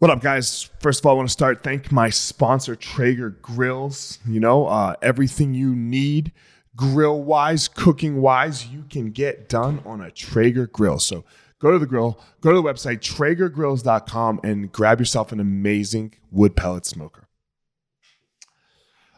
What 0.00 0.12
up, 0.12 0.20
guys? 0.20 0.70
First 0.78 1.00
of 1.00 1.06
all, 1.06 1.14
I 1.14 1.16
want 1.16 1.28
to 1.28 1.32
start 1.32 1.64
thank 1.64 1.90
my 1.90 2.08
sponsor, 2.08 2.76
Traeger 2.76 3.30
Grills. 3.30 4.20
You 4.28 4.38
know, 4.38 4.68
uh, 4.68 4.94
everything 5.02 5.54
you 5.54 5.74
need 5.74 6.30
grill 6.76 7.20
wise, 7.20 7.66
cooking 7.66 8.20
wise, 8.20 8.68
you 8.68 8.84
can 8.88 9.10
get 9.10 9.48
done 9.48 9.82
on 9.84 10.00
a 10.00 10.12
Traeger 10.12 10.68
grill. 10.68 11.00
So 11.00 11.24
go 11.58 11.72
to 11.72 11.80
the 11.80 11.86
grill, 11.86 12.20
go 12.40 12.50
to 12.50 12.56
the 12.56 12.62
website, 12.62 13.00
traegergrills.com, 13.00 14.38
and 14.44 14.70
grab 14.70 15.00
yourself 15.00 15.32
an 15.32 15.40
amazing 15.40 16.14
wood 16.30 16.54
pellet 16.54 16.86
smoker. 16.86 17.26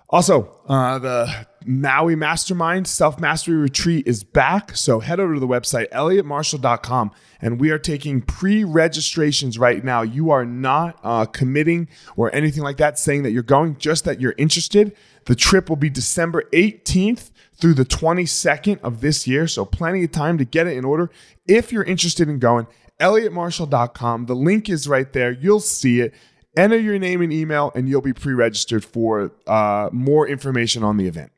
Also, 0.09 0.51
uh, 0.67 0.99
the 0.99 1.47
Maui 1.67 2.17
Mastermind 2.17 2.87
Self 2.87 3.21
Mastery 3.21 3.57
Retreat 3.57 4.07
is 4.07 4.25
back. 4.25 4.77
So 4.77 5.01
head 5.01 5.21
over 5.21 5.35
to 5.35 5.41
the 5.41 5.49
website, 5.49 5.89
elliottmarshall.com, 5.91 7.11
and 7.41 7.61
we 7.61 7.71
are 7.71 7.79
taking 7.79 8.23
pre 8.23 8.65
registrations 8.65 9.59
right 9.59 9.85
now. 9.85 10.03
You 10.03 10.31
are 10.31 10.45
not 10.45 10.99
uh, 11.03 11.27
committing 11.27 11.89
or 12.17 12.35
anything 12.35 12.63
like 12.63 12.79
that, 12.79 12.99
saying 12.99 13.23
that 13.25 13.33
you're 13.33 13.43
going, 13.43 13.77
just 13.77 14.05
that 14.05 14.21
you're 14.21 14.35
interested. 14.39 14.97
The 15.27 15.35
trip 15.35 15.69
will 15.69 15.77
be 15.77 15.91
December 15.91 16.45
18th 16.53 17.31
through 17.55 17.75
the 17.75 17.85
22nd 17.85 18.81
of 18.81 19.01
this 19.01 19.27
year. 19.27 19.47
So 19.47 19.65
plenty 19.65 20.05
of 20.05 20.13
time 20.13 20.39
to 20.39 20.45
get 20.45 20.67
it 20.67 20.77
in 20.77 20.85
order. 20.85 21.11
If 21.47 21.73
you're 21.73 21.85
interested 21.85 22.29
in 22.29 22.39
going, 22.39 22.67
elliottmarshall.com. 23.01 24.27
The 24.27 24.35
link 24.35 24.69
is 24.69 24.89
right 24.89 25.13
there. 25.13 25.33
You'll 25.33 25.61
see 25.61 26.01
it. 26.01 26.15
Enter 26.57 26.79
your 26.79 26.99
name 26.99 27.23
and 27.23 27.33
email, 27.33 27.71
and 27.75 27.89
you'll 27.89 28.01
be 28.01 28.13
pre 28.13 28.33
registered 28.33 28.85
for 28.85 29.33
uh, 29.47 29.89
more 29.93 30.27
information 30.27 30.83
on 30.83 30.97
the 30.97 31.07
event. 31.07 31.31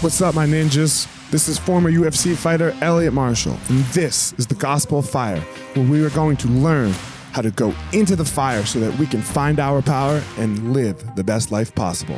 What's 0.00 0.22
up, 0.22 0.34
my 0.34 0.46
ninjas? 0.46 1.06
This 1.30 1.46
is 1.46 1.58
former 1.58 1.92
UFC 1.92 2.34
fighter 2.34 2.74
Elliot 2.80 3.12
Marshall, 3.12 3.58
and 3.68 3.80
this 3.92 4.32
is 4.38 4.46
the 4.46 4.54
Gospel 4.54 5.00
of 5.00 5.10
Fire, 5.10 5.40
where 5.74 5.86
we 5.86 6.02
are 6.02 6.08
going 6.08 6.38
to 6.38 6.48
learn 6.48 6.92
how 7.32 7.42
to 7.42 7.50
go 7.50 7.74
into 7.92 8.16
the 8.16 8.24
fire 8.24 8.64
so 8.64 8.80
that 8.80 8.98
we 8.98 9.04
can 9.04 9.20
find 9.20 9.60
our 9.60 9.82
power 9.82 10.22
and 10.38 10.72
live 10.72 11.16
the 11.16 11.22
best 11.22 11.52
life 11.52 11.74
possible. 11.74 12.16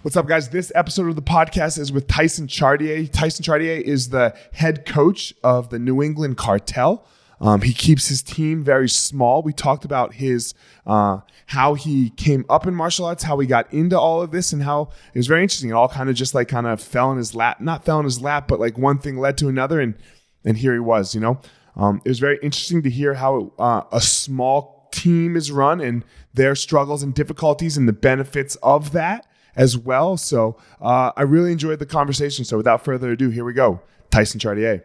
What's 0.00 0.16
up, 0.16 0.26
guys? 0.26 0.48
This 0.48 0.72
episode 0.74 1.10
of 1.10 1.16
the 1.16 1.22
podcast 1.22 1.78
is 1.78 1.92
with 1.92 2.06
Tyson 2.06 2.48
Chartier. 2.48 3.06
Tyson 3.08 3.44
Chartier 3.44 3.74
is 3.74 4.08
the 4.08 4.34
head 4.52 4.86
coach 4.86 5.34
of 5.44 5.68
the 5.68 5.78
New 5.78 6.02
England 6.02 6.38
Cartel. 6.38 7.06
Um, 7.42 7.60
he 7.60 7.72
keeps 7.72 8.06
his 8.06 8.22
team 8.22 8.62
very 8.62 8.88
small. 8.88 9.42
We 9.42 9.52
talked 9.52 9.84
about 9.84 10.14
his 10.14 10.54
uh, 10.86 11.18
how 11.46 11.74
he 11.74 12.10
came 12.10 12.46
up 12.48 12.68
in 12.68 12.74
martial 12.74 13.04
arts, 13.04 13.24
how 13.24 13.36
he 13.40 13.48
got 13.48 13.70
into 13.74 13.98
all 13.98 14.22
of 14.22 14.30
this, 14.30 14.52
and 14.52 14.62
how 14.62 14.90
it 15.12 15.18
was 15.18 15.26
very 15.26 15.42
interesting. 15.42 15.70
It 15.70 15.72
all 15.72 15.88
kind 15.88 16.08
of 16.08 16.14
just 16.14 16.34
like 16.34 16.46
kind 16.46 16.68
of 16.68 16.80
fell 16.80 17.10
in 17.10 17.18
his 17.18 17.34
lap, 17.34 17.60
not 17.60 17.84
fell 17.84 17.98
in 17.98 18.04
his 18.04 18.22
lap, 18.22 18.46
but 18.46 18.60
like 18.60 18.78
one 18.78 18.98
thing 18.98 19.18
led 19.18 19.36
to 19.38 19.48
another, 19.48 19.80
and 19.80 19.96
and 20.44 20.56
here 20.56 20.72
he 20.72 20.78
was. 20.78 21.16
You 21.16 21.20
know, 21.20 21.40
um, 21.74 22.00
it 22.04 22.08
was 22.08 22.20
very 22.20 22.38
interesting 22.42 22.80
to 22.84 22.90
hear 22.90 23.14
how 23.14 23.52
uh, 23.58 23.82
a 23.90 24.00
small 24.00 24.88
team 24.92 25.36
is 25.36 25.50
run 25.50 25.80
and 25.80 26.04
their 26.32 26.54
struggles 26.54 27.02
and 27.02 27.12
difficulties 27.12 27.76
and 27.76 27.88
the 27.88 27.92
benefits 27.92 28.56
of 28.62 28.92
that 28.92 29.26
as 29.56 29.76
well. 29.76 30.16
So 30.16 30.56
uh, 30.80 31.10
I 31.16 31.22
really 31.22 31.50
enjoyed 31.50 31.80
the 31.80 31.86
conversation. 31.86 32.44
So 32.44 32.56
without 32.56 32.84
further 32.84 33.10
ado, 33.10 33.30
here 33.30 33.44
we 33.44 33.52
go, 33.52 33.80
Tyson 34.10 34.38
Chartier. 34.38 34.84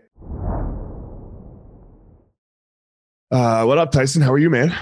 Uh, 3.29 3.65
what 3.65 3.77
up, 3.77 3.91
Tyson? 3.91 4.21
How 4.21 4.31
are 4.31 4.37
you, 4.37 4.49
man? 4.49 4.73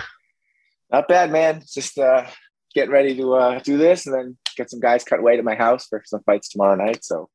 Not 0.91 1.07
bad, 1.07 1.31
man. 1.31 1.63
Just 1.67 1.97
uh, 1.97 2.27
getting 2.75 2.91
ready 2.91 3.15
to 3.15 3.33
uh, 3.33 3.59
do 3.59 3.77
this 3.77 4.05
and 4.05 4.15
then 4.15 4.37
get 4.55 4.69
some 4.69 4.79
guys 4.79 5.03
cut 5.03 5.23
weight 5.23 5.39
at 5.39 5.45
my 5.45 5.55
house 5.55 5.87
for 5.87 6.03
some 6.05 6.21
fights 6.25 6.49
tomorrow 6.49 6.75
night. 6.75 7.03
So, 7.03 7.29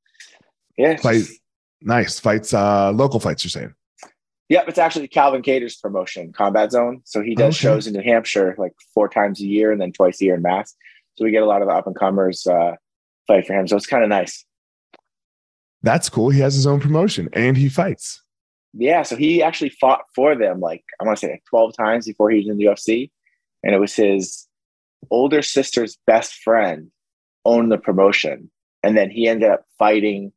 yeah. 0.79 0.97
Fight. 0.99 1.25
Nice. 1.83 2.21
Fights, 2.21 2.55
uh, 2.55 2.93
local 2.93 3.19
fights, 3.19 3.43
you're 3.43 3.51
saying? 3.51 3.75
Yep. 4.51 4.69
It's 4.69 4.79
actually 4.79 5.09
Calvin 5.09 5.43
Kattar's 5.43 5.77
promotion, 5.77 6.33
Combat 6.33 6.71
Zone. 6.71 7.03
So 7.05 7.23
he 7.23 7.35
does 7.35 7.57
okay. 7.57 7.63
shows 7.63 7.89
in 7.89 7.95
New 7.95 8.03
Hampshire 8.03 8.55
like 8.57 8.73
four 8.95 9.09
times 9.09 9.41
a 9.41 9.47
year 9.47 9.73
and 9.73 9.81
then 9.81 9.93
twice 9.93 10.21
a 10.21 10.25
year 10.25 10.37
in 10.37 10.43
Mass. 10.43 10.75
So 11.17 11.25
we 11.25 11.33
get 11.33 11.43
a 11.43 11.47
lot 11.47 11.61
of 11.61 11.69
the 11.69 11.75
up 11.75 11.89
and 11.89 11.97
comers 11.97 12.47
uh, 12.47 12.77
fight 13.27 13.47
for 13.47 13.55
him. 13.55 13.67
So 13.67 13.77
it's 13.77 13.87
kind 13.87 14.05
of 14.05 14.09
nice. 14.09 14.45
That's 15.83 16.09
cool. 16.09 16.31
He 16.31 16.41
has 16.41 16.55
his 16.55 16.69
own 16.69 16.79
promotion 16.79 17.29
and 17.33 17.57
he 17.57 17.69
fights 17.69 18.23
yeah, 18.73 19.03
so 19.03 19.17
he 19.17 19.43
actually 19.43 19.71
fought 19.71 20.03
for 20.15 20.37
them 20.37 20.61
like 20.61 20.85
I 21.01 21.05
want 21.05 21.19
to 21.19 21.27
say 21.27 21.33
like 21.33 21.45
12 21.51 21.77
times 21.77 22.07
before 22.07 22.31
he 22.31 22.39
was 22.39 22.49
in 22.49 22.57
the 22.57 22.65
UFC. 22.65 23.11
And 23.63 23.75
it 23.75 23.79
was 23.79 23.95
his 23.95 24.49
older 25.11 25.43
sister's 25.43 25.99
best 26.07 26.35
friend 26.35 26.91
owned 27.45 27.73
the 27.73 27.79
promotion. 27.79 28.51
And 28.83 28.97
then 28.97 29.11
he 29.11 29.29
ended 29.29 29.51
up 29.51 29.65
fighting. 29.79 30.33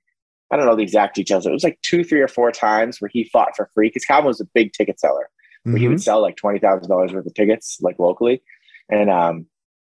I 0.52 0.58
don't 0.58 0.66
know 0.66 0.76
the 0.76 0.84
exact 0.84 1.16
details. 1.16 1.46
It 1.46 1.52
was 1.52 1.64
like 1.64 1.80
two, 1.82 2.04
three, 2.04 2.22
or 2.22 2.28
four 2.28 2.52
times 2.52 3.00
where 3.00 3.10
he 3.12 3.24
fought 3.26 3.56
for 3.56 3.70
free 3.74 3.88
because 3.88 4.06
Calvin 4.06 4.28
was 4.28 4.42
a 4.42 4.48
big 4.54 4.74
ticket 4.74 5.00
seller. 5.00 5.30
Where 5.64 5.74
mm-hmm. 5.74 5.82
he 5.82 5.88
would 5.88 5.96
mm-hmm. 5.96 6.02
sell 6.02 6.22
like 6.22 6.36
twenty 6.36 6.60
thousand 6.60 6.90
dollars 6.90 7.14
worth 7.14 7.26
of 7.26 7.34
tickets 7.34 7.78
like 7.82 7.98
locally, 7.98 8.44
and 8.90 9.10
um, 9.10 9.46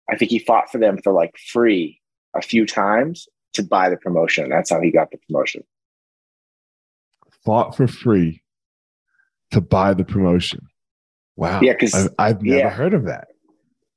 I 0.10 0.16
think 0.16 0.32
he 0.32 0.40
fought 0.40 0.72
for 0.72 0.78
them 0.78 0.98
for 1.04 1.12
like 1.12 1.36
free 1.52 2.00
a 2.34 2.42
few 2.42 2.66
times 2.66 3.28
to 3.54 3.64
buy 3.64 3.90
the 3.90 3.98
promotion. 3.98 4.50
That's 4.50 4.70
how 4.70 4.80
he 4.80 4.90
got 4.90 5.12
the 5.12 5.18
promotion 5.28 5.64
fought 7.46 7.76
for 7.76 7.88
free 7.88 8.42
to 9.52 9.62
buy 9.62 9.94
the 9.94 10.04
promotion. 10.04 10.68
Wow. 11.36 11.62
Yeah, 11.62 11.74
because 11.74 11.94
I've, 11.94 12.10
I've, 12.18 12.42
never 12.42 12.58
yeah. 12.58 12.70
heard 12.70 12.94
of 12.94 13.06
that. 13.06 13.28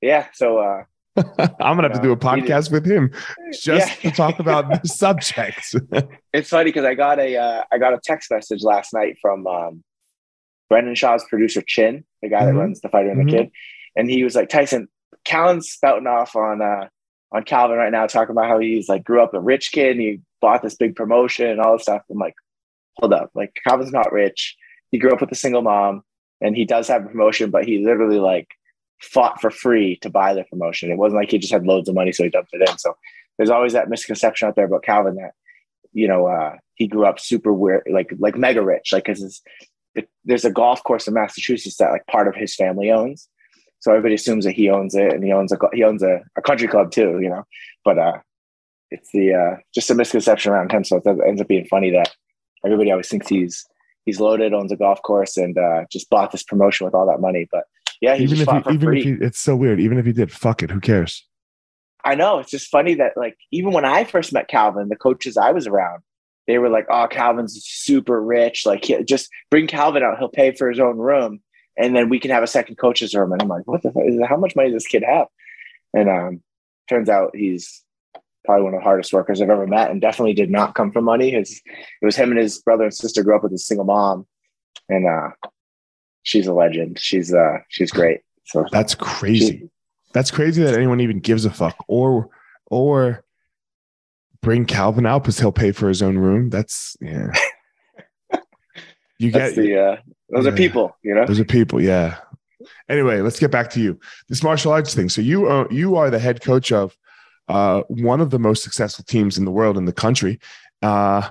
Yeah. 0.00 0.26
So 0.32 0.58
uh 0.58 0.84
I'm 1.38 1.76
gonna 1.76 1.88
have 1.88 1.94
to 1.94 2.02
do 2.02 2.12
a 2.12 2.16
podcast 2.16 2.70
with 2.70 2.86
him 2.86 3.10
just 3.52 4.04
yeah. 4.04 4.10
to 4.10 4.16
talk 4.16 4.38
about 4.38 4.82
the 4.82 4.88
subjects. 4.88 5.74
it's 6.32 6.50
funny 6.50 6.66
because 6.70 6.84
I 6.84 6.94
got 6.94 7.18
a 7.18 7.36
uh, 7.36 7.62
I 7.72 7.78
got 7.78 7.92
a 7.92 8.00
text 8.02 8.30
message 8.30 8.62
last 8.62 8.92
night 8.92 9.16
from 9.20 9.46
um, 9.46 9.82
Brendan 10.68 10.94
Schaub's 10.94 11.24
producer 11.28 11.62
Chin, 11.66 12.04
the 12.22 12.28
guy 12.28 12.42
mm-hmm. 12.42 12.54
that 12.54 12.60
runs 12.60 12.80
the 12.80 12.88
fighter 12.88 13.10
and 13.10 13.20
the 13.20 13.24
mm-hmm. 13.24 13.44
kid, 13.44 13.50
and 13.96 14.08
he 14.08 14.22
was 14.22 14.36
like, 14.36 14.48
Tyson, 14.48 14.86
Calvin's 15.24 15.70
spouting 15.70 16.06
off 16.06 16.36
on 16.36 16.62
uh 16.62 16.88
on 17.32 17.42
Calvin 17.42 17.78
right 17.78 17.92
now, 17.92 18.06
talking 18.06 18.32
about 18.32 18.48
how 18.48 18.58
he's 18.58 18.88
like 18.88 19.04
grew 19.04 19.22
up 19.22 19.34
a 19.34 19.40
rich 19.40 19.72
kid 19.72 19.92
and 19.92 20.00
he 20.00 20.20
bought 20.40 20.62
this 20.62 20.76
big 20.76 20.94
promotion 20.94 21.48
and 21.48 21.60
all 21.60 21.72
this 21.72 21.82
stuff. 21.82 22.02
I'm 22.10 22.18
like, 22.18 22.34
hold 22.98 23.12
up, 23.12 23.30
like 23.34 23.52
Calvin's 23.66 23.92
not 23.92 24.12
rich. 24.12 24.56
He 24.90 24.98
grew 24.98 25.12
up 25.12 25.20
with 25.20 25.32
a 25.32 25.36
single 25.36 25.62
mom 25.62 26.02
and 26.40 26.56
he 26.56 26.64
does 26.64 26.88
have 26.88 27.04
a 27.04 27.08
promotion, 27.08 27.50
but 27.50 27.64
he 27.64 27.84
literally 27.84 28.18
like 28.18 28.48
fought 29.00 29.40
for 29.40 29.50
free 29.50 29.96
to 30.02 30.10
buy 30.10 30.34
the 30.34 30.44
promotion. 30.44 30.90
It 30.90 30.98
wasn't 30.98 31.20
like 31.20 31.30
he 31.30 31.38
just 31.38 31.52
had 31.52 31.66
loads 31.66 31.88
of 31.88 31.94
money, 31.94 32.12
so 32.12 32.24
he 32.24 32.30
dumped 32.30 32.50
it 32.52 32.68
in. 32.68 32.78
So 32.78 32.96
there's 33.36 33.50
always 33.50 33.72
that 33.72 33.88
misconception 33.88 34.48
out 34.48 34.56
there 34.56 34.66
about 34.66 34.82
Calvin 34.82 35.16
that, 35.16 35.32
you 35.92 36.08
know, 36.08 36.26
uh, 36.26 36.56
he 36.74 36.86
grew 36.86 37.06
up 37.06 37.20
super 37.20 37.52
weird, 37.52 37.82
like, 37.90 38.12
like 38.18 38.36
mega 38.36 38.62
rich, 38.62 38.92
like, 38.92 39.04
cause 39.04 39.42
there's 40.24 40.44
a 40.44 40.50
golf 40.50 40.82
course 40.84 41.08
in 41.08 41.14
Massachusetts 41.14 41.76
that 41.76 41.90
like 41.90 42.06
part 42.06 42.28
of 42.28 42.34
his 42.34 42.54
family 42.54 42.90
owns. 42.90 43.28
So 43.80 43.92
everybody 43.92 44.14
assumes 44.14 44.44
that 44.44 44.52
he 44.52 44.70
owns 44.70 44.94
it 44.94 45.12
and 45.12 45.22
he 45.22 45.32
owns 45.32 45.52
a, 45.52 45.58
he 45.72 45.84
owns 45.84 46.02
a, 46.02 46.20
a 46.36 46.42
country 46.42 46.68
club 46.68 46.90
too, 46.90 47.18
you 47.20 47.28
know, 47.28 47.44
but, 47.84 47.98
uh, 47.98 48.18
it's 48.90 49.10
the, 49.12 49.34
uh, 49.34 49.56
just 49.74 49.90
a 49.90 49.94
misconception 49.94 50.52
around 50.52 50.72
him. 50.72 50.82
So 50.82 50.96
it 50.96 51.06
ends 51.26 51.40
up 51.40 51.48
being 51.48 51.66
funny 51.66 51.90
that 51.90 52.14
everybody 52.64 52.90
always 52.90 53.08
thinks 53.08 53.28
he's 53.28 53.66
he's 54.04 54.20
loaded, 54.20 54.54
owns 54.54 54.72
a 54.72 54.76
golf 54.76 55.00
course, 55.02 55.36
and 55.36 55.56
uh, 55.58 55.84
just 55.90 56.08
bought 56.10 56.32
this 56.32 56.42
promotion 56.42 56.84
with 56.84 56.94
all 56.94 57.06
that 57.06 57.20
money. 57.20 57.46
But 57.50 57.64
yeah, 58.00 58.16
even 58.16 58.40
if 58.40 58.48
he, 58.48 58.74
even 58.74 58.80
free. 58.80 59.02
if 59.02 59.20
it's 59.20 59.38
so 59.38 59.56
weird. 59.56 59.80
Even 59.80 59.98
if 59.98 60.06
he 60.06 60.12
did, 60.12 60.32
fuck 60.32 60.62
it, 60.62 60.70
who 60.70 60.80
cares? 60.80 61.26
I 62.04 62.14
know 62.14 62.38
it's 62.38 62.50
just 62.50 62.70
funny 62.70 62.94
that 62.94 63.16
like 63.16 63.36
even 63.50 63.72
when 63.72 63.84
I 63.84 64.04
first 64.04 64.32
met 64.32 64.48
Calvin, 64.48 64.88
the 64.88 64.96
coaches 64.96 65.36
I 65.36 65.52
was 65.52 65.66
around, 65.66 66.02
they 66.46 66.58
were 66.58 66.70
like, 66.70 66.86
"Oh, 66.90 67.06
Calvin's 67.08 67.60
super 67.64 68.22
rich. 68.22 68.64
Like, 68.64 68.84
he, 68.84 69.02
just 69.04 69.28
bring 69.50 69.66
Calvin 69.66 70.02
out; 70.02 70.18
he'll 70.18 70.28
pay 70.28 70.52
for 70.52 70.70
his 70.70 70.80
own 70.80 70.96
room, 70.96 71.40
and 71.76 71.94
then 71.94 72.08
we 72.08 72.18
can 72.18 72.30
have 72.30 72.42
a 72.42 72.48
second 72.48 72.76
coach's 72.76 73.14
room." 73.14 73.32
And 73.32 73.42
I'm 73.42 73.48
like, 73.48 73.66
"What 73.66 73.82
the? 73.82 73.92
Fuck? 73.92 74.04
How 74.28 74.36
much 74.36 74.56
money 74.56 74.70
does 74.70 74.82
this 74.82 74.90
kid 74.90 75.04
have?" 75.06 75.26
And 75.92 76.08
um, 76.08 76.42
turns 76.88 77.08
out 77.08 77.34
he's 77.34 77.82
probably 78.48 78.64
one 78.64 78.72
of 78.72 78.80
the 78.80 78.84
hardest 78.84 79.12
workers 79.12 79.42
I've 79.42 79.50
ever 79.50 79.66
met, 79.66 79.90
and 79.90 80.00
definitely 80.00 80.32
did 80.32 80.50
not 80.50 80.74
come 80.74 80.90
from 80.90 81.04
money. 81.04 81.32
His 81.32 81.60
it 82.00 82.06
was 82.06 82.16
him 82.16 82.30
and 82.30 82.40
his 82.40 82.62
brother 82.62 82.84
and 82.84 82.94
sister 82.94 83.22
grew 83.22 83.36
up 83.36 83.42
with 83.42 83.52
a 83.52 83.58
single 83.58 83.84
mom, 83.84 84.26
and 84.88 85.06
uh, 85.06 85.48
she's 86.22 86.46
a 86.46 86.54
legend. 86.54 86.98
She's 86.98 87.34
uh, 87.34 87.58
she's 87.68 87.90
great. 87.90 88.20
So 88.44 88.64
that's 88.72 88.94
crazy. 88.94 89.58
She, 89.58 89.70
that's 90.14 90.30
crazy 90.30 90.62
that 90.62 90.74
anyone 90.74 91.00
even 91.00 91.20
gives 91.20 91.44
a 91.44 91.50
fuck 91.50 91.84
or 91.88 92.30
or 92.70 93.22
bring 94.40 94.64
Calvin 94.64 95.04
out 95.04 95.24
because 95.24 95.38
he'll 95.38 95.52
pay 95.52 95.72
for 95.72 95.88
his 95.88 96.00
own 96.00 96.16
room. 96.16 96.48
That's 96.48 96.96
yeah. 97.02 97.30
You 99.20 99.32
get 99.32 99.56
the 99.56 99.76
uh, 99.76 99.96
those 100.30 100.44
yeah, 100.44 100.52
are 100.52 100.56
people, 100.56 100.96
you 101.02 101.12
know. 101.12 101.26
Those 101.26 101.40
are 101.40 101.44
people, 101.44 101.80
yeah. 101.80 102.18
Anyway, 102.88 103.20
let's 103.20 103.40
get 103.40 103.50
back 103.50 103.68
to 103.70 103.80
you. 103.80 103.98
This 104.28 104.44
martial 104.44 104.70
arts 104.70 104.94
thing. 104.94 105.08
So 105.08 105.20
you 105.20 105.46
are 105.46 105.66
you 105.72 105.96
are 105.96 106.08
the 106.08 106.20
head 106.20 106.40
coach 106.40 106.70
of 106.70 106.96
uh, 107.48 107.82
one 107.88 108.20
of 108.20 108.30
the 108.30 108.38
most 108.38 108.62
successful 108.62 109.04
teams 109.04 109.38
in 109.38 109.44
the 109.44 109.50
world 109.50 109.76
in 109.76 109.84
the 109.84 109.92
country. 109.92 110.38
uh, 110.82 111.30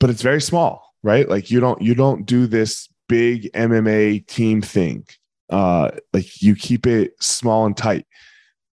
but 0.00 0.10
it's 0.10 0.22
very 0.22 0.40
small, 0.40 0.94
right? 1.02 1.28
Like 1.28 1.50
you 1.50 1.60
don't 1.60 1.82
you 1.82 1.94
don't 1.94 2.24
do 2.24 2.46
this 2.46 2.88
big 3.08 3.50
MMA 3.52 4.26
team 4.26 4.62
thing. 4.62 5.06
Uh, 5.50 5.90
like 6.12 6.42
you 6.42 6.54
keep 6.54 6.86
it 6.86 7.12
small 7.22 7.66
and 7.66 7.76
tight. 7.76 8.06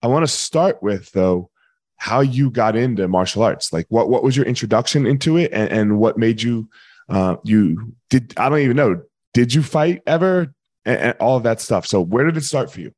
I 0.03 0.09
want 0.09 0.25
to 0.25 0.33
start 0.33 0.83
with 0.83 1.11
though 1.13 1.51
how 1.97 2.21
you 2.21 2.51
got 2.51 2.77
into 2.77 3.09
martial 3.09 3.43
arts. 3.43 3.73
Like 3.73 3.87
what 3.89 4.11
what 4.11 4.23
was 4.23 4.37
your 4.37 4.47
introduction 4.47 5.07
into 5.07 5.37
it, 5.39 5.53
and, 5.53 5.71
and 5.71 5.99
what 5.99 6.19
made 6.19 6.43
you 6.43 6.69
uh, 7.09 7.37
you 7.45 7.95
did 8.11 8.35
I 8.37 8.49
don't 8.49 8.61
even 8.61 8.77
know. 8.77 9.03
Did 9.33 9.55
you 9.55 9.63
fight 9.63 10.03
ever? 10.07 10.55
And, 10.87 10.99
and 10.99 11.17
all 11.19 11.39
of 11.39 11.45
that 11.45 11.63
stuff. 11.63 11.87
So 11.87 12.03
where 12.03 12.27
did 12.27 12.37
it 12.37 12.45
start 12.45 12.71
for 12.71 12.81
you? 12.81 12.93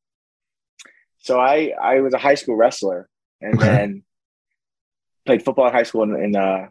So 1.19 1.39
I 1.39 1.73
I 1.81 2.01
was 2.01 2.15
a 2.15 2.19
high 2.19 2.35
school 2.35 2.57
wrestler, 2.57 3.09
and 3.41 3.55
okay. 3.57 3.67
then 3.67 4.03
played 5.25 5.45
football 5.45 5.67
in 5.67 5.73
high 5.73 5.83
school 5.83 6.03
and 6.03 6.23
in 6.23 6.37
uh, 6.37 6.69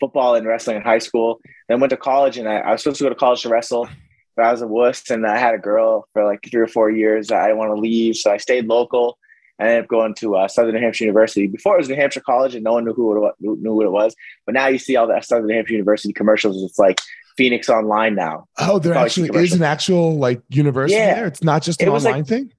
football 0.00 0.34
and 0.34 0.46
wrestling 0.46 0.76
in 0.76 0.82
high 0.82 0.98
school. 0.98 1.40
Then 1.68 1.80
went 1.80 1.90
to 1.90 1.96
college, 1.96 2.38
and 2.38 2.48
I, 2.48 2.58
I, 2.58 2.72
was 2.72 2.82
supposed 2.82 2.98
to 2.98 3.04
go 3.04 3.10
to 3.10 3.14
college 3.14 3.42
to 3.42 3.48
wrestle, 3.48 3.88
but 4.36 4.44
I 4.44 4.52
was 4.52 4.62
a 4.62 4.66
wuss, 4.66 5.10
and 5.10 5.26
I 5.26 5.38
had 5.38 5.54
a 5.54 5.58
girl 5.58 6.06
for 6.12 6.24
like 6.24 6.40
three 6.50 6.60
or 6.60 6.66
four 6.66 6.90
years. 6.90 7.30
I 7.30 7.46
didn't 7.46 7.58
want 7.58 7.74
to 7.74 7.80
leave, 7.80 8.16
so 8.16 8.30
I 8.30 8.36
stayed 8.36 8.66
local. 8.66 9.18
I 9.58 9.66
ended 9.66 9.84
up 9.84 9.88
going 9.88 10.14
to 10.14 10.36
uh, 10.36 10.48
Southern 10.48 10.74
New 10.74 10.80
Hampshire 10.80 11.04
University. 11.04 11.46
Before 11.46 11.74
it 11.74 11.78
was 11.78 11.88
New 11.88 11.96
Hampshire 11.96 12.22
College, 12.24 12.54
and 12.54 12.64
no 12.64 12.72
one 12.72 12.84
knew 12.84 12.94
who 12.94 13.26
it, 13.26 13.34
knew 13.40 13.74
what 13.74 13.86
it 13.86 13.92
was. 13.92 14.14
But 14.46 14.54
now 14.54 14.68
you 14.68 14.78
see 14.78 14.96
all 14.96 15.06
the 15.06 15.20
Southern 15.20 15.46
New 15.46 15.54
Hampshire 15.54 15.74
University 15.74 16.12
commercials. 16.12 16.62
It's 16.62 16.78
like 16.78 17.00
Phoenix 17.36 17.68
Online 17.68 18.14
now. 18.14 18.46
Oh, 18.58 18.78
there 18.78 18.94
actually 18.94 19.30
is 19.42 19.52
an 19.52 19.62
actual 19.62 20.16
like 20.16 20.42
university 20.48 20.98
yeah. 20.98 21.14
there. 21.14 21.26
It's 21.26 21.42
not 21.42 21.62
just 21.62 21.80
an 21.82 21.88
online 21.88 22.12
like, 22.12 22.26
thing. 22.26 22.52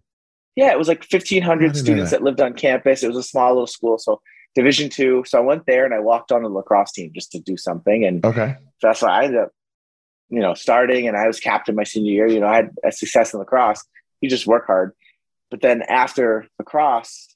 Yeah, 0.55 0.71
it 0.71 0.77
was 0.77 0.87
like 0.87 1.03
fifteen 1.03 1.41
hundred 1.41 1.75
students 1.75 2.11
that. 2.11 2.19
that 2.19 2.23
lived 2.23 2.41
on 2.41 2.53
campus. 2.53 3.03
It 3.03 3.07
was 3.07 3.17
a 3.17 3.23
small 3.23 3.49
little 3.49 3.67
school, 3.67 3.97
so 3.97 4.21
Division 4.55 4.89
two. 4.89 5.23
So 5.25 5.39
I 5.39 5.41
went 5.41 5.65
there 5.65 5.85
and 5.85 5.93
I 5.93 5.99
walked 5.99 6.31
on 6.31 6.43
the 6.43 6.49
lacrosse 6.49 6.91
team 6.91 7.11
just 7.13 7.31
to 7.31 7.39
do 7.39 7.57
something. 7.57 8.05
And 8.05 8.23
okay, 8.23 8.55
so 8.79 8.87
that's 8.87 9.01
why 9.01 9.09
I 9.09 9.23
ended 9.25 9.41
up, 9.41 9.51
you 10.29 10.39
know, 10.39 10.53
starting 10.53 11.07
and 11.07 11.17
I 11.17 11.27
was 11.27 11.39
captain 11.39 11.75
my 11.75 11.83
senior 11.83 12.11
year. 12.11 12.27
You 12.27 12.39
know, 12.39 12.47
I 12.47 12.55
had 12.55 12.71
a 12.85 12.91
success 12.91 13.33
in 13.33 13.39
lacrosse. 13.39 13.83
You 14.21 14.29
just 14.29 14.45
work 14.45 14.67
hard. 14.67 14.93
But 15.49 15.61
then 15.61 15.81
after 15.83 16.47
lacrosse, 16.59 17.35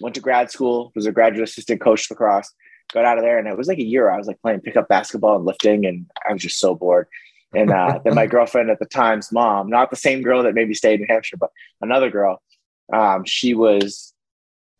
went 0.00 0.14
to 0.14 0.20
grad 0.20 0.50
school, 0.50 0.92
was 0.94 1.06
a 1.06 1.12
graduate 1.12 1.48
assistant 1.48 1.80
coach 1.80 2.10
lacrosse, 2.10 2.52
got 2.92 3.04
out 3.04 3.18
of 3.18 3.24
there, 3.24 3.38
and 3.38 3.46
it 3.46 3.56
was 3.56 3.68
like 3.68 3.78
a 3.78 3.84
year. 3.84 4.10
I 4.10 4.16
was 4.16 4.26
like 4.26 4.40
playing 4.40 4.60
pickup 4.60 4.88
basketball 4.88 5.36
and 5.36 5.44
lifting, 5.44 5.86
and 5.86 6.06
I 6.28 6.32
was 6.32 6.42
just 6.42 6.58
so 6.58 6.74
bored. 6.74 7.08
And 7.54 7.70
uh, 7.70 8.00
then 8.04 8.14
my 8.14 8.26
girlfriend 8.34 8.70
at 8.70 8.78
the 8.78 8.86
time's 8.86 9.30
mom, 9.32 9.68
not 9.68 9.90
the 9.90 9.96
same 9.96 10.22
girl 10.22 10.42
that 10.42 10.54
maybe 10.54 10.74
stayed 10.74 10.94
in 10.94 11.00
New 11.02 11.06
Hampshire, 11.08 11.36
but 11.36 11.50
another 11.80 12.10
girl, 12.10 12.42
um, 12.92 13.24
she 13.24 13.54
was 13.54 14.12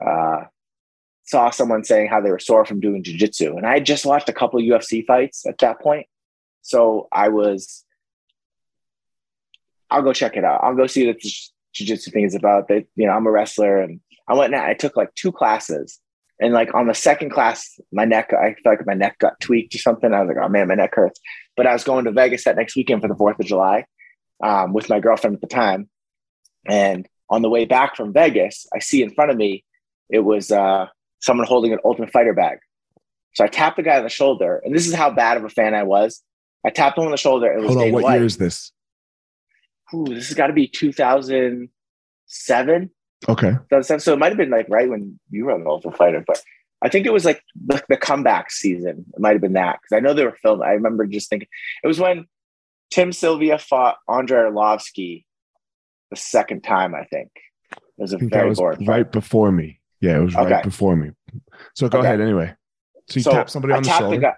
uh, 0.04 0.44
saw 1.24 1.50
someone 1.50 1.84
saying 1.84 2.08
how 2.08 2.20
they 2.20 2.30
were 2.30 2.38
sore 2.38 2.64
from 2.64 2.80
doing 2.80 3.02
jujitsu. 3.02 3.56
And 3.56 3.66
I 3.66 3.74
had 3.74 3.86
just 3.86 4.04
watched 4.04 4.28
a 4.28 4.32
couple 4.32 4.60
UFC 4.60 5.04
fights 5.06 5.46
at 5.46 5.58
that 5.58 5.80
point. 5.80 6.06
So 6.62 7.08
I 7.12 7.28
was, 7.28 7.84
I'll 9.90 10.02
go 10.02 10.12
check 10.12 10.36
it 10.36 10.44
out. 10.44 10.60
I'll 10.62 10.76
go 10.76 10.86
see 10.86 11.06
what 11.06 11.20
the 11.20 11.32
jujitsu 11.74 12.12
thing 12.12 12.24
is 12.24 12.34
about. 12.34 12.68
That, 12.68 12.84
you 12.94 13.06
know, 13.06 13.12
I'm 13.12 13.26
a 13.26 13.30
wrestler 13.30 13.80
and 13.80 14.00
I 14.28 14.34
went 14.34 14.54
and 14.54 14.62
I 14.62 14.74
took 14.74 14.96
like 14.96 15.14
two 15.14 15.32
classes. 15.32 15.98
And 16.40 16.52
like 16.52 16.74
on 16.74 16.88
the 16.88 16.94
second 16.94 17.30
class, 17.30 17.78
my 17.92 18.04
neck, 18.04 18.32
I 18.32 18.54
felt 18.62 18.78
like 18.78 18.86
my 18.86 18.94
neck 18.94 19.18
got 19.18 19.40
tweaked 19.40 19.74
or 19.74 19.78
something. 19.78 20.12
I 20.12 20.20
was 20.20 20.28
like, 20.28 20.44
oh 20.44 20.48
man, 20.48 20.68
my 20.68 20.74
neck 20.74 20.94
hurts. 20.94 21.20
But 21.56 21.66
I 21.66 21.72
was 21.72 21.84
going 21.84 22.04
to 22.04 22.12
Vegas 22.12 22.44
that 22.44 22.56
next 22.56 22.76
weekend 22.76 23.02
for 23.02 23.08
the 23.08 23.14
4th 23.14 23.38
of 23.38 23.46
July 23.46 23.86
um, 24.42 24.72
with 24.72 24.90
my 24.90 25.00
girlfriend 25.00 25.36
at 25.36 25.40
the 25.40 25.46
time. 25.46 25.88
And 26.66 27.06
on 27.30 27.42
the 27.42 27.48
way 27.48 27.64
back 27.64 27.96
from 27.96 28.12
Vegas, 28.12 28.66
I 28.74 28.78
see 28.78 29.02
in 29.02 29.10
front 29.10 29.30
of 29.30 29.36
me, 29.36 29.64
it 30.10 30.20
was 30.20 30.50
uh, 30.50 30.86
someone 31.20 31.46
holding 31.46 31.72
an 31.72 31.78
Ultimate 31.84 32.10
Fighter 32.10 32.34
bag. 32.34 32.58
So 33.34 33.44
I 33.44 33.48
tapped 33.48 33.76
the 33.76 33.82
guy 33.82 33.96
on 33.96 34.04
the 34.04 34.10
shoulder, 34.10 34.60
and 34.64 34.74
this 34.74 34.86
is 34.86 34.94
how 34.94 35.10
bad 35.10 35.36
of 35.36 35.44
a 35.44 35.48
fan 35.48 35.74
I 35.74 35.82
was. 35.82 36.22
I 36.64 36.70
tapped 36.70 36.98
him 36.98 37.04
on 37.04 37.10
the 37.10 37.16
shoulder. 37.16 37.52
It 37.52 37.60
was 37.60 37.74
Hold 37.74 37.82
on, 37.82 37.92
what 37.92 38.04
White. 38.04 38.14
year 38.16 38.24
is 38.24 38.38
this? 38.38 38.72
Ooh, 39.92 40.04
this 40.06 40.28
has 40.28 40.36
got 40.36 40.46
to 40.46 40.52
be 40.52 40.68
2007. 40.68 42.90
Okay. 43.28 43.50
2007. 43.50 44.00
So 44.00 44.12
it 44.12 44.18
might 44.18 44.28
have 44.28 44.38
been 44.38 44.50
like 44.50 44.68
right 44.68 44.88
when 44.88 45.18
you 45.30 45.46
were 45.46 45.52
on 45.52 45.64
the 45.64 45.70
Ultimate 45.70 45.96
Fighter, 45.96 46.22
but 46.26 46.40
I 46.82 46.88
think 46.88 47.06
it 47.06 47.12
was 47.12 47.24
like 47.24 47.42
the, 47.66 47.82
the 47.88 47.96
comeback 47.96 48.50
season. 48.50 49.04
It 49.14 49.20
might 49.20 49.32
have 49.32 49.40
been 49.40 49.52
that 49.54 49.78
because 49.82 49.96
I 49.96 50.00
know 50.00 50.14
they 50.14 50.24
were 50.24 50.36
filming. 50.42 50.66
I 50.66 50.72
remember 50.72 51.06
just 51.06 51.30
thinking 51.30 51.48
it 51.82 51.86
was 51.86 51.98
when 51.98 52.26
Tim 52.90 53.12
Sylvia 53.12 53.58
fought 53.58 53.96
Andrei 54.08 54.38
Arlovski 54.38 55.24
the 56.10 56.16
second 56.16 56.62
time. 56.62 56.94
I 56.94 57.04
think 57.04 57.30
it 57.72 57.80
was 57.98 58.12
a 58.12 58.18
very 58.18 58.50
was 58.50 58.58
boring. 58.58 58.86
Right 58.86 59.04
fight. 59.04 59.12
before 59.12 59.52
me. 59.52 59.80
Yeah, 60.00 60.18
it 60.18 60.24
was 60.24 60.34
right 60.34 60.62
before 60.62 60.96
me. 60.96 61.10
So 61.74 61.88
go 61.88 61.98
okay. 61.98 62.08
ahead 62.08 62.20
anyway. 62.20 62.54
So 63.08 63.16
you 63.16 63.22
so 63.22 63.30
tap 63.32 63.50
somebody 63.50 63.74
on 63.74 63.82
the 63.82 63.90
shoulder. 63.90 64.16
The 64.16 64.22
guy, 64.22 64.34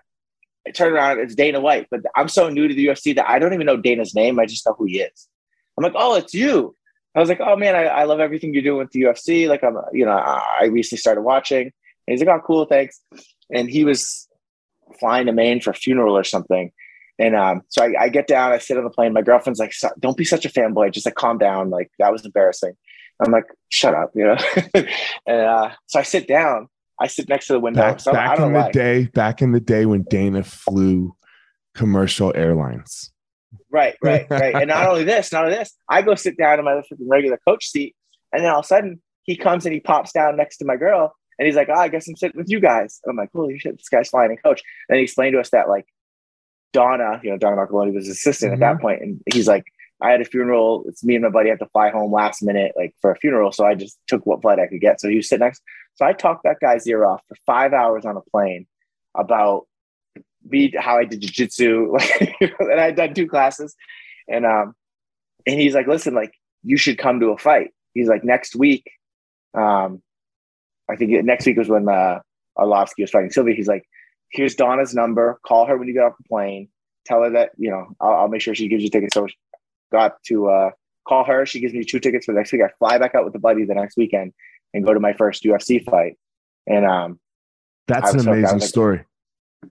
I 0.67 0.71
turn 0.71 0.93
around, 0.93 1.21
it's 1.21 1.35
Dana 1.35 1.61
White, 1.61 1.87
but 1.91 2.01
I'm 2.15 2.29
so 2.29 2.49
new 2.49 2.67
to 2.67 2.75
the 2.75 2.87
UFC 2.87 3.15
that 3.17 3.29
I 3.29 3.39
don't 3.39 3.55
even 3.55 3.67
know 3.67 3.77
Dana's 3.77 4.15
name. 4.15 4.39
I 4.39 4.47
just 4.47 4.67
know 4.67 4.75
who 4.77 4.85
he 4.85 5.01
is. 5.01 5.29
I'm 5.77 5.85
like, 5.85 5.95
oh, 5.95 6.17
it's 6.17 6.35
you. 6.35 6.75
I 7.15 7.21
was 7.21 7.29
like, 7.29 7.41
oh 7.41 7.57
man, 7.57 7.75
I, 7.75 7.85
I 7.85 8.05
love 8.05 8.21
everything 8.21 8.53
you're 8.53 8.63
doing 8.63 8.79
with 8.79 8.91
the 8.91 9.03
UFC. 9.03 9.49
Like 9.49 9.65
I'm, 9.65 9.79
you 9.93 10.05
know, 10.05 10.13
I 10.13 10.65
recently 10.67 10.99
started 10.99 11.23
watching. 11.23 11.63
And 11.63 11.73
he's 12.07 12.21
like, 12.21 12.29
oh, 12.29 12.43
cool, 12.47 12.67
thanks. 12.67 13.01
And 13.53 13.71
he 13.71 13.85
was 13.85 14.29
flying 15.01 15.27
to 15.27 15.33
Maine 15.33 15.61
for 15.61 15.71
a 15.71 15.75
funeral 15.75 16.17
or 16.17 16.25
something. 16.25 16.73
And 17.19 17.35
um, 17.35 17.63
so 17.69 17.83
I, 17.83 18.05
I, 18.05 18.09
get 18.09 18.27
down, 18.27 18.53
I 18.53 18.59
sit 18.59 18.77
on 18.77 18.85
the 18.85 18.91
plane. 18.91 19.13
My 19.13 19.23
girlfriend's 19.23 19.59
like, 19.59 19.73
"Don't 19.99 20.17
be 20.17 20.25
such 20.25 20.45
a 20.45 20.51
fanboy. 20.51 20.93
Just 20.93 21.07
like 21.07 21.15
calm 21.15 21.39
down. 21.39 21.71
Like 21.71 21.91
that 21.99 22.13
was 22.13 22.25
embarrassing." 22.25 22.75
I'm 23.25 23.33
like, 23.33 23.47
"Shut 23.71 23.95
up," 23.95 24.11
you 24.15 24.25
know. 24.27 24.37
and 25.27 25.41
uh, 25.41 25.71
so 25.87 25.99
I 25.99 26.03
sit 26.03 26.29
down. 26.29 26.69
I 27.01 27.07
sit 27.07 27.29
next 27.29 27.47
to 27.49 27.55
the 27.55 27.61
window. 27.61 27.81
Back, 27.81 28.01
so 28.01 28.13
back 28.13 28.39
in 28.39 28.53
the 28.53 28.59
lie. 28.59 28.71
day, 28.71 29.07
back 29.07 29.43
in 29.43 29.53
the 29.53 29.61
day 29.61 29.87
when 29.87 30.03
Dana 30.03 30.43
flew 30.43 31.15
commercial 31.75 32.33
airlines. 32.35 33.13
Right, 33.71 33.95
right, 34.03 34.27
right. 34.31 34.55
and 34.55 34.69
not 34.69 34.87
only 34.87 35.05
this, 35.05 35.33
not 35.33 35.45
only 35.45 35.57
this, 35.57 35.75
I 35.89 36.03
go 36.03 36.15
sit 36.15 36.37
down 36.37 36.59
in 36.59 36.65
my 36.65 36.83
regular 37.01 37.39
coach 37.47 37.67
seat, 37.67 37.95
and 38.33 38.43
then 38.43 38.51
all 38.51 38.61
of 38.61 38.65
a 38.65 38.69
sudden 38.69 39.01
he 39.23 39.37
comes 39.37 39.65
and 39.65 39.73
he 39.73 39.81
pops 39.81 40.13
down 40.13 40.37
next 40.37 40.59
to 40.59 40.67
my 40.67 40.77
girl, 40.77 41.15
and 41.39 41.47
he's 41.47 41.57
like, 41.57 41.69
"Oh, 41.71 41.79
I 41.79 41.89
guess 41.89 42.09
I'm 42.09 42.17
sitting 42.17 42.39
with 42.39 42.51
you 42.51 42.61
guys." 42.61 43.01
And 43.05 43.13
I'm 43.13 43.17
like, 43.17 43.31
"Holy 43.35 43.59
shit, 43.59 43.79
this 43.79 43.89
guy's 43.89 44.11
flying 44.11 44.33
a 44.33 44.37
coach." 44.37 44.63
And 44.89 44.97
he 44.97 45.05
explained 45.05 45.33
to 45.35 45.41
us 45.41 45.51
that 45.51 45.71
like 45.71 45.87
Donna, 46.73 47.21
you 47.23 47.31
know, 47.31 47.39
Donna 47.39 47.57
Marcolini 47.57 47.95
was 47.95 48.07
his 48.07 48.17
assistant 48.17 48.53
mm-hmm. 48.53 48.63
at 48.63 48.67
that 48.67 48.75
mm-hmm. 48.75 48.83
point, 48.83 49.03
and 49.03 49.23
he's 49.33 49.49
like, 49.49 49.65
I 50.01 50.11
had 50.11 50.21
a 50.21 50.25
funeral. 50.25 50.85
It's 50.87 51.03
me 51.03 51.15
and 51.15 51.25
my 51.25 51.31
buddy 51.31 51.49
had 51.49 51.59
to 51.61 51.67
fly 51.67 51.91
home 51.91 52.13
last 52.13 52.43
minute, 52.43 52.73
like 52.77 52.95
for 53.01 53.11
a 53.11 53.17
funeral. 53.17 53.53
So 53.53 53.65
I 53.65 53.75
just 53.75 53.99
took 54.07 54.27
what 54.27 54.43
flight 54.43 54.59
I 54.59 54.67
could 54.67 54.81
get. 54.81 55.01
So 55.01 55.09
he 55.09 55.17
was 55.17 55.29
sitting 55.29 55.45
next. 55.45 55.63
So 55.95 56.05
I 56.05 56.13
talked 56.13 56.43
that 56.45 56.61
guy's 56.61 56.87
ear 56.87 57.07
off 57.07 57.23
for 57.29 57.37
five 57.47 57.73
hours 57.73 58.05
on 58.05 58.17
a 58.17 58.21
plane 58.21 58.67
about 59.17 59.67
me, 60.45 60.73
how 60.79 60.99
I 60.99 61.05
did 61.05 61.23
jujitsu, 61.23 61.93
like, 61.93 62.37
and 62.61 62.81
I 62.81 62.85
had 62.85 62.97
done 62.97 63.15
two 63.15 63.27
classes. 63.27 63.75
And, 64.29 64.45
um, 64.45 64.75
and 65.47 65.59
he's 65.59 65.75
like, 65.75 65.87
listen, 65.87 66.15
like, 66.15 66.35
you 66.63 66.77
should 66.77 66.99
come 66.99 67.21
to 67.21 67.29
a 67.29 67.39
fight. 67.39 67.71
He's 67.95 68.09
like, 68.09 68.25
next 68.25 68.55
week, 68.55 68.91
um, 69.55 70.03
I 70.91 70.97
think 70.97 71.25
next 71.25 71.47
week 71.47 71.57
was 71.57 71.69
when, 71.69 71.89
uh, 71.89 72.21
Arlovski 72.59 73.01
was 73.01 73.11
fighting 73.11 73.31
Sylvia. 73.31 73.55
He's 73.55 73.69
like, 73.69 73.85
here's 74.31 74.55
Donna's 74.55 74.95
number. 74.95 75.39
Call 75.45 75.67
her 75.67 75.77
when 75.77 75.89
you 75.89 75.95
get 75.95 76.03
off 76.05 76.17
the 76.19 76.29
plane. 76.29 76.69
Tell 77.05 77.23
her 77.23 77.31
that 77.31 77.51
you 77.57 77.71
know 77.71 77.95
I'll, 78.01 78.15
I'll 78.15 78.29
make 78.29 78.41
sure 78.41 78.55
she 78.55 78.69
gives 78.69 78.83
you 78.83 78.91
tickets. 78.91 79.15
So 79.15 79.27
got 79.93 80.23
to 80.25 80.49
uh, 80.49 80.71
call 81.07 81.25
her. 81.25 81.47
She 81.47 81.61
gives 81.61 81.73
me 81.73 81.85
two 81.85 82.01
tickets 82.01 82.27
for 82.27 82.33
next 82.33 82.53
week. 82.53 82.63
I 82.63 82.71
fly 82.79 82.99
back 82.99 83.15
out 83.15 83.25
with 83.25 83.33
the 83.33 83.39
buddy 83.39 83.65
the 83.65 83.75
next 83.75 83.97
weekend 83.97 84.33
and 84.75 84.85
go 84.85 84.93
to 84.93 85.01
my 85.01 85.13
first 85.13 85.45
UFC 85.45 85.85
fight. 85.85 86.19
And 86.67 86.85
um, 86.85 87.21
that's 87.87 88.13
an 88.13 88.21
amazing 88.21 88.59
like, 88.59 88.69
story. 88.69 89.05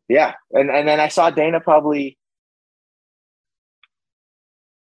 Yeah, 0.07 0.33
and 0.51 0.69
and 0.69 0.87
then 0.87 0.99
I 0.99 1.09
saw 1.09 1.29
Dana 1.29 1.59
probably 1.59 2.17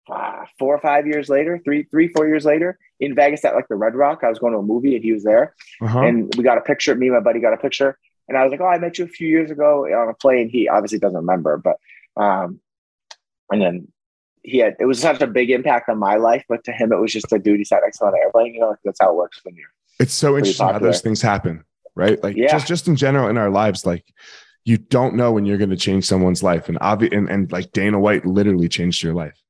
uh, 0.09 0.45
four 0.57 0.73
or 0.73 0.79
five 0.79 1.05
years 1.05 1.29
later, 1.29 1.59
three, 1.63 1.83
three, 1.83 2.07
four 2.09 2.27
years 2.27 2.45
later 2.45 2.79
in 2.99 3.13
Vegas 3.13 3.43
at 3.45 3.55
like 3.55 3.67
the 3.67 3.75
Red 3.75 3.95
Rock. 3.95 4.23
I 4.23 4.29
was 4.29 4.39
going 4.39 4.53
to 4.53 4.59
a 4.59 4.63
movie 4.63 4.95
and 4.95 5.03
he 5.03 5.11
was 5.11 5.23
there, 5.23 5.53
uh-huh. 5.81 5.99
and 5.99 6.33
we 6.37 6.43
got 6.43 6.57
a 6.57 6.61
picture. 6.61 6.95
Me 6.95 7.07
and 7.07 7.15
my 7.15 7.21
buddy 7.21 7.39
got 7.39 7.53
a 7.53 7.57
picture, 7.57 7.97
and 8.27 8.37
I 8.37 8.43
was 8.43 8.51
like, 8.51 8.61
"Oh, 8.61 8.67
I 8.67 8.79
met 8.79 8.97
you 8.97 9.05
a 9.05 9.09
few 9.09 9.27
years 9.27 9.51
ago 9.51 9.85
on 9.85 10.09
a 10.09 10.13
plane." 10.13 10.49
He 10.49 10.67
obviously 10.67 10.99
doesn't 10.99 11.17
remember, 11.17 11.57
but 11.57 11.77
um, 12.21 12.59
and 13.51 13.61
then 13.61 13.87
he 14.43 14.59
had 14.59 14.75
it 14.79 14.85
was 14.85 14.99
such 14.99 15.21
a 15.21 15.27
big 15.27 15.49
impact 15.49 15.89
on 15.89 15.97
my 15.97 16.15
life, 16.15 16.43
but 16.47 16.63
to 16.65 16.71
him, 16.71 16.91
it 16.91 16.99
was 16.99 17.11
just 17.11 17.31
a 17.31 17.39
dude 17.39 17.59
he 17.59 17.65
sat 17.65 17.81
next 17.83 17.99
to 17.99 18.05
on 18.05 18.13
an 18.13 18.19
airplane. 18.21 18.53
You 18.53 18.61
know, 18.61 18.69
like 18.69 18.79
that's 18.83 18.99
how 19.01 19.11
it 19.11 19.15
works 19.15 19.39
when 19.43 19.55
you're. 19.55 19.67
It's 19.99 20.13
so 20.13 20.37
interesting 20.37 20.65
popular. 20.65 20.79
how 20.79 20.91
those 20.91 21.01
things 21.01 21.21
happen, 21.21 21.63
right? 21.95 22.21
Like 22.23 22.35
yeah. 22.35 22.51
just 22.51 22.67
just 22.67 22.87
in 22.87 22.95
general 22.95 23.29
in 23.29 23.37
our 23.37 23.49
lives, 23.49 23.85
like 23.85 24.05
you 24.63 24.77
don't 24.77 25.15
know 25.15 25.31
when 25.31 25.45
you're 25.45 25.57
going 25.57 25.69
to 25.69 25.77
change 25.77 26.05
someone's 26.05 26.43
life, 26.43 26.69
and 26.69 26.79
obvi- 26.79 27.15
and 27.15 27.29
and 27.29 27.51
like 27.51 27.71
Dana 27.71 27.99
White 27.99 28.25
literally 28.25 28.69
changed 28.69 29.03
your 29.03 29.13
life. 29.13 29.41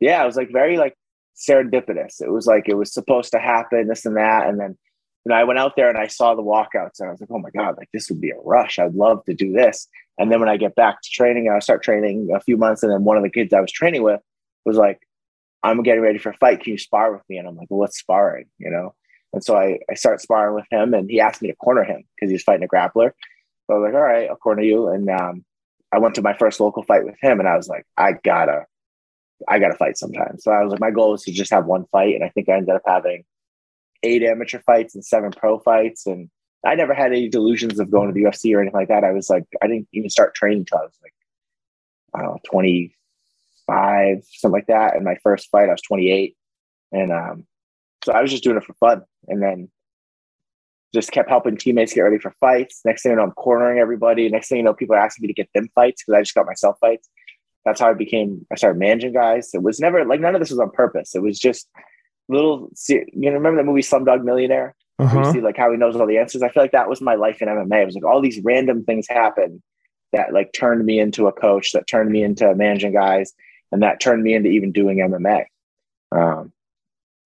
Yeah, 0.00 0.22
it 0.22 0.26
was 0.26 0.36
like 0.36 0.50
very 0.52 0.76
like 0.76 0.96
serendipitous. 1.36 2.20
It 2.20 2.30
was 2.30 2.46
like 2.46 2.68
it 2.68 2.74
was 2.74 2.92
supposed 2.92 3.32
to 3.32 3.38
happen, 3.38 3.88
this 3.88 4.06
and 4.06 4.16
that, 4.16 4.48
and 4.48 4.58
then 4.58 4.76
you 5.26 5.30
know, 5.30 5.34
I 5.34 5.42
went 5.42 5.58
out 5.58 5.74
there 5.74 5.88
and 5.88 5.98
I 5.98 6.06
saw 6.06 6.36
the 6.36 6.42
walkouts 6.42 7.00
and 7.00 7.08
I 7.08 7.10
was 7.10 7.20
like, 7.20 7.32
oh 7.32 7.40
my 7.40 7.50
God, 7.50 7.74
like 7.76 7.88
this 7.92 8.08
would 8.08 8.20
be 8.20 8.30
a 8.30 8.38
rush. 8.44 8.78
I'd 8.78 8.94
love 8.94 9.24
to 9.24 9.34
do 9.34 9.52
this. 9.52 9.88
And 10.18 10.30
then 10.30 10.38
when 10.38 10.48
I 10.48 10.56
get 10.56 10.76
back 10.76 11.02
to 11.02 11.10
training, 11.10 11.50
I 11.50 11.58
start 11.58 11.82
training 11.82 12.28
a 12.32 12.38
few 12.38 12.56
months. 12.56 12.84
And 12.84 12.92
then 12.92 13.02
one 13.02 13.16
of 13.16 13.24
the 13.24 13.30
kids 13.30 13.52
I 13.52 13.60
was 13.60 13.72
training 13.72 14.04
with 14.04 14.20
was 14.64 14.76
like, 14.76 15.00
I'm 15.64 15.82
getting 15.82 16.00
ready 16.00 16.18
for 16.18 16.30
a 16.30 16.36
fight. 16.36 16.62
Can 16.62 16.70
you 16.70 16.78
spar 16.78 17.12
with 17.12 17.22
me? 17.28 17.38
And 17.38 17.48
I'm 17.48 17.56
like, 17.56 17.66
well, 17.68 17.80
what's 17.80 17.98
sparring? 17.98 18.46
You 18.58 18.70
know? 18.70 18.94
And 19.32 19.42
so 19.42 19.56
I, 19.56 19.80
I 19.90 19.94
start 19.94 20.20
sparring 20.20 20.54
with 20.54 20.66
him 20.70 20.94
and 20.94 21.10
he 21.10 21.20
asked 21.20 21.42
me 21.42 21.48
to 21.48 21.56
corner 21.56 21.82
him 21.82 22.04
because 22.14 22.30
he 22.30 22.34
was 22.34 22.44
fighting 22.44 22.62
a 22.62 22.68
grappler. 22.68 23.10
So 23.66 23.74
I 23.74 23.78
was 23.78 23.84
like, 23.84 23.94
all 23.94 24.06
right, 24.06 24.30
I'll 24.30 24.36
corner 24.36 24.62
you. 24.62 24.86
And 24.86 25.10
um, 25.10 25.44
I 25.92 25.98
went 25.98 26.14
to 26.16 26.22
my 26.22 26.34
first 26.34 26.60
local 26.60 26.84
fight 26.84 27.04
with 27.04 27.16
him, 27.20 27.40
and 27.40 27.48
I 27.48 27.56
was 27.56 27.66
like, 27.68 27.84
I 27.96 28.12
gotta, 28.12 28.66
I 29.48 29.58
gotta 29.58 29.76
fight 29.76 29.98
sometime. 29.98 30.36
So 30.38 30.52
I 30.52 30.62
was 30.62 30.70
like, 30.70 30.80
my 30.80 30.92
goal 30.92 31.14
is 31.14 31.22
to 31.22 31.32
just 31.32 31.52
have 31.52 31.66
one 31.66 31.84
fight, 31.90 32.14
and 32.14 32.22
I 32.22 32.28
think 32.28 32.48
I 32.48 32.52
ended 32.52 32.76
up 32.76 32.82
having 32.86 33.24
eight 34.02 34.22
amateur 34.22 34.60
fights 34.60 34.94
and 34.94 35.04
seven 35.04 35.30
pro 35.30 35.58
fights, 35.58 36.06
and 36.06 36.30
I 36.64 36.74
never 36.74 36.94
had 36.94 37.12
any 37.12 37.28
delusions 37.28 37.78
of 37.78 37.90
going 37.90 38.08
to 38.08 38.12
the 38.12 38.24
UFC 38.24 38.54
or 38.54 38.60
anything 38.60 38.78
like 38.78 38.88
that. 38.88 39.04
I 39.04 39.12
was 39.12 39.30
like, 39.30 39.44
I 39.62 39.66
didn't 39.66 39.88
even 39.92 40.10
start 40.10 40.34
training 40.34 40.60
until 40.60 40.78
I 40.78 40.82
was 40.82 40.98
like, 41.02 41.14
I 42.14 42.22
don't 42.22 42.32
know, 42.32 42.40
25, 42.50 44.24
something 44.24 44.52
like 44.52 44.66
that. 44.66 44.96
And 44.96 45.04
my 45.04 45.16
first 45.22 45.48
fight, 45.50 45.68
I 45.68 45.72
was 45.72 45.82
28. 45.82 46.36
And 46.92 47.12
um, 47.12 47.46
so 48.04 48.12
I 48.12 48.22
was 48.22 48.30
just 48.30 48.42
doing 48.42 48.56
it 48.56 48.64
for 48.64 48.74
fun. 48.74 49.02
And 49.28 49.42
then 49.42 49.68
just 50.94 51.12
kept 51.12 51.28
helping 51.28 51.56
teammates 51.56 51.92
get 51.92 52.02
ready 52.02 52.18
for 52.18 52.30
fights. 52.40 52.80
Next 52.84 53.02
thing 53.02 53.10
you 53.10 53.16
know, 53.16 53.24
I'm 53.24 53.32
cornering 53.32 53.78
everybody. 53.78 54.28
Next 54.28 54.48
thing 54.48 54.58
you 54.58 54.64
know, 54.64 54.74
people 54.74 54.96
are 54.96 55.00
asking 55.00 55.22
me 55.22 55.28
to 55.28 55.34
get 55.34 55.50
them 55.54 55.68
fights 55.74 56.02
because 56.02 56.18
I 56.18 56.22
just 56.22 56.34
got 56.34 56.46
myself 56.46 56.78
fights. 56.80 57.08
That's 57.64 57.80
how 57.80 57.90
I 57.90 57.94
became, 57.94 58.46
I 58.50 58.54
started 58.54 58.78
managing 58.78 59.12
guys. 59.12 59.50
It 59.52 59.62
was 59.62 59.80
never 59.80 60.04
like 60.04 60.20
none 60.20 60.34
of 60.34 60.40
this 60.40 60.50
was 60.50 60.60
on 60.60 60.70
purpose. 60.70 61.14
It 61.14 61.22
was 61.22 61.38
just 61.38 61.68
little, 62.28 62.70
you 62.88 63.06
know, 63.14 63.32
remember 63.32 63.60
the 63.60 63.66
movie 63.66 63.82
Slumdog 63.82 64.24
Millionaire? 64.24 64.74
Uh-huh. 64.98 65.18
You 65.18 65.32
see 65.32 65.40
like 65.40 65.56
how 65.56 65.70
he 65.70 65.76
knows 65.76 65.96
all 65.96 66.06
the 66.06 66.18
answers. 66.18 66.42
I 66.42 66.48
feel 66.48 66.62
like 66.62 66.72
that 66.72 66.88
was 66.88 67.00
my 67.00 67.14
life 67.14 67.42
in 67.42 67.48
MMA. 67.48 67.82
It 67.82 67.86
was 67.86 67.94
like 67.94 68.04
all 68.04 68.20
these 68.20 68.40
random 68.42 68.84
things 68.84 69.06
happen 69.08 69.62
that 70.12 70.32
like 70.32 70.52
turned 70.52 70.84
me 70.84 70.98
into 70.98 71.26
a 71.26 71.32
coach, 71.32 71.72
that 71.72 71.86
turned 71.86 72.10
me 72.10 72.22
into 72.22 72.54
managing 72.54 72.92
guys, 72.92 73.32
and 73.72 73.82
that 73.82 74.00
turned 74.00 74.22
me 74.22 74.34
into 74.34 74.48
even 74.48 74.72
doing 74.72 74.98
MMA. 74.98 75.44
Um, 76.12 76.52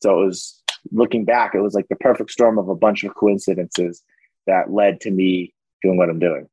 so 0.02 0.20
it 0.20 0.26
was 0.26 0.62
looking 0.90 1.24
back, 1.24 1.54
it 1.54 1.60
was 1.60 1.74
like 1.74 1.88
the 1.88 1.96
perfect 1.96 2.30
storm 2.30 2.58
of 2.58 2.68
a 2.68 2.74
bunch 2.74 3.04
of 3.04 3.14
coincidences 3.14 4.02
that 4.46 4.72
led 4.72 5.00
to 5.02 5.10
me 5.10 5.54
doing 5.82 5.96
what 5.96 6.08
I'm 6.08 6.18
doing. 6.18 6.48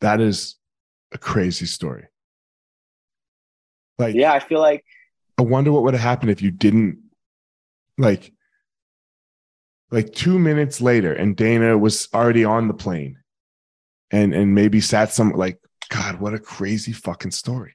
That 0.00 0.20
is 0.20 0.56
a 1.12 1.18
crazy 1.18 1.66
story. 1.66 2.06
Like, 3.98 4.14
yeah, 4.14 4.32
I 4.32 4.40
feel 4.40 4.60
like 4.60 4.84
I 5.38 5.42
wonder 5.42 5.72
what 5.72 5.82
would 5.84 5.94
have 5.94 6.02
happened 6.02 6.30
if 6.30 6.42
you 6.42 6.50
didn't 6.50 6.98
like 7.98 8.32
like 9.90 10.12
two 10.12 10.38
minutes 10.38 10.80
later 10.80 11.12
and 11.12 11.36
Dana 11.36 11.76
was 11.76 12.08
already 12.14 12.44
on 12.44 12.68
the 12.68 12.74
plane 12.74 13.18
and 14.10 14.34
and 14.34 14.54
maybe 14.54 14.80
sat 14.80 15.12
some 15.12 15.30
like 15.30 15.58
God, 15.90 16.20
what 16.20 16.34
a 16.34 16.38
crazy 16.38 16.92
fucking 16.92 17.30
story. 17.32 17.74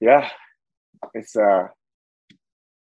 Yeah. 0.00 0.28
It's 1.14 1.36
uh 1.36 1.68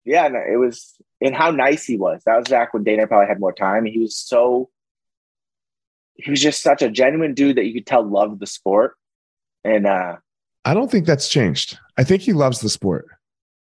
yeah, 0.06 0.28
no, 0.28 0.40
it 0.40 0.58
was 0.58 0.96
and 1.22 1.36
how 1.36 1.52
nice 1.52 1.86
he 1.86 1.98
was. 1.98 2.24
That 2.26 2.38
was 2.38 2.48
back 2.48 2.74
when 2.74 2.84
Dana 2.84 3.06
probably 3.06 3.28
had 3.28 3.40
more 3.40 3.54
time. 3.54 3.86
He 3.86 4.00
was 4.00 4.16
so 4.16 4.70
he 6.16 6.32
was 6.32 6.42
just 6.42 6.62
such 6.62 6.82
a 6.82 6.90
genuine 6.90 7.34
dude 7.34 7.58
that 7.58 7.66
you 7.66 7.74
could 7.74 7.86
tell 7.86 8.04
loved 8.04 8.40
the 8.40 8.48
sport. 8.48 8.96
And 9.64 9.86
uh 9.86 10.18
I 10.66 10.74
don't 10.74 10.90
think 10.90 11.06
that's 11.06 11.30
changed. 11.30 11.78
I 11.98 12.04
think 12.04 12.22
he 12.22 12.34
loves 12.34 12.62
the 12.62 12.70
sport. 12.70 13.08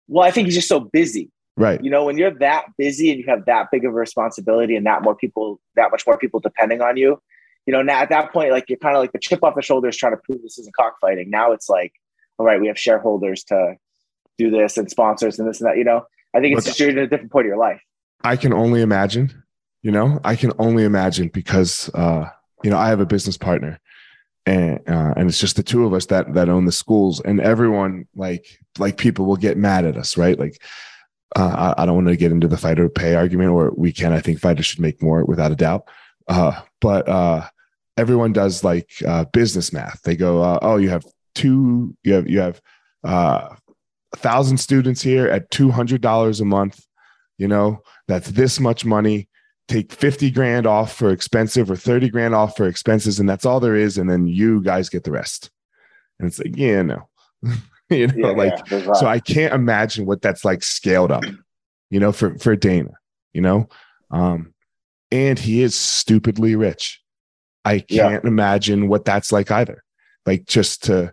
Well, 0.08 0.26
I 0.26 0.30
think 0.30 0.46
he's 0.46 0.56
just 0.56 0.68
so 0.68 0.80
busy. 0.80 1.30
Right. 1.60 1.82
You 1.82 1.90
know, 1.90 2.04
when 2.04 2.16
you're 2.16 2.30
that 2.38 2.64
busy 2.78 3.10
and 3.10 3.18
you 3.18 3.26
have 3.28 3.44
that 3.46 3.68
big 3.70 3.84
of 3.84 3.92
a 3.92 3.94
responsibility 3.94 4.76
and 4.76 4.86
that 4.86 5.02
more 5.02 5.14
people, 5.14 5.60
that 5.76 5.90
much 5.90 6.06
more 6.06 6.16
people 6.16 6.40
depending 6.40 6.80
on 6.80 6.96
you, 6.96 7.20
you 7.66 7.72
know, 7.72 7.82
now 7.82 8.00
at 8.00 8.08
that 8.08 8.32
point, 8.32 8.50
like 8.50 8.64
you're 8.68 8.78
kind 8.78 8.96
of 8.96 9.00
like 9.00 9.12
the 9.12 9.18
chip 9.18 9.44
off 9.44 9.54
the 9.54 9.62
shoulders 9.62 9.96
trying 9.96 10.12
to 10.12 10.20
prove 10.24 10.42
this 10.42 10.58
isn't 10.58 10.74
cockfighting. 10.74 11.28
Now 11.30 11.52
it's 11.52 11.68
like, 11.68 11.92
all 12.38 12.46
right, 12.46 12.60
we 12.60 12.66
have 12.68 12.78
shareholders 12.78 13.44
to 13.44 13.76
do 14.38 14.50
this 14.50 14.78
and 14.78 14.90
sponsors 14.90 15.38
and 15.38 15.46
this 15.46 15.60
and 15.60 15.68
that. 15.68 15.76
You 15.76 15.84
know, 15.84 16.06
I 16.34 16.40
think 16.40 16.56
it's 16.56 16.66
just 16.66 16.80
you're 16.80 16.88
in 16.88 16.98
a 16.98 17.06
different 17.06 17.30
point 17.30 17.46
of 17.46 17.48
your 17.48 17.58
life. 17.58 17.80
I 18.24 18.36
can 18.36 18.52
only 18.52 18.80
imagine, 18.80 19.42
you 19.82 19.90
know, 19.90 20.18
I 20.24 20.36
can 20.36 20.52
only 20.58 20.84
imagine 20.84 21.28
because, 21.28 21.90
uh, 21.94 22.28
you 22.62 22.70
know, 22.70 22.78
I 22.78 22.88
have 22.88 23.00
a 23.00 23.06
business 23.06 23.36
partner 23.36 23.78
and 24.46 24.80
uh, 24.88 25.14
and 25.16 25.28
it's 25.28 25.38
just 25.38 25.56
the 25.56 25.62
two 25.62 25.84
of 25.84 25.92
us 25.92 26.06
that 26.06 26.32
that 26.34 26.48
own 26.48 26.64
the 26.64 26.72
schools 26.72 27.20
and 27.20 27.40
everyone 27.40 28.06
like 28.16 28.58
like 28.78 28.96
people 28.96 29.26
will 29.26 29.36
get 29.36 29.56
mad 29.56 29.84
at 29.84 29.96
us 29.96 30.16
right 30.16 30.38
like 30.38 30.62
uh, 31.36 31.74
I, 31.76 31.82
I, 31.82 31.86
don't 31.86 31.94
want 31.94 32.08
to 32.08 32.16
get 32.16 32.32
into 32.32 32.48
the 32.48 32.56
fighter 32.56 32.88
pay 32.88 33.14
argument, 33.14 33.50
or 33.50 33.72
we 33.76 33.92
can. 33.92 34.12
I 34.12 34.20
think 34.20 34.40
fighters 34.40 34.66
should 34.66 34.80
make 34.80 35.02
more 35.02 35.24
without 35.24 35.52
a 35.52 35.56
doubt. 35.56 35.88
Uh, 36.28 36.60
but 36.80 37.08
uh, 37.08 37.46
everyone 37.96 38.32
does 38.32 38.64
like 38.64 38.90
uh, 39.06 39.24
business 39.26 39.72
math. 39.72 40.02
They 40.02 40.16
go, 40.16 40.42
uh, 40.42 40.58
"Oh, 40.60 40.76
you 40.76 40.90
have 40.90 41.04
two, 41.34 41.96
you 42.02 42.14
have 42.14 42.28
you 42.28 42.40
have 42.40 42.60
uh, 43.04 43.54
a 44.12 44.16
thousand 44.16 44.58
students 44.58 45.02
here 45.02 45.28
at 45.28 45.50
two 45.50 45.70
hundred 45.70 46.00
dollars 46.00 46.40
a 46.40 46.44
month. 46.44 46.84
You 47.38 47.48
know, 47.48 47.82
that's 48.08 48.30
this 48.30 48.58
much 48.58 48.84
money. 48.84 49.28
Take 49.68 49.92
fifty 49.92 50.30
grand 50.30 50.66
off 50.66 50.92
for 50.92 51.10
expensive, 51.10 51.70
or 51.70 51.76
thirty 51.76 52.08
grand 52.08 52.34
off 52.34 52.56
for 52.56 52.66
expenses, 52.66 53.20
and 53.20 53.28
that's 53.28 53.46
all 53.46 53.60
there 53.60 53.76
is. 53.76 53.98
And 53.98 54.10
then 54.10 54.26
you 54.26 54.62
guys 54.62 54.88
get 54.88 55.04
the 55.04 55.12
rest." 55.12 55.50
And 56.20 56.28
it's 56.28 56.38
like, 56.38 56.56
yeah, 56.56 56.82
no. 56.82 57.08
you 57.96 58.06
know, 58.06 58.30
yeah, 58.30 58.36
like 58.36 58.70
yeah, 58.70 58.92
so 58.92 59.06
I 59.06 59.18
can't 59.18 59.52
imagine 59.52 60.06
what 60.06 60.22
that's 60.22 60.44
like 60.44 60.62
scaled 60.62 61.10
up, 61.10 61.24
you 61.90 61.98
know, 61.98 62.12
for 62.12 62.38
for 62.38 62.54
Dana, 62.54 62.92
you 63.32 63.40
know. 63.40 63.68
Um, 64.10 64.54
and 65.10 65.38
he 65.38 65.62
is 65.62 65.74
stupidly 65.74 66.54
rich. 66.54 67.02
I 67.64 67.80
can't 67.80 68.24
yeah. 68.24 68.28
imagine 68.28 68.88
what 68.88 69.04
that's 69.04 69.32
like 69.32 69.50
either. 69.50 69.82
Like 70.24 70.46
just 70.46 70.84
to 70.84 71.12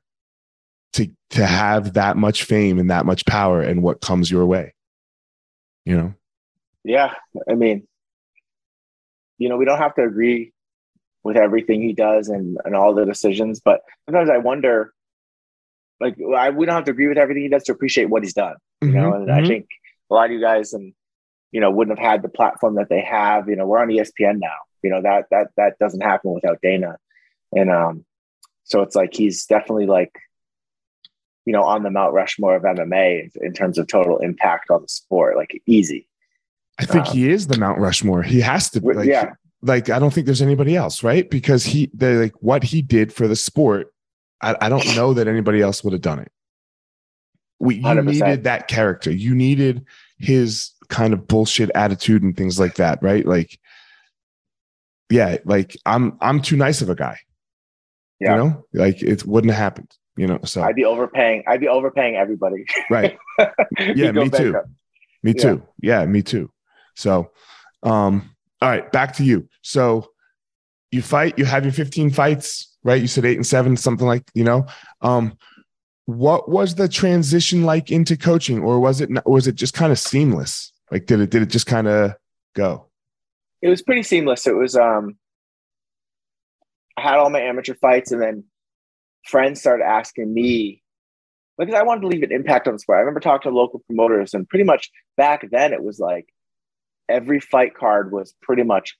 to 0.93 1.09
to 1.31 1.45
have 1.45 1.93
that 1.93 2.17
much 2.17 2.43
fame 2.43 2.79
and 2.79 2.89
that 2.89 3.05
much 3.05 3.25
power 3.25 3.61
and 3.61 3.81
what 3.81 4.01
comes 4.01 4.29
your 4.29 4.45
way. 4.45 4.73
You 5.85 5.97
know? 5.97 6.13
Yeah. 6.83 7.13
I 7.49 7.55
mean, 7.55 7.87
you 9.37 9.49
know, 9.49 9.57
we 9.57 9.65
don't 9.65 9.77
have 9.77 9.95
to 9.95 10.03
agree 10.03 10.53
with 11.23 11.37
everything 11.37 11.81
he 11.81 11.93
does 11.93 12.29
and, 12.29 12.57
and 12.65 12.75
all 12.75 12.93
the 12.93 13.05
decisions, 13.05 13.59
but 13.59 13.81
sometimes 14.05 14.29
I 14.29 14.37
wonder 14.37 14.93
like 15.99 16.15
I, 16.35 16.49
we 16.51 16.65
don't 16.65 16.75
have 16.75 16.85
to 16.85 16.91
agree 16.91 17.07
with 17.07 17.17
everything 17.17 17.43
he 17.43 17.49
does 17.49 17.63
to 17.65 17.71
appreciate 17.71 18.09
what 18.09 18.23
he's 18.23 18.33
done. 18.33 18.55
You 18.81 18.89
mm-hmm, 18.89 18.97
know, 18.97 19.13
and 19.13 19.27
mm-hmm. 19.27 19.43
I 19.43 19.47
think 19.47 19.67
a 20.09 20.13
lot 20.13 20.25
of 20.25 20.31
you 20.31 20.41
guys 20.41 20.73
and 20.73 20.93
you 21.51 21.61
know 21.61 21.71
wouldn't 21.71 21.97
have 21.97 22.07
had 22.07 22.21
the 22.21 22.29
platform 22.29 22.75
that 22.75 22.89
they 22.89 23.01
have. 23.01 23.49
You 23.49 23.55
know, 23.55 23.65
we're 23.65 23.79
on 23.79 23.89
ESPN 23.89 24.39
now. 24.39 24.55
You 24.83 24.91
know 24.91 25.01
that 25.01 25.25
that 25.31 25.47
that 25.57 25.79
doesn't 25.79 26.01
happen 26.01 26.33
without 26.33 26.59
Dana, 26.61 26.97
and 27.51 27.71
um, 27.71 28.05
so 28.63 28.81
it's 28.81 28.95
like 28.95 29.13
he's 29.13 29.45
definitely 29.45 29.87
like 29.87 30.13
you 31.45 31.53
know 31.53 31.63
on 31.63 31.83
the 31.83 31.89
Mount 31.89 32.13
Rushmore 32.13 32.55
of 32.55 32.63
MMA 32.63 33.35
in 33.37 33.53
terms 33.53 33.77
of 33.77 33.87
total 33.87 34.17
impact 34.19 34.69
on 34.69 34.83
the 34.83 34.89
sport. 34.89 35.35
Like 35.35 35.61
easy. 35.65 36.07
I 36.79 36.85
think 36.85 37.07
um, 37.07 37.13
he 37.13 37.29
is 37.29 37.47
the 37.47 37.57
Mount 37.57 37.79
Rushmore. 37.79 38.21
He 38.21 38.41
has 38.41 38.69
to 38.71 38.81
be. 38.81 38.93
Like, 38.93 39.07
yeah. 39.07 39.33
Like 39.63 39.89
I 39.89 39.97
don't 39.97 40.13
think 40.13 40.27
there's 40.27 40.43
anybody 40.43 40.75
else, 40.75 41.01
right? 41.01 41.27
Because 41.27 41.65
he, 41.65 41.89
they 41.91 42.13
like 42.13 42.33
what 42.43 42.63
he 42.63 42.83
did 42.83 43.11
for 43.11 43.27
the 43.27 43.35
sport 43.35 43.91
I, 44.41 44.55
I 44.61 44.69
don't 44.69 44.95
know 44.95 45.13
that 45.13 45.27
anybody 45.27 45.61
else 45.61 45.83
would 45.83 45.93
have 45.93 46.01
done 46.01 46.19
it. 46.19 46.31
We 47.59 47.75
you 47.75 47.83
100%. 47.83 48.05
needed 48.05 48.43
that 48.43 48.67
character. 48.67 49.11
You 49.11 49.33
needed 49.33 49.85
his 50.19 50.71
kind 50.89 51.13
of 51.13 51.27
bullshit 51.27 51.71
attitude 51.73 52.23
and 52.23 52.35
things 52.37 52.59
like 52.59 52.75
that, 52.75 53.01
right? 53.01 53.25
Like, 53.25 53.59
yeah, 55.09 55.37
like 55.45 55.75
I'm 55.85 56.17
I'm 56.21 56.41
too 56.41 56.55
nice 56.55 56.81
of 56.81 56.89
a 56.89 56.95
guy. 56.95 57.17
Yeah. 58.19 58.31
You 58.31 58.37
know, 58.37 58.65
like 58.73 59.01
it 59.01 59.25
wouldn't 59.25 59.53
have 59.53 59.61
happened. 59.61 59.91
You 60.15 60.27
know, 60.27 60.39
so 60.43 60.63
I'd 60.63 60.75
be 60.75 60.85
overpaying. 60.85 61.43
I'd 61.47 61.59
be 61.59 61.67
overpaying 61.67 62.15
everybody. 62.15 62.65
right. 62.89 63.17
Yeah, 63.79 64.11
me 64.11 64.29
too. 64.29 64.55
Me 65.21 65.33
too. 65.33 65.61
Yeah. 65.79 65.99
yeah, 65.99 66.05
me 66.07 66.23
too. 66.23 66.49
So, 66.95 67.31
um, 67.83 68.35
all 68.61 68.69
right, 68.69 68.91
back 68.91 69.13
to 69.17 69.23
you. 69.23 69.47
So 69.61 70.09
you 70.91 71.03
fight, 71.03 71.37
you 71.37 71.45
have 71.45 71.63
your 71.63 71.73
15 71.73 72.09
fights 72.09 72.76
right? 72.87 73.01
You 73.01 73.07
said 73.07 73.25
eight 73.25 73.35
and 73.35 73.45
seven, 73.45 73.75
something 73.75 74.07
like, 74.07 74.23
you 74.33 74.45
know. 74.45 74.65
Um, 75.01 75.37
what 76.05 76.49
was 76.49 76.75
the 76.75 76.87
transition 76.87 77.63
like 77.63 77.91
into 77.91 78.15
coaching, 78.15 78.63
or 78.63 78.79
was 78.79 79.01
it 79.01 79.09
was 79.25 79.45
it 79.45 79.55
just 79.55 79.73
kind 79.73 79.91
of 79.91 79.99
seamless? 79.99 80.71
Like, 80.89 81.05
did 81.05 81.19
it 81.19 81.29
did 81.29 81.41
it 81.41 81.49
just 81.49 81.67
kind 81.67 81.87
of 81.87 82.13
go? 82.55 82.87
It 83.61 83.67
was 83.67 83.81
pretty 83.81 84.03
seamless. 84.03 84.47
It 84.47 84.55
was 84.55 84.77
um, 84.77 85.17
I 86.95 87.01
had 87.01 87.15
all 87.15 87.29
my 87.29 87.41
amateur 87.41 87.75
fights, 87.75 88.13
and 88.13 88.21
then 88.21 88.45
friends 89.25 89.59
started 89.59 89.83
asking 89.83 90.33
me 90.33 90.81
because 91.57 91.75
I 91.75 91.83
wanted 91.83 92.01
to 92.01 92.07
leave 92.07 92.23
an 92.23 92.31
impact 92.31 92.69
on 92.69 92.73
the 92.75 92.79
sport. 92.79 92.99
I 92.99 93.01
remember 93.01 93.19
talking 93.19 93.51
to 93.51 93.57
local 93.57 93.79
promoters, 93.85 94.33
and 94.33 94.47
pretty 94.47 94.63
much 94.63 94.89
back 95.17 95.45
then 95.51 95.73
it 95.73 95.83
was 95.83 95.99
like 95.99 96.27
every 97.09 97.41
fight 97.41 97.75
card 97.75 98.13
was 98.13 98.33
pretty 98.41 98.63
much 98.63 98.95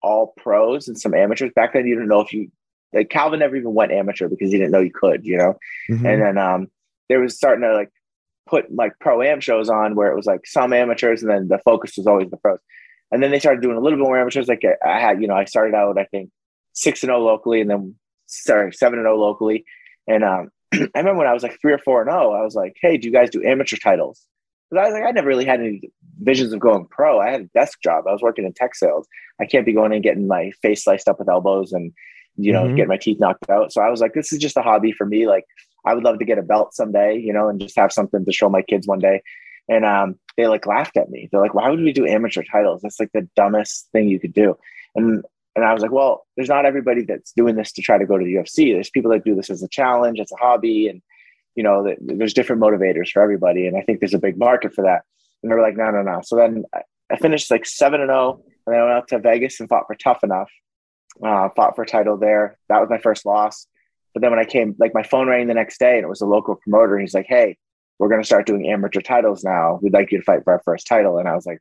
all 0.00 0.32
pros 0.36 0.86
and 0.86 0.96
some 0.96 1.12
amateurs. 1.12 1.50
Back 1.56 1.72
then, 1.72 1.88
you 1.88 1.96
didn't 1.96 2.08
know 2.08 2.20
if 2.20 2.32
you 2.32 2.52
like 2.92 3.10
Calvin 3.10 3.40
never 3.40 3.56
even 3.56 3.74
went 3.74 3.92
amateur 3.92 4.28
because 4.28 4.50
he 4.50 4.58
didn't 4.58 4.72
know 4.72 4.82
he 4.82 4.90
could, 4.90 5.24
you 5.24 5.36
know. 5.36 5.54
Mm-hmm. 5.90 6.06
And 6.06 6.22
then 6.22 6.38
um, 6.38 6.68
there 7.08 7.20
was 7.20 7.36
starting 7.36 7.62
to 7.62 7.74
like 7.74 7.90
put 8.46 8.72
like 8.74 8.92
pro 9.00 9.22
am 9.22 9.40
shows 9.40 9.68
on 9.68 9.94
where 9.94 10.10
it 10.10 10.16
was 10.16 10.26
like 10.26 10.46
some 10.46 10.72
amateurs, 10.72 11.22
and 11.22 11.30
then 11.30 11.48
the 11.48 11.58
focus 11.58 11.96
was 11.96 12.06
always 12.06 12.30
the 12.30 12.36
pros. 12.36 12.58
And 13.12 13.22
then 13.22 13.30
they 13.30 13.38
started 13.38 13.62
doing 13.62 13.76
a 13.76 13.80
little 13.80 13.98
bit 13.98 14.04
more 14.04 14.18
amateurs. 14.18 14.48
Like 14.48 14.62
I 14.84 15.00
had, 15.00 15.20
you 15.20 15.28
know, 15.28 15.36
I 15.36 15.44
started 15.44 15.74
out 15.74 15.98
I 15.98 16.04
think 16.04 16.30
six 16.72 17.02
and 17.02 17.08
zero 17.08 17.20
oh 17.20 17.24
locally, 17.24 17.60
and 17.60 17.70
then 17.70 17.94
sorry 18.26 18.72
seven 18.72 18.98
and 18.98 19.04
zero 19.04 19.16
oh 19.16 19.20
locally. 19.20 19.64
And 20.06 20.24
um, 20.24 20.50
I 20.74 20.88
remember 20.94 21.18
when 21.18 21.28
I 21.28 21.34
was 21.34 21.42
like 21.42 21.58
three 21.60 21.72
or 21.72 21.78
four 21.78 22.02
and 22.02 22.10
zero, 22.10 22.32
I 22.32 22.42
was 22.42 22.54
like, 22.54 22.76
"Hey, 22.80 22.96
do 22.96 23.06
you 23.06 23.12
guys 23.12 23.30
do 23.30 23.44
amateur 23.44 23.76
titles?" 23.76 24.26
Because 24.70 24.82
I 24.82 24.88
was 24.88 24.94
like, 24.94 25.08
I 25.08 25.12
never 25.12 25.28
really 25.28 25.44
had 25.44 25.60
any 25.60 25.80
visions 26.20 26.52
of 26.52 26.60
going 26.60 26.86
pro. 26.86 27.20
I 27.20 27.30
had 27.30 27.42
a 27.42 27.50
desk 27.54 27.80
job. 27.82 28.04
I 28.08 28.12
was 28.12 28.22
working 28.22 28.44
in 28.44 28.52
tech 28.52 28.74
sales. 28.74 29.06
I 29.40 29.46
can't 29.46 29.66
be 29.66 29.72
going 29.72 29.92
and 29.92 30.02
getting 30.02 30.26
my 30.26 30.50
face 30.62 30.82
sliced 30.84 31.08
up 31.08 31.20
with 31.20 31.28
elbows 31.28 31.72
and 31.72 31.92
you 32.36 32.52
know, 32.52 32.64
mm-hmm. 32.64 32.76
get 32.76 32.88
my 32.88 32.96
teeth 32.96 33.18
knocked 33.20 33.48
out. 33.50 33.72
So 33.72 33.82
I 33.82 33.90
was 33.90 34.00
like, 34.00 34.14
this 34.14 34.32
is 34.32 34.38
just 34.38 34.56
a 34.56 34.62
hobby 34.62 34.92
for 34.92 35.06
me. 35.06 35.26
Like, 35.26 35.44
I 35.84 35.94
would 35.94 36.04
love 36.04 36.18
to 36.18 36.24
get 36.24 36.38
a 36.38 36.42
belt 36.42 36.74
someday, 36.74 37.18
you 37.18 37.32
know, 37.32 37.48
and 37.48 37.60
just 37.60 37.76
have 37.76 37.92
something 37.92 38.24
to 38.24 38.32
show 38.32 38.48
my 38.48 38.62
kids 38.62 38.86
one 38.86 38.98
day. 38.98 39.22
And 39.68 39.84
um, 39.84 40.18
they 40.36 40.46
like 40.46 40.66
laughed 40.66 40.96
at 40.96 41.10
me. 41.10 41.28
They're 41.30 41.40
like, 41.40 41.54
why 41.54 41.70
would 41.70 41.80
we 41.80 41.92
do 41.92 42.06
amateur 42.06 42.42
titles? 42.42 42.82
That's 42.82 43.00
like 43.00 43.12
the 43.12 43.28
dumbest 43.36 43.88
thing 43.92 44.08
you 44.08 44.20
could 44.20 44.32
do. 44.32 44.56
And 44.94 45.24
and 45.54 45.64
I 45.64 45.72
was 45.72 45.82
like, 45.82 45.90
well, 45.90 46.26
there's 46.36 46.50
not 46.50 46.66
everybody 46.66 47.02
that's 47.02 47.32
doing 47.32 47.56
this 47.56 47.72
to 47.72 47.82
try 47.82 47.96
to 47.96 48.04
go 48.04 48.18
to 48.18 48.24
the 48.24 48.34
UFC. 48.34 48.74
There's 48.74 48.90
people 48.90 49.10
that 49.12 49.24
do 49.24 49.34
this 49.34 49.48
as 49.48 49.62
a 49.62 49.68
challenge, 49.68 50.20
as 50.20 50.30
a 50.30 50.36
hobby, 50.36 50.86
and 50.86 51.00
you 51.54 51.62
know, 51.62 51.94
there's 51.98 52.34
different 52.34 52.60
motivators 52.60 53.08
for 53.08 53.22
everybody. 53.22 53.66
And 53.66 53.76
I 53.76 53.80
think 53.80 54.00
there's 54.00 54.12
a 54.12 54.18
big 54.18 54.36
market 54.36 54.74
for 54.74 54.82
that. 54.82 55.02
And 55.42 55.50
they 55.50 55.56
were 55.56 55.62
like, 55.62 55.76
no, 55.76 55.90
no, 55.90 56.02
no. 56.02 56.20
So 56.22 56.36
then 56.36 56.64
I 57.10 57.16
finished 57.16 57.50
like 57.50 57.64
seven 57.64 58.02
and 58.02 58.10
zero, 58.10 58.42
and 58.66 58.74
then 58.74 58.80
I 58.80 58.84
went 58.84 58.96
out 58.96 59.08
to 59.08 59.18
Vegas 59.18 59.58
and 59.60 59.68
fought 59.68 59.86
for 59.86 59.94
Tough 59.94 60.22
Enough. 60.22 60.50
Uh, 61.24 61.48
fought 61.56 61.74
for 61.74 61.82
a 61.82 61.86
title 61.86 62.16
there. 62.16 62.58
That 62.68 62.80
was 62.80 62.90
my 62.90 62.98
first 62.98 63.24
loss. 63.24 63.66
But 64.12 64.22
then 64.22 64.30
when 64.30 64.40
I 64.40 64.44
came, 64.44 64.74
like 64.78 64.94
my 64.94 65.02
phone 65.02 65.28
rang 65.28 65.46
the 65.46 65.54
next 65.54 65.78
day, 65.78 65.96
and 65.96 66.04
it 66.04 66.08
was 66.08 66.20
a 66.20 66.26
local 66.26 66.56
promoter. 66.56 66.98
He's 66.98 67.14
like, 67.14 67.26
"Hey, 67.28 67.58
we're 67.98 68.08
going 68.08 68.20
to 68.20 68.26
start 68.26 68.46
doing 68.46 68.68
amateur 68.68 69.00
titles 69.00 69.44
now. 69.44 69.78
We'd 69.82 69.92
like 69.92 70.10
you 70.10 70.18
to 70.18 70.24
fight 70.24 70.44
for 70.44 70.54
our 70.54 70.62
first 70.64 70.86
title." 70.86 71.18
And 71.18 71.28
I 71.28 71.34
was 71.34 71.46
like, 71.46 71.58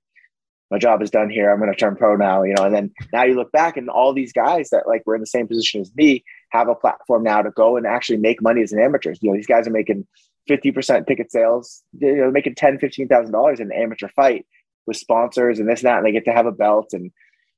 "My 0.71 0.77
job 0.77 1.01
is 1.01 1.11
done 1.11 1.29
here. 1.29 1.51
I'm 1.51 1.59
going 1.59 1.71
to 1.71 1.77
turn 1.77 1.95
pro 1.95 2.15
now." 2.15 2.43
You 2.43 2.53
know. 2.53 2.63
And 2.63 2.73
then 2.73 2.91
now 3.11 3.23
you 3.23 3.35
look 3.35 3.51
back, 3.51 3.75
and 3.77 3.89
all 3.89 4.13
these 4.13 4.31
guys 4.31 4.69
that 4.69 4.87
like 4.87 5.03
were 5.05 5.15
in 5.15 5.21
the 5.21 5.27
same 5.27 5.47
position 5.47 5.81
as 5.81 5.93
me 5.95 6.23
have 6.49 6.69
a 6.69 6.75
platform 6.75 7.23
now 7.23 7.41
to 7.41 7.51
go 7.51 7.75
and 7.75 7.85
actually 7.85 8.17
make 8.17 8.41
money 8.41 8.61
as 8.61 8.71
an 8.71 8.79
amateur. 8.79 9.13
You 9.19 9.31
know, 9.31 9.35
these 9.35 9.47
guys 9.47 9.67
are 9.67 9.71
making 9.71 10.07
50% 10.49 11.07
ticket 11.07 11.31
sales, 11.31 11.83
you 11.99 12.15
know, 12.15 12.31
making 12.31 12.55
ten, 12.55 12.77
fifteen 12.79 13.07
thousand 13.07 13.33
dollars 13.33 13.59
in 13.59 13.71
an 13.71 13.77
amateur 13.77 14.07
fight 14.15 14.45
with 14.85 14.97
sponsors 14.97 15.59
and 15.59 15.67
this 15.67 15.81
and 15.81 15.87
that, 15.87 15.97
and 15.97 16.05
they 16.05 16.11
get 16.11 16.25
to 16.25 16.31
have 16.31 16.45
a 16.45 16.51
belt. 16.51 16.93
And 16.93 17.11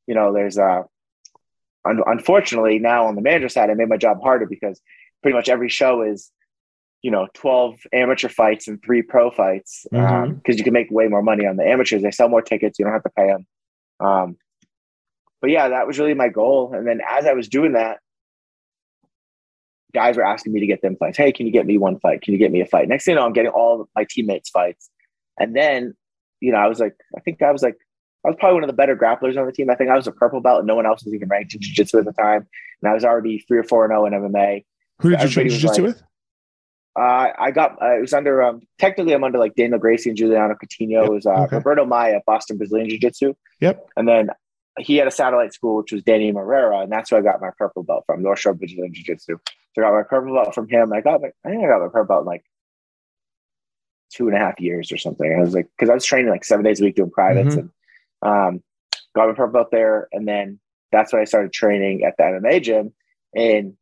you 0.08 0.16
know, 0.16 0.34
there's 0.34 0.58
uh 0.58 0.84
un- 1.90 2.04
unfortunately 2.06 2.80
now 2.80 3.06
on 3.06 3.16
the 3.16 3.22
manager 3.22 3.50
side, 3.50 3.70
I 3.70 3.74
made 3.74 3.90
my 3.90 3.98
job 3.98 4.22
harder 4.22 4.46
because 4.46 4.82
pretty 5.22 5.36
much 5.36 5.50
every 5.50 5.70
show 5.70 6.02
is 6.02 6.32
you 7.02 7.12
know 7.12 7.28
12 7.36 7.80
amateur 7.94 8.30
fights 8.30 8.68
and 8.68 8.82
three 8.84 9.02
pro 9.02 9.30
fights 9.30 9.86
because 9.92 10.06
mm-hmm. 10.06 10.32
um, 10.32 10.42
you 10.46 10.64
can 10.64 10.74
make 10.74 10.90
way 10.90 11.08
more 11.08 11.22
money 11.22 11.46
on 11.46 11.58
the 11.58 11.68
amateurs. 11.68 12.02
They 12.02 12.12
sell 12.12 12.30
more 12.30 12.42
tickets. 12.42 12.80
You 12.80 12.86
don't 12.86 12.94
have 12.94 13.04
to 13.04 13.12
pay 13.16 13.28
them 13.28 13.46
um, 14.00 14.38
but 15.42 15.50
yeah 15.50 15.70
that 15.70 15.88
was 15.88 16.00
really 16.00 16.14
my 16.14 16.30
goal. 16.30 16.74
And 16.74 16.88
then 16.88 17.00
as 17.08 17.26
i 17.26 17.34
was 17.34 17.48
doing 17.48 17.74
that 17.74 18.00
guys 19.94 20.18
were 20.18 20.26
asking 20.26 20.54
me 20.54 20.60
to 20.60 20.68
get 20.68 20.82
them 20.82 20.96
fights. 20.98 21.18
Hey 21.18 21.32
can 21.32 21.46
you 21.46 21.52
get 21.52 21.66
me 21.66 21.78
one 21.78 22.00
fight? 22.00 22.22
Can 22.22 22.34
you 22.34 22.40
get 22.40 22.52
me 22.52 22.62
a 22.62 22.66
fight? 22.66 22.88
Next 22.88 23.06
thing 23.06 23.14
you 23.14 23.20
know 23.20 23.26
i'm 23.26 23.34
getting 23.34 23.52
all 23.52 23.88
my 23.96 24.06
teammates 24.10 24.50
fights. 24.50 24.90
And 25.40 25.56
then 25.56 25.94
you 26.42 26.52
know 26.52 26.58
i 26.58 26.68
was 26.68 26.80
like 26.80 26.96
i 27.16 27.22
think 27.22 27.42
i 27.42 27.52
was 27.52 27.64
like 27.64 27.78
I 28.28 28.32
was 28.32 28.38
probably 28.42 28.56
one 28.56 28.64
of 28.64 28.68
the 28.68 28.74
better 28.74 28.96
grapplers 28.96 29.38
on 29.38 29.46
the 29.46 29.54
team. 29.54 29.70
I 29.70 29.76
think 29.76 29.90
I 29.90 29.96
was 29.96 30.06
a 30.06 30.12
purple 30.12 30.42
belt 30.42 30.60
and 30.60 30.68
no 30.68 30.76
one 30.76 30.86
else 30.86 31.06
was 31.06 31.14
even 31.14 31.30
ranked 31.30 31.54
in 31.54 31.62
jiu-jitsu 31.62 32.00
at 32.00 32.06
the 32.06 32.12
time. 32.12 32.46
And 32.82 32.92
I 32.92 32.94
was 32.94 33.06
already 33.06 33.40
three 33.40 33.58
or 33.58 33.64
four 33.64 33.86
and 33.86 33.92
zero 33.92 34.04
oh 34.04 34.06
in 34.06 34.14
MMA. 34.14 34.66
Who 35.00 35.12
did 35.12 35.22
you 35.22 35.30
train 35.30 35.48
jiu-jitsu 35.48 35.82
like, 35.82 35.96
with? 35.96 36.04
Uh, 37.00 37.32
I 37.40 37.52
got 37.52 37.82
uh, 37.82 37.96
it 37.96 38.02
was 38.02 38.12
under 38.12 38.44
um, 38.44 38.62
technically 38.80 39.14
I'm 39.14 39.24
under 39.24 39.38
like 39.38 39.56
Daniel 39.56 39.80
Gracie 39.80 40.10
and 40.10 40.18
Juliano 40.18 40.56
Coutinho. 40.56 41.02
Yep. 41.02 41.06
It 41.06 41.12
was 41.12 41.26
uh, 41.26 41.44
okay. 41.44 41.56
Roberto 41.56 41.86
Maia, 41.86 42.20
Boston 42.26 42.58
Brazilian 42.58 42.90
Jiu 42.90 43.00
Jitsu. 43.00 43.34
Yep. 43.62 43.88
And 43.96 44.10
then 44.10 44.32
he 44.78 44.98
had 44.98 45.08
a 45.08 45.12
satellite 45.12 45.54
school 45.54 45.78
which 45.78 45.94
was 45.94 46.04
Danny 46.04 46.32
Moreira, 46.34 46.80
and 46.80 46.92
that's 46.92 47.12
where 47.12 47.22
I 47.22 47.24
got 47.24 47.40
my 47.40 47.52
purple 47.58 47.84
belt 47.84 48.04
from 48.08 48.24
North 48.24 48.40
Shore 48.40 48.56
Brazilian 48.56 48.94
Jiu 48.94 49.06
Jitsu. 49.06 49.38
So 49.74 49.82
I 49.82 49.86
got 49.86 49.94
my 49.94 50.04
purple 50.04 50.34
belt 50.34 50.54
from 50.54 50.68
him. 50.68 50.92
I 50.92 51.00
got 51.00 51.22
my 51.22 51.30
I 51.46 51.50
think 51.50 51.64
I 51.64 51.68
got 51.68 51.82
my 51.82 51.88
purple 51.88 52.06
belt 52.06 52.22
in 52.24 52.28
like 52.28 52.44
two 54.12 54.28
and 54.28 54.36
a 54.36 54.40
half 54.40 54.60
years 54.60 54.92
or 54.92 54.98
something. 54.98 55.34
I 55.34 55.40
was 55.40 55.54
like 55.54 55.70
because 55.78 55.90
I 55.90 55.94
was 55.94 56.04
training 56.04 56.32
like 56.32 56.44
seven 56.44 56.66
days 56.66 56.82
a 56.82 56.84
week 56.84 56.96
doing 56.96 57.12
privates 57.12 57.50
mm-hmm. 57.50 57.60
and 57.60 57.70
um, 58.22 58.64
got 59.16 59.28
my 59.28 59.34
purple 59.34 59.54
belt 59.54 59.72
there, 59.72 60.08
and 60.12 60.28
then 60.28 60.60
that's 60.92 61.14
when 61.14 61.22
I 61.22 61.26
started 61.26 61.54
training 61.54 62.04
at 62.04 62.16
the 62.18 62.24
MMA 62.24 62.62
gym 62.62 62.94
and 63.36 63.74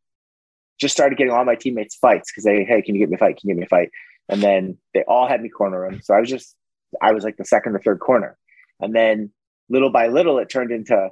just 0.78 0.94
started 0.94 1.16
getting 1.16 1.32
all 1.32 1.44
my 1.44 1.54
teammates 1.54 1.96
fights 1.96 2.30
because 2.30 2.44
they, 2.44 2.64
hey, 2.64 2.82
can 2.82 2.94
you 2.94 3.00
get 3.00 3.08
me 3.08 3.16
a 3.16 3.18
fight? 3.18 3.38
Can 3.38 3.48
you 3.48 3.54
get 3.54 3.60
me 3.60 3.66
a 3.66 3.68
fight? 3.68 3.90
And 4.28 4.42
then 4.42 4.76
they 4.92 5.04
all 5.06 5.28
had 5.28 5.42
me 5.42 5.48
corner 5.48 5.88
them. 5.88 6.00
So 6.02 6.14
I 6.14 6.20
was 6.20 6.28
just, 6.28 6.54
I 7.00 7.12
was 7.12 7.24
like 7.24 7.36
the 7.36 7.44
second 7.44 7.74
or 7.74 7.78
third 7.80 8.00
corner. 8.00 8.36
And 8.80 8.94
then 8.94 9.30
little 9.68 9.90
by 9.90 10.08
little, 10.08 10.38
it 10.38 10.50
turned 10.50 10.72
into 10.72 11.10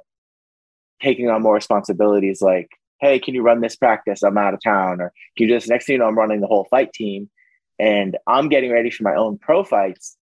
taking 1.01 1.29
on 1.29 1.41
more 1.41 1.55
responsibilities 1.55 2.41
like, 2.41 2.69
hey, 2.99 3.19
can 3.19 3.33
you 3.33 3.41
run 3.41 3.61
this 3.61 3.75
practice? 3.75 4.23
I'm 4.23 4.37
out 4.37 4.53
of 4.53 4.61
town. 4.63 5.01
Or 5.01 5.11
can 5.37 5.47
you 5.47 5.55
just, 5.55 5.67
next 5.67 5.85
thing 5.85 5.93
you 5.93 5.99
know, 5.99 6.07
I'm 6.07 6.17
running 6.17 6.41
the 6.41 6.47
whole 6.47 6.67
fight 6.69 6.93
team 6.93 7.29
and 7.79 8.17
I'm 8.27 8.49
getting 8.49 8.71
ready 8.71 8.89
for 8.89 9.03
my 9.03 9.15
own 9.15 9.37
pro 9.37 9.63
fights. 9.63 10.17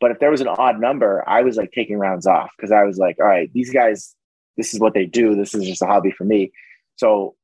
But 0.00 0.10
if 0.10 0.18
there 0.18 0.30
was 0.30 0.40
an 0.40 0.48
odd 0.48 0.80
number, 0.80 1.22
I 1.28 1.42
was 1.42 1.56
like 1.56 1.72
taking 1.72 1.98
rounds 1.98 2.26
off 2.26 2.50
because 2.56 2.72
I 2.72 2.84
was 2.84 2.98
like, 2.98 3.16
all 3.20 3.26
right, 3.26 3.52
these 3.52 3.70
guys, 3.70 4.14
this 4.56 4.72
is 4.72 4.80
what 4.80 4.94
they 4.94 5.04
do. 5.04 5.34
This 5.34 5.54
is 5.54 5.66
just 5.66 5.82
a 5.82 5.86
hobby 5.86 6.10
for 6.10 6.24
me. 6.24 6.52
So 6.96 7.36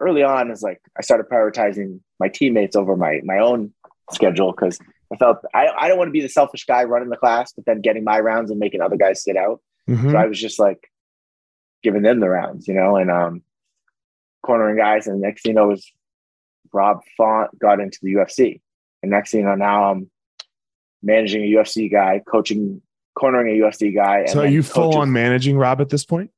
early 0.00 0.22
on, 0.22 0.50
is 0.50 0.62
like 0.62 0.80
I 0.98 1.02
started 1.02 1.28
prioritizing 1.30 2.00
my 2.18 2.28
teammates 2.28 2.74
over 2.74 2.96
my 2.96 3.20
my 3.24 3.38
own 3.38 3.72
schedule 4.10 4.52
because 4.52 4.78
I 5.12 5.16
felt 5.16 5.38
I, 5.54 5.68
I 5.68 5.88
don't 5.88 5.98
want 5.98 6.08
to 6.08 6.12
be 6.12 6.20
the 6.20 6.28
selfish 6.28 6.64
guy 6.66 6.84
running 6.84 7.08
the 7.08 7.16
class, 7.16 7.52
but 7.52 7.64
then 7.66 7.80
getting 7.80 8.04
my 8.04 8.18
rounds 8.18 8.50
and 8.50 8.58
making 8.58 8.80
other 8.80 8.96
guys 8.96 9.22
sit 9.22 9.36
out. 9.36 9.60
Mm-hmm. 9.88 10.10
So 10.10 10.16
I 10.16 10.26
was 10.26 10.40
just 10.40 10.58
like 10.58 10.90
giving 11.82 12.02
them 12.02 12.20
the 12.20 12.28
rounds, 12.28 12.68
you 12.68 12.74
know, 12.74 12.96
and 12.96 13.10
um, 13.10 13.42
cornering 14.42 14.76
guys. 14.76 15.06
And 15.06 15.22
the 15.22 15.26
next 15.26 15.42
thing 15.42 15.50
you 15.50 15.54
know 15.54 15.68
was 15.68 15.90
Rob 16.72 17.00
Font 17.16 17.56
got 17.58 17.80
into 17.80 17.98
the 18.02 18.14
UFC. 18.14 18.60
And 19.02 19.10
next 19.10 19.30
thing 19.30 19.40
you 19.40 19.46
know, 19.46 19.54
now 19.54 19.90
I'm 19.90 20.10
managing 21.02 21.42
a 21.42 21.46
UFC 21.46 21.90
guy, 21.90 22.22
coaching, 22.26 22.82
cornering 23.14 23.60
a 23.60 23.64
UFC 23.64 23.94
guy. 23.94 24.26
so 24.26 24.40
are 24.40 24.46
you 24.46 24.62
full 24.62 24.96
on 24.98 25.12
managing 25.12 25.56
Rob 25.56 25.80
at 25.80 25.88
this 25.88 26.04
point? 26.04 26.30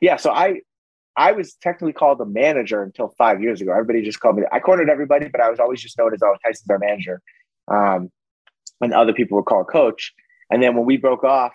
Yeah. 0.00 0.16
So 0.16 0.30
I, 0.30 0.60
I 1.16 1.32
was 1.32 1.54
technically 1.54 1.92
called 1.92 2.20
a 2.20 2.26
manager 2.26 2.82
until 2.82 3.14
five 3.18 3.42
years 3.42 3.60
ago. 3.60 3.72
Everybody 3.72 4.02
just 4.02 4.20
called 4.20 4.36
me. 4.36 4.44
I 4.50 4.60
cornered 4.60 4.88
everybody, 4.88 5.28
but 5.28 5.40
I 5.40 5.50
was 5.50 5.60
always 5.60 5.80
just 5.80 5.98
known 5.98 6.14
as 6.14 6.22
oh 6.22 6.34
Tyson's 6.44 6.70
our 6.70 6.78
manager, 6.78 7.20
um, 7.68 8.10
and 8.80 8.92
other 8.94 9.12
people 9.12 9.36
were 9.36 9.42
called 9.42 9.68
coach. 9.68 10.12
And 10.50 10.62
then 10.62 10.74
when 10.74 10.86
we 10.86 10.96
broke 10.96 11.24
off 11.24 11.52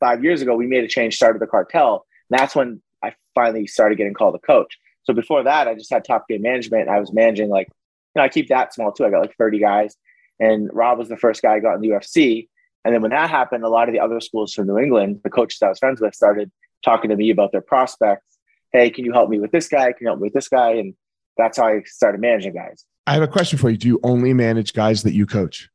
five 0.00 0.24
years 0.24 0.42
ago, 0.42 0.54
we 0.54 0.66
made 0.66 0.84
a 0.84 0.88
change, 0.88 1.14
started 1.14 1.40
the 1.40 1.46
cartel. 1.46 2.06
And 2.30 2.38
that's 2.38 2.56
when 2.56 2.82
I 3.02 3.14
finally 3.34 3.66
started 3.66 3.98
getting 3.98 4.14
called 4.14 4.34
a 4.34 4.38
coach. 4.38 4.78
So 5.04 5.12
before 5.12 5.42
that, 5.44 5.68
I 5.68 5.74
just 5.74 5.92
had 5.92 6.04
TopGame 6.04 6.40
Management. 6.40 6.88
I 6.88 6.98
was 7.00 7.12
managing 7.12 7.50
like, 7.50 7.68
you 7.68 8.20
know, 8.20 8.24
I 8.24 8.28
keep 8.28 8.48
that 8.48 8.74
small 8.74 8.92
too. 8.92 9.04
I 9.04 9.10
got 9.10 9.20
like 9.20 9.36
30 9.36 9.58
guys. 9.58 9.96
And 10.42 10.68
Rob 10.72 10.98
was 10.98 11.08
the 11.08 11.16
first 11.16 11.40
guy 11.40 11.54
I 11.54 11.60
got 11.60 11.74
in 11.76 11.80
the 11.80 11.90
UFC. 11.90 12.48
And 12.84 12.92
then 12.92 13.00
when 13.00 13.12
that 13.12 13.30
happened, 13.30 13.62
a 13.62 13.68
lot 13.68 13.88
of 13.88 13.94
the 13.94 14.00
other 14.00 14.20
schools 14.20 14.52
from 14.52 14.66
New 14.66 14.76
England, 14.76 15.20
the 15.22 15.30
coaches 15.30 15.62
I 15.62 15.68
was 15.68 15.78
friends 15.78 16.00
with, 16.00 16.16
started 16.16 16.50
talking 16.84 17.10
to 17.10 17.16
me 17.16 17.30
about 17.30 17.52
their 17.52 17.60
prospects. 17.60 18.38
Hey, 18.72 18.90
can 18.90 19.04
you 19.04 19.12
help 19.12 19.30
me 19.30 19.38
with 19.38 19.52
this 19.52 19.68
guy? 19.68 19.92
Can 19.92 19.98
you 20.00 20.08
help 20.08 20.18
me 20.18 20.24
with 20.24 20.32
this 20.32 20.48
guy? 20.48 20.72
And 20.72 20.94
that's 21.36 21.58
how 21.58 21.68
I 21.68 21.82
started 21.86 22.20
managing 22.20 22.54
guys. 22.54 22.84
I 23.06 23.14
have 23.14 23.22
a 23.22 23.28
question 23.28 23.56
for 23.56 23.70
you. 23.70 23.76
Do 23.76 23.86
you 23.86 24.00
only 24.02 24.34
manage 24.34 24.72
guys 24.72 25.04
that 25.04 25.12
you 25.12 25.26
coach? 25.26 25.68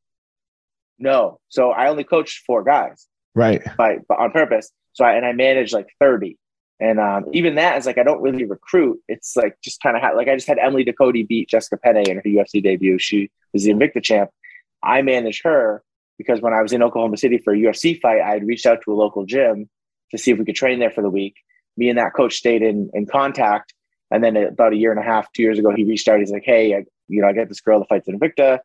No. 0.98 1.40
So 1.48 1.70
I 1.70 1.88
only 1.88 2.04
coach 2.04 2.42
four 2.46 2.62
guys. 2.62 3.06
Right. 3.34 3.62
By, 3.78 3.98
by 4.06 4.16
on 4.16 4.32
purpose. 4.32 4.70
So 4.92 5.02
I, 5.02 5.12
and 5.12 5.24
I 5.24 5.32
manage 5.32 5.72
like 5.72 5.86
30. 5.98 6.36
And 6.80 7.00
um, 7.00 7.24
even 7.32 7.54
that 7.56 7.76
is 7.78 7.86
like 7.86 7.98
I 7.98 8.02
don't 8.02 8.20
really 8.20 8.44
recruit. 8.44 9.00
It's 9.08 9.34
like 9.34 9.56
just 9.62 9.82
kind 9.82 9.96
of 9.96 10.02
ha- 10.02 10.12
like 10.14 10.28
I 10.28 10.34
just 10.34 10.46
had 10.46 10.58
Emily 10.58 10.84
Ducote 10.84 11.26
beat 11.26 11.48
Jessica 11.48 11.76
Penne 11.76 12.08
in 12.08 12.16
her 12.16 12.22
UFC 12.22 12.62
debut. 12.62 12.98
She 12.98 13.30
was 13.52 13.64
the 13.64 13.72
Invicta 13.72 14.02
champ. 14.02 14.30
I 14.82 15.02
managed 15.02 15.42
her 15.44 15.82
because 16.18 16.40
when 16.40 16.52
I 16.52 16.62
was 16.62 16.72
in 16.72 16.82
Oklahoma 16.82 17.16
City 17.16 17.38
for 17.38 17.54
a 17.54 17.56
UFC 17.56 18.00
fight, 18.00 18.20
I 18.20 18.30
had 18.30 18.46
reached 18.46 18.66
out 18.66 18.80
to 18.84 18.92
a 18.92 18.96
local 18.96 19.24
gym 19.24 19.68
to 20.10 20.18
see 20.18 20.32
if 20.32 20.38
we 20.38 20.44
could 20.44 20.56
train 20.56 20.80
there 20.80 20.90
for 20.90 21.02
the 21.02 21.10
week. 21.10 21.36
Me 21.76 21.88
and 21.88 21.98
that 21.98 22.14
coach 22.14 22.34
stayed 22.34 22.62
in, 22.62 22.90
in 22.92 23.06
contact. 23.06 23.72
And 24.10 24.24
then 24.24 24.36
about 24.36 24.72
a 24.72 24.76
year 24.76 24.90
and 24.90 24.98
a 24.98 25.02
half, 25.02 25.30
two 25.32 25.42
years 25.42 25.58
ago, 25.58 25.72
he 25.74 25.84
reached 25.84 26.08
out. 26.08 26.18
He's 26.18 26.32
like, 26.32 26.44
Hey, 26.44 26.74
I, 26.74 26.84
you 27.08 27.22
know, 27.22 27.28
I 27.28 27.32
got 27.32 27.48
this 27.48 27.60
girl 27.60 27.78
that 27.78 27.88
fights 27.88 28.08
in 28.08 28.18
Invicta. 28.18 28.58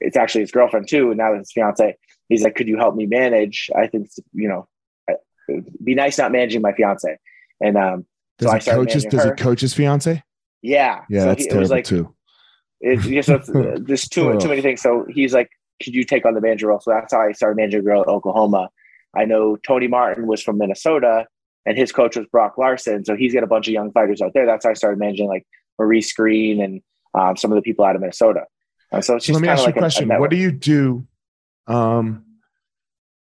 It's 0.00 0.16
actually 0.16 0.42
his 0.42 0.50
girlfriend 0.50 0.88
too. 0.88 1.08
And 1.08 1.18
now 1.18 1.32
it's 1.32 1.48
his 1.48 1.52
fiance. 1.52 1.96
He's 2.28 2.42
like, 2.42 2.56
could 2.56 2.66
you 2.66 2.76
help 2.76 2.94
me 2.96 3.06
manage? 3.06 3.70
I 3.76 3.86
think, 3.86 4.08
you 4.32 4.48
know, 4.48 4.68
be 5.82 5.94
nice 5.94 6.18
not 6.18 6.32
managing 6.32 6.60
my 6.60 6.72
fiance. 6.72 7.16
And, 7.60 7.76
um, 7.76 8.06
does 8.38 8.50
so 8.50 8.54
I 8.54 8.58
started 8.58 8.88
coaches, 8.88 9.04
does 9.04 9.24
her. 9.24 9.32
it 9.32 9.38
coach 9.38 9.60
his 9.60 9.74
fiance? 9.74 10.22
Yeah. 10.60 11.04
Yeah. 11.08 11.20
So 11.20 11.26
that's 11.26 11.42
he, 11.42 11.48
terrible 11.48 11.58
it 11.58 11.60
was 11.60 11.70
like, 11.70 11.84
too 11.84 12.15
it's 12.80 13.06
just 13.06 13.52
there's 13.86 14.08
too 14.08 14.38
too 14.38 14.48
many 14.48 14.62
things. 14.62 14.82
So 14.82 15.06
he's 15.08 15.34
like, 15.34 15.50
"Could 15.82 15.94
you 15.94 16.04
take 16.04 16.24
on 16.24 16.34
the 16.34 16.40
manager 16.40 16.68
role?" 16.68 16.80
So 16.80 16.90
that's 16.90 17.12
how 17.12 17.20
I 17.20 17.32
started 17.32 17.56
managing 17.56 17.80
a 17.80 17.82
girl 17.82 18.02
at 18.02 18.08
Oklahoma. 18.08 18.70
I 19.16 19.24
know 19.24 19.56
Tony 19.56 19.88
Martin 19.88 20.26
was 20.26 20.42
from 20.42 20.58
Minnesota, 20.58 21.26
and 21.64 21.76
his 21.76 21.92
coach 21.92 22.16
was 22.16 22.26
Brock 22.26 22.58
Larson. 22.58 23.04
So 23.04 23.16
he's 23.16 23.34
got 23.34 23.42
a 23.42 23.46
bunch 23.46 23.66
of 23.66 23.72
young 23.72 23.92
fighters 23.92 24.20
out 24.20 24.32
there. 24.34 24.46
That's 24.46 24.64
how 24.64 24.70
I 24.70 24.74
started 24.74 24.98
managing 24.98 25.28
like 25.28 25.46
Maurice 25.78 26.12
Greene 26.12 26.60
and 26.60 26.82
um, 27.14 27.36
some 27.36 27.50
of 27.50 27.56
the 27.56 27.62
people 27.62 27.84
out 27.84 27.96
of 27.96 28.00
Minnesota. 28.00 28.44
Uh, 28.92 29.00
so 29.00 29.16
it's 29.16 29.26
just 29.26 29.34
let 29.34 29.42
me 29.42 29.48
ask 29.48 29.64
you 29.64 29.70
a 29.70 29.72
question: 29.72 30.10
a 30.10 30.20
What 30.20 30.30
do 30.30 30.36
you 30.36 30.52
do? 30.52 31.06
Um, 31.66 32.24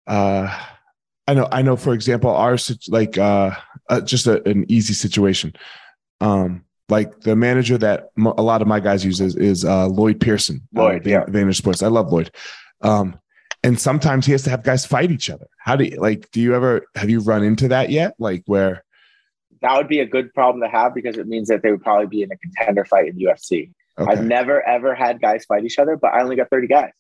uh, 0.06 0.56
I 1.28 1.34
know, 1.34 1.48
I 1.52 1.62
know. 1.62 1.76
For 1.76 1.94
example, 1.94 2.32
our 2.32 2.58
like 2.88 3.18
uh, 3.18 3.52
uh 3.90 4.02
just 4.02 4.28
a, 4.28 4.48
an 4.48 4.66
easy 4.70 4.94
situation. 4.94 5.54
Um, 6.22 6.66
like 6.90 7.22
the 7.22 7.36
manager 7.36 7.78
that 7.78 8.10
a 8.18 8.42
lot 8.42 8.62
of 8.62 8.68
my 8.68 8.80
guys 8.80 9.06
use 9.06 9.22
is, 9.22 9.36
is 9.36 9.66
uh, 9.66 9.88
Lloyd 9.88 10.20
Pearson. 10.20 10.68
Uh, 10.76 10.82
Lloyd, 10.82 11.08
uh, 11.08 11.10
yeah. 11.10 11.26
Vayner 11.26 11.56
Sports. 11.56 11.84
I 11.84 11.88
love 11.88 12.12
Lloyd. 12.12 12.32
Um, 12.82 13.20
and 13.64 13.80
sometimes 13.80 14.26
he 14.26 14.32
has 14.32 14.44
to 14.44 14.50
have 14.50 14.64
guys 14.64 14.86
fight 14.86 15.12
each 15.12 15.30
other. 15.30 15.48
How 15.58 15.76
do 15.76 15.84
you 15.84 15.98
like? 16.00 16.32
Do 16.32 16.40
you 16.40 16.56
ever 16.56 16.86
have 16.96 17.10
you 17.10 17.20
run 17.20 17.44
into 17.44 17.68
that 17.68 17.90
yet? 17.90 18.16
Like 18.18 18.44
where? 18.46 18.84
that 19.62 19.76
would 19.76 19.88
be 19.88 20.00
a 20.00 20.06
good 20.06 20.34
problem 20.34 20.62
to 20.62 20.70
have 20.70 20.94
because 20.94 21.18
it 21.18 21.28
means 21.28 21.48
that 21.50 21.62
they 21.62 21.72
would 21.72 21.84
probably 21.84 22.08
be 22.08 22.24
in 22.24 22.32
a 22.32 22.38
contender 22.38 22.86
fight 22.86 23.08
in 23.08 23.18
UFC. 23.18 23.72
Okay. 23.98 24.12
I've 24.12 24.24
never 24.24 24.66
ever 24.66 24.96
had 24.96 25.22
guys 25.22 25.46
fight 25.46 25.66
each 25.66 25.80
other, 25.80 25.98
but 25.98 26.14
I 26.14 26.22
only 26.22 26.36
got 26.36 26.50
30 26.50 26.68
guys. 26.68 26.92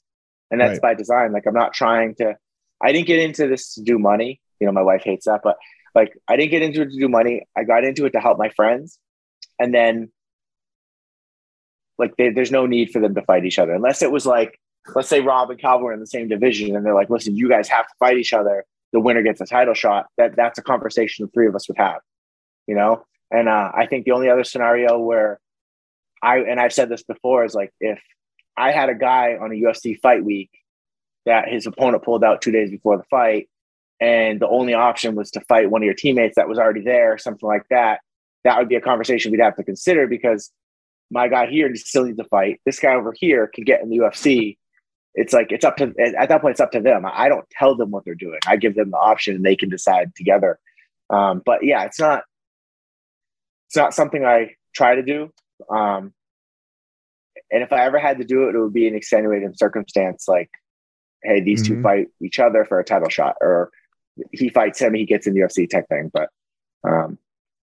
And 0.51 0.59
that's 0.59 0.73
right. 0.73 0.81
by 0.81 0.93
design. 0.95 1.31
Like 1.31 1.45
I'm 1.45 1.53
not 1.53 1.73
trying 1.73 2.15
to 2.15 2.37
I 2.81 2.91
didn't 2.91 3.07
get 3.07 3.19
into 3.19 3.47
this 3.47 3.75
to 3.75 3.81
do 3.81 3.99
money. 3.99 4.41
You 4.59 4.67
know, 4.67 4.73
my 4.73 4.81
wife 4.81 5.03
hates 5.03 5.25
that, 5.25 5.41
but 5.43 5.57
like 5.95 6.13
I 6.27 6.35
didn't 6.35 6.51
get 6.51 6.61
into 6.61 6.81
it 6.81 6.91
to 6.91 6.99
do 6.99 7.07
money. 7.07 7.47
I 7.55 7.63
got 7.63 7.83
into 7.83 8.05
it 8.05 8.11
to 8.11 8.19
help 8.19 8.37
my 8.37 8.49
friends. 8.49 8.99
And 9.59 9.73
then 9.73 10.11
like 11.97 12.15
they, 12.17 12.29
there's 12.29 12.51
no 12.51 12.65
need 12.65 12.91
for 12.91 12.99
them 12.99 13.13
to 13.15 13.21
fight 13.23 13.45
each 13.45 13.59
other 13.59 13.73
unless 13.73 14.01
it 14.01 14.11
was 14.11 14.25
like 14.25 14.57
let's 14.95 15.09
say 15.09 15.19
Rob 15.19 15.49
and 15.49 15.59
Calvin 15.59 15.85
were 15.85 15.93
in 15.93 15.99
the 15.99 16.07
same 16.07 16.27
division 16.27 16.75
and 16.75 16.85
they're 16.85 16.95
like, 16.95 17.09
listen, 17.09 17.35
you 17.35 17.49
guys 17.49 17.67
have 17.67 17.87
to 17.87 17.93
fight 17.99 18.17
each 18.17 18.33
other. 18.33 18.65
The 18.91 18.99
winner 18.99 19.21
gets 19.21 19.41
a 19.41 19.45
title 19.45 19.73
shot. 19.73 20.07
That 20.17 20.35
that's 20.35 20.57
a 20.57 20.63
conversation 20.63 21.25
the 21.25 21.31
three 21.31 21.47
of 21.47 21.55
us 21.55 21.67
would 21.67 21.77
have, 21.77 22.01
you 22.67 22.75
know. 22.75 23.03
And 23.31 23.47
uh, 23.47 23.71
I 23.75 23.85
think 23.85 24.05
the 24.05 24.11
only 24.11 24.29
other 24.29 24.43
scenario 24.43 24.97
where 24.97 25.39
I 26.23 26.39
and 26.39 26.59
I've 26.59 26.73
said 26.73 26.89
this 26.89 27.03
before 27.03 27.45
is 27.45 27.53
like 27.53 27.71
if 27.79 27.99
I 28.57 28.71
had 28.71 28.89
a 28.89 28.95
guy 28.95 29.37
on 29.39 29.51
a 29.51 29.55
UFC 29.55 29.99
fight 29.99 30.23
week 30.23 30.49
that 31.25 31.47
his 31.47 31.67
opponent 31.67 32.03
pulled 32.03 32.23
out 32.23 32.41
two 32.41 32.51
days 32.51 32.71
before 32.71 32.97
the 32.97 33.03
fight, 33.03 33.47
and 33.99 34.39
the 34.39 34.47
only 34.47 34.73
option 34.73 35.15
was 35.15 35.29
to 35.31 35.41
fight 35.41 35.69
one 35.69 35.83
of 35.83 35.85
your 35.85 35.93
teammates 35.93 36.35
that 36.35 36.49
was 36.49 36.57
already 36.57 36.81
there, 36.81 37.17
something 37.17 37.47
like 37.47 37.67
that. 37.69 37.99
That 38.43 38.57
would 38.57 38.69
be 38.69 38.75
a 38.75 38.81
conversation 38.81 39.31
we'd 39.31 39.41
have 39.41 39.55
to 39.57 39.63
consider 39.63 40.07
because 40.07 40.51
my 41.11 41.27
guy 41.27 41.47
here 41.47 41.73
still 41.75 42.05
needs 42.05 42.17
to 42.17 42.23
fight. 42.25 42.61
This 42.65 42.79
guy 42.79 42.93
over 42.93 43.13
here 43.15 43.47
can 43.53 43.63
get 43.63 43.81
in 43.81 43.89
the 43.89 43.97
UFC 43.97 44.57
it's 45.15 45.33
like 45.33 45.51
it's 45.51 45.65
up 45.65 45.77
to 45.77 45.93
at 45.99 46.29
that 46.29 46.41
point 46.41 46.53
it's 46.53 46.59
up 46.59 46.71
to 46.71 46.79
them. 46.79 47.03
I 47.05 47.29
don't 47.29 47.49
tell 47.49 47.75
them 47.75 47.91
what 47.91 48.05
they're 48.05 48.15
doing. 48.15 48.39
I 48.47 48.55
give 48.57 48.75
them 48.75 48.91
the 48.91 48.97
option 48.97 49.35
and 49.35 49.45
they 49.45 49.55
can 49.55 49.69
decide 49.69 50.15
together. 50.15 50.59
Um, 51.09 51.41
but 51.45 51.63
yeah 51.63 51.83
it's 51.83 51.99
not 51.99 52.23
it's 53.67 53.75
not 53.75 53.93
something 53.93 54.25
i 54.25 54.51
try 54.75 54.95
to 54.95 55.03
do. 55.03 55.31
Um, 55.69 56.13
and 57.51 57.63
if 57.63 57.73
i 57.73 57.83
ever 57.83 57.97
had 57.99 58.19
to 58.19 58.23
do 58.23 58.47
it 58.47 58.55
it 58.55 58.59
would 58.59 58.73
be 58.73 58.87
an 58.87 58.95
extenuating 58.95 59.53
circumstance 59.55 60.25
like 60.27 60.49
hey 61.23 61.41
these 61.41 61.63
mm-hmm. 61.63 61.75
two 61.75 61.81
fight 61.81 62.07
each 62.21 62.39
other 62.39 62.63
for 62.63 62.79
a 62.79 62.83
title 62.83 63.09
shot 63.09 63.35
or 63.41 63.71
he 64.31 64.49
fights 64.49 64.79
him 64.79 64.93
he 64.93 65.05
gets 65.05 65.25
in 65.27 65.33
the 65.33 65.41
ufc 65.41 65.69
type 65.69 65.87
thing. 65.89 66.11
But 66.13 66.29
um, 66.87 67.17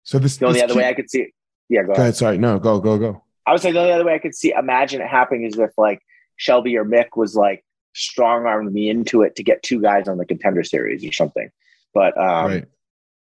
so 0.04 0.20
this 0.20 0.38
the 0.38 0.46
only 0.46 0.60
this 0.60 0.70
other 0.70 0.76
way 0.80 0.88
i 0.88 0.94
could 0.94 1.10
see 1.10 1.22
it 1.22 1.32
yeah 1.70 1.82
go, 1.82 1.94
go 1.94 2.02
ahead. 2.02 2.16
sorry 2.16 2.38
no 2.38 2.60
go 2.60 2.80
go 2.80 2.98
go 2.98 3.24
i 3.46 3.52
would 3.52 3.62
say 3.62 3.72
the 3.72 3.80
only 3.80 3.92
other 3.92 4.06
way 4.06 4.13
i 4.13 4.20
could 4.20 4.36
see 4.36 4.52
imagine 4.52 5.02
it 5.02 5.08
happening 5.08 5.46
is 5.46 5.58
if 5.58 5.72
like 5.78 6.00
Shelby 6.36 6.78
or 6.78 6.86
Mick 6.86 7.16
was 7.16 7.36
like 7.36 7.63
strong 7.96 8.46
armed 8.46 8.74
me 8.74 8.89
into 8.89 9.22
it 9.22 9.36
to 9.36 9.44
get 9.44 9.63
two 9.63 9.82
guys 9.82 10.08
on 10.08 10.18
the 10.18 10.26
contender 10.26 10.63
series 10.63 11.06
or 11.06 11.12
something. 11.12 11.50
But 11.94 12.18
um, 12.18 12.48
right. 12.48 12.66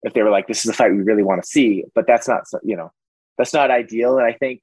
if 0.02 0.14
they 0.14 0.22
were 0.22 0.30
like, 0.30 0.46
this 0.46 0.64
is 0.64 0.70
a 0.70 0.72
fight 0.72 0.92
we 0.92 1.02
really 1.02 1.22
want 1.22 1.42
to 1.42 1.48
see, 1.48 1.84
but 1.94 2.06
that's 2.06 2.28
not, 2.28 2.44
you 2.62 2.76
know, 2.76 2.92
that's 3.38 3.52
not 3.52 3.70
ideal. 3.70 4.18
And 4.18 4.26
I 4.26 4.32
think 4.32 4.62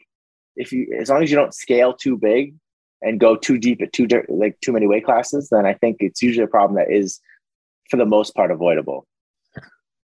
if 0.56 0.72
you, 0.72 0.98
as 1.00 1.10
long 1.10 1.22
as 1.22 1.30
you 1.30 1.36
don't 1.36 1.54
scale 1.54 1.93
too 1.93 2.17
big 2.17 2.56
and 3.02 3.19
go 3.19 3.36
too 3.36 3.58
deep 3.58 3.82
at 3.82 3.91
too, 3.93 4.08
like 4.30 4.60
too 4.62 4.72
many 4.72 4.88
weight 4.88 5.06
classes, 5.06 5.50
then 5.50 5.65
I 5.65 5.74
think 5.74 5.98
it's 6.00 6.22
usually 6.22 6.45
a 6.45 6.48
problem 6.48 6.78
that 6.78 6.91
is 6.93 7.19
for 7.89 7.98
the 7.98 8.06
most 8.06 8.36
part 8.36 8.52
avoidable. 8.52 9.06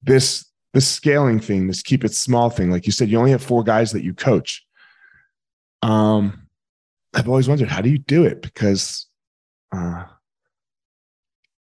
This, 0.03 0.45
this 0.73 0.89
scaling 0.89 1.39
thing, 1.39 1.67
this 1.67 1.83
keep 1.83 2.05
it 2.05 2.15
small 2.15 2.51
thing, 2.51 2.71
like 2.71 2.87
you 2.87 2.93
said, 2.93 3.09
you 3.09 3.19
only 3.19 3.31
have 3.31 3.43
four 3.43 3.63
guys 3.63 3.93
that 3.93 4.03
you 4.03 4.15
coach. 4.15 4.65
Um, 5.83 6.49
I've 7.15 7.29
always 7.29 7.49
wondered 7.49 7.69
how 7.69 7.83
do 7.83 7.91
you 7.91 7.99
do 7.99 8.25
it 8.25 8.41
because, 8.41 9.07
uh, 9.73 10.05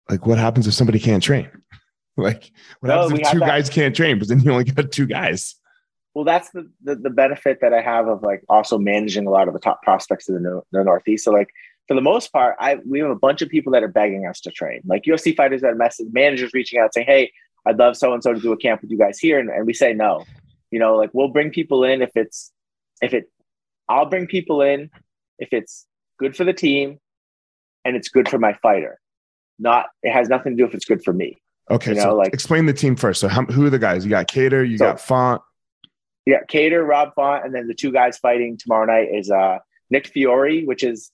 like, 0.10 0.26
what 0.26 0.40
happens 0.40 0.68
if 0.68 0.74
somebody 0.74 1.00
can't 1.00 1.22
train? 1.22 1.50
like, 2.18 2.52
what 2.80 2.90
no, 2.90 3.02
happens 3.04 3.20
if 3.20 3.32
two 3.32 3.40
guys 3.40 3.70
can't 3.70 3.96
train? 3.96 4.18
But 4.18 4.30
then 4.30 4.40
you 4.40 4.52
only 4.52 4.64
got 4.64 4.92
two 4.92 5.06
guys. 5.06 5.56
Well, 6.16 6.26
that's 6.26 6.50
the, 6.50 6.68
the, 6.84 6.96
the 6.96 7.12
benefit 7.12 7.60
that 7.62 7.74
I 7.74 7.82
have 7.82 8.08
of 8.08 8.24
like 8.24 8.44
also 8.50 8.80
managing 8.80 9.28
a 9.28 9.30
lot 9.30 9.48
of 9.48 9.54
the 9.54 9.60
top 9.60 9.84
prospects 9.84 10.28
in 10.28 10.42
the, 10.42 10.64
the 10.72 10.84
Northeast. 10.84 11.26
So 11.26 11.32
like 11.32 11.50
for 11.88 11.94
the 11.94 12.02
most 12.02 12.34
part, 12.34 12.56
I 12.60 12.80
we 12.90 13.00
have 13.00 13.12
a 13.12 13.16
bunch 13.16 13.44
of 13.44 13.50
people 13.50 13.72
that 13.74 13.84
are 13.84 13.88
begging 13.88 14.26
us 14.26 14.42
to 14.42 14.52
train, 14.52 14.82
like 14.88 15.04
UFC 15.04 15.36
fighters 15.36 15.62
that 15.62 15.78
message 15.78 16.08
managers 16.12 16.52
reaching 16.56 16.80
out 16.80 16.92
saying, 16.94 17.06
"Hey, 17.06 17.32
I'd 17.67 17.77
love 17.77 17.97
so 17.97 18.13
and 18.13 18.23
so 18.23 18.34
to 18.34 18.39
do 18.39 18.51
a 18.51 18.58
camp 18.58 18.82
with 18.82 18.91
you 18.91 18.97
guys 18.97 19.19
here," 19.19 19.39
and, 19.39 19.49
and 19.49 19.65
we 19.65 19.73
say 19.73 19.93
no. 19.93 20.25
You 20.71 20.80
know, 20.80 20.95
like 20.95 21.12
we'll 21.13 21.30
bring 21.30 21.51
people 21.51 21.84
in 21.84 22.01
if 22.01 22.12
it's 22.15 22.51
if 23.01 23.13
it. 23.13 23.32
I'll 23.89 24.06
bring 24.06 24.27
people 24.27 24.62
in 24.62 24.89
if 25.39 25.49
it's 25.53 25.86
good 26.19 26.36
for 26.36 26.43
the 26.43 26.53
team 26.53 26.99
and 27.86 27.95
it's 27.95 28.10
good 28.10 28.27
for 28.27 28.38
my 28.38 28.53
fighter. 28.53 28.99
Not 29.60 29.88
it 30.03 30.12
has 30.12 30.30
nothing 30.30 30.56
to 30.56 30.63
do 30.63 30.67
if 30.67 30.75
it's 30.75 30.86
good 30.86 31.03
for 31.03 31.13
me. 31.13 31.38
Okay, 31.71 31.91
you 31.91 31.97
know, 31.97 32.03
so 32.03 32.15
like 32.15 32.34
explain 32.34 32.65
the 32.65 32.73
team 32.73 32.95
first. 32.95 33.21
So 33.21 33.27
how, 33.27 33.43
who 33.45 33.65
are 33.65 33.69
the 33.69 33.80
guys? 33.80 34.06
You 34.06 34.10
got 34.10 34.27
Kattar, 34.27 34.69
you 34.69 34.77
so, 34.77 34.86
got 34.86 34.99
Font. 34.99 35.41
Yeah, 36.25 36.39
Kattar, 36.49 36.86
Rob 36.88 37.13
Font, 37.15 37.45
and 37.45 37.56
then 37.56 37.67
the 37.67 37.73
two 37.73 37.91
guys 37.91 38.17
fighting 38.17 38.58
tomorrow 38.58 38.86
night 38.86 39.10
is 39.13 39.32
uh 39.32 39.60
Nick 39.89 40.08
Fiore, 40.08 40.63
which 40.65 40.84
is 40.84 41.12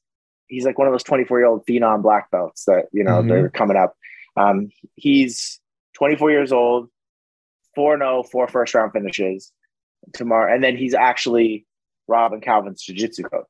he's 0.47 0.65
like 0.65 0.77
one 0.77 0.87
of 0.87 0.93
those 0.93 1.03
24 1.03 1.39
year 1.39 1.47
old 1.47 1.65
phenom 1.65 2.01
black 2.01 2.29
belts 2.31 2.65
that 2.65 2.85
you 2.91 3.03
know 3.03 3.19
mm-hmm. 3.19 3.29
they're 3.29 3.49
coming 3.49 3.77
up. 3.77 3.95
Um, 4.35 4.69
he's 4.95 5.59
24 5.93 6.31
years 6.31 6.51
old, 6.51 6.89
4 7.75 7.97
0, 7.97 8.23
four 8.23 8.47
first 8.47 8.73
round 8.73 8.91
finishes 8.93 9.51
tomorrow. 10.13 10.53
And 10.53 10.63
then 10.63 10.77
he's 10.77 10.93
actually 10.93 11.65
Rob 12.07 12.33
and 12.33 12.41
Calvin's 12.41 12.81
jiu 12.81 12.95
jitsu 12.95 13.23
coach. 13.23 13.47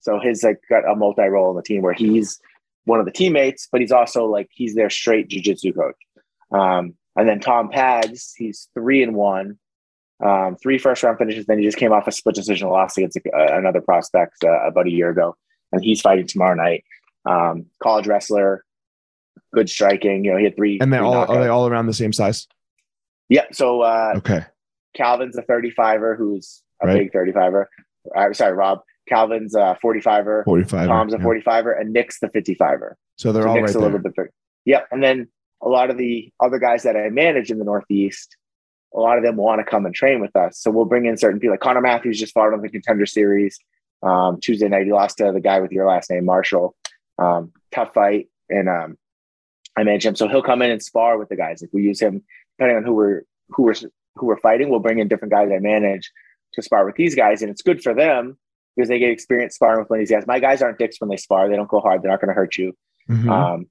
So 0.00 0.18
his 0.20 0.42
like 0.42 0.60
got 0.70 0.90
a 0.90 0.94
multi 0.94 1.22
role 1.22 1.50
in 1.50 1.56
the 1.56 1.62
team 1.62 1.82
where 1.82 1.92
he's 1.92 2.40
one 2.84 3.00
of 3.00 3.06
the 3.06 3.12
teammates, 3.12 3.68
but 3.70 3.80
he's 3.80 3.92
also 3.92 4.24
like 4.26 4.48
he's 4.50 4.74
their 4.74 4.90
straight 4.90 5.28
jujitsu 5.28 5.74
coach. 5.74 5.96
Um, 6.52 6.94
and 7.16 7.28
then 7.28 7.40
Tom 7.40 7.70
Pags, 7.70 8.32
he's 8.36 8.68
three 8.74 9.02
and 9.02 9.14
one, 9.14 9.58
um, 10.24 10.56
three 10.62 10.78
first 10.78 11.02
round 11.02 11.18
finishes. 11.18 11.46
Then 11.46 11.58
he 11.58 11.64
just 11.64 11.76
came 11.76 11.92
off 11.92 12.06
a 12.06 12.12
split 12.12 12.34
decision 12.34 12.68
loss 12.68 12.96
against 12.96 13.18
uh, 13.18 13.56
another 13.58 13.80
prospect 13.80 14.36
uh, 14.44 14.66
about 14.66 14.86
a 14.86 14.90
year 14.90 15.10
ago, 15.10 15.36
and 15.72 15.84
he's 15.84 16.00
fighting 16.00 16.26
tomorrow 16.26 16.54
night. 16.54 16.84
Um, 17.26 17.66
college 17.82 18.06
wrestler, 18.06 18.64
good 19.54 19.68
striking. 19.68 20.24
You 20.24 20.32
know, 20.32 20.38
he 20.38 20.44
had 20.44 20.56
three. 20.56 20.78
And 20.80 20.92
they 20.92 20.98
all 20.98 21.14
are 21.14 21.40
they 21.40 21.48
all 21.48 21.66
around 21.66 21.86
the 21.86 21.94
same 21.94 22.12
size? 22.12 22.46
Yeah. 23.28 23.44
So 23.52 23.82
uh, 23.82 24.14
okay, 24.16 24.44
Calvin's 24.94 25.36
a 25.36 25.42
35er 25.42 26.16
who's 26.16 26.62
a 26.82 26.86
right. 26.86 26.98
big 26.98 27.12
35er. 27.12 27.66
Uh, 28.14 28.32
sorry, 28.32 28.52
Rob. 28.52 28.80
Calvin's 29.08 29.54
a 29.54 29.78
45er, 29.82 30.44
45 30.44 30.86
Tom's 30.86 31.14
a 31.14 31.18
45er, 31.18 31.80
and 31.80 31.92
Nick's 31.92 32.20
the 32.20 32.28
55er. 32.28 32.92
So 33.16 33.32
they're 33.32 33.44
so 33.44 33.48
all 33.48 33.54
Nick's 33.54 33.74
right 33.74 33.76
a 33.76 33.84
little 33.84 33.98
bit 33.98 34.14
bigger. 34.14 34.30
Yep. 34.66 34.88
And 34.90 35.02
then 35.02 35.28
a 35.62 35.68
lot 35.68 35.90
of 35.90 35.96
the 35.96 36.30
other 36.40 36.58
guys 36.58 36.82
that 36.82 36.96
I 36.96 37.08
manage 37.08 37.50
in 37.50 37.58
the 37.58 37.64
Northeast, 37.64 38.36
a 38.94 39.00
lot 39.00 39.18
of 39.18 39.24
them 39.24 39.36
want 39.36 39.60
to 39.60 39.64
come 39.64 39.86
and 39.86 39.94
train 39.94 40.20
with 40.20 40.34
us. 40.36 40.58
So 40.58 40.70
we'll 40.70 40.84
bring 40.84 41.06
in 41.06 41.16
certain 41.16 41.40
people. 41.40 41.54
Like 41.54 41.60
Connor 41.60 41.80
Matthews 41.80 42.18
just 42.18 42.34
fought 42.34 42.52
on 42.52 42.60
the 42.60 42.68
contender 42.68 43.06
series 43.06 43.58
um, 44.02 44.38
Tuesday 44.40 44.68
night. 44.68 44.84
He 44.84 44.92
lost 44.92 45.18
to 45.18 45.32
the 45.32 45.40
guy 45.40 45.60
with 45.60 45.72
your 45.72 45.86
last 45.86 46.10
name, 46.10 46.24
Marshall. 46.24 46.76
Um, 47.18 47.52
tough 47.72 47.94
fight. 47.94 48.28
And 48.50 48.68
um, 48.68 48.98
I 49.78 49.84
manage 49.84 50.04
him. 50.04 50.16
So 50.16 50.28
he'll 50.28 50.42
come 50.42 50.62
in 50.62 50.70
and 50.70 50.82
spar 50.82 51.18
with 51.18 51.28
the 51.28 51.36
guys. 51.36 51.62
If 51.62 51.70
we 51.72 51.82
use 51.82 52.00
him, 52.00 52.22
depending 52.58 52.78
on 52.78 52.84
who 52.84 52.94
we're 52.94 53.22
who 53.50 53.62
we're 53.62 53.74
who 54.16 54.26
we're 54.26 54.40
fighting, 54.40 54.68
we'll 54.68 54.80
bring 54.80 54.98
in 54.98 55.08
different 55.08 55.32
guys 55.32 55.50
I 55.54 55.58
manage 55.58 56.10
to 56.54 56.62
spar 56.62 56.84
with 56.84 56.96
these 56.96 57.14
guys. 57.14 57.42
And 57.42 57.50
it's 57.50 57.62
good 57.62 57.82
for 57.82 57.94
them 57.94 58.36
because 58.74 58.88
they 58.88 58.98
get 58.98 59.10
experience 59.10 59.54
sparring 59.54 59.80
with 59.80 59.90
one 59.90 59.98
of 59.98 60.02
these 60.02 60.10
guys. 60.10 60.26
My 60.26 60.40
guys 60.40 60.62
aren't 60.62 60.78
dicks 60.78 61.00
when 61.00 61.10
they 61.10 61.16
spar; 61.16 61.48
they 61.48 61.56
don't 61.56 61.68
go 61.68 61.80
hard. 61.80 62.02
They're 62.02 62.10
not 62.10 62.20
going 62.20 62.28
to 62.28 62.34
hurt 62.34 62.56
you. 62.56 62.76
Mm-hmm. 63.08 63.30
Um, 63.30 63.66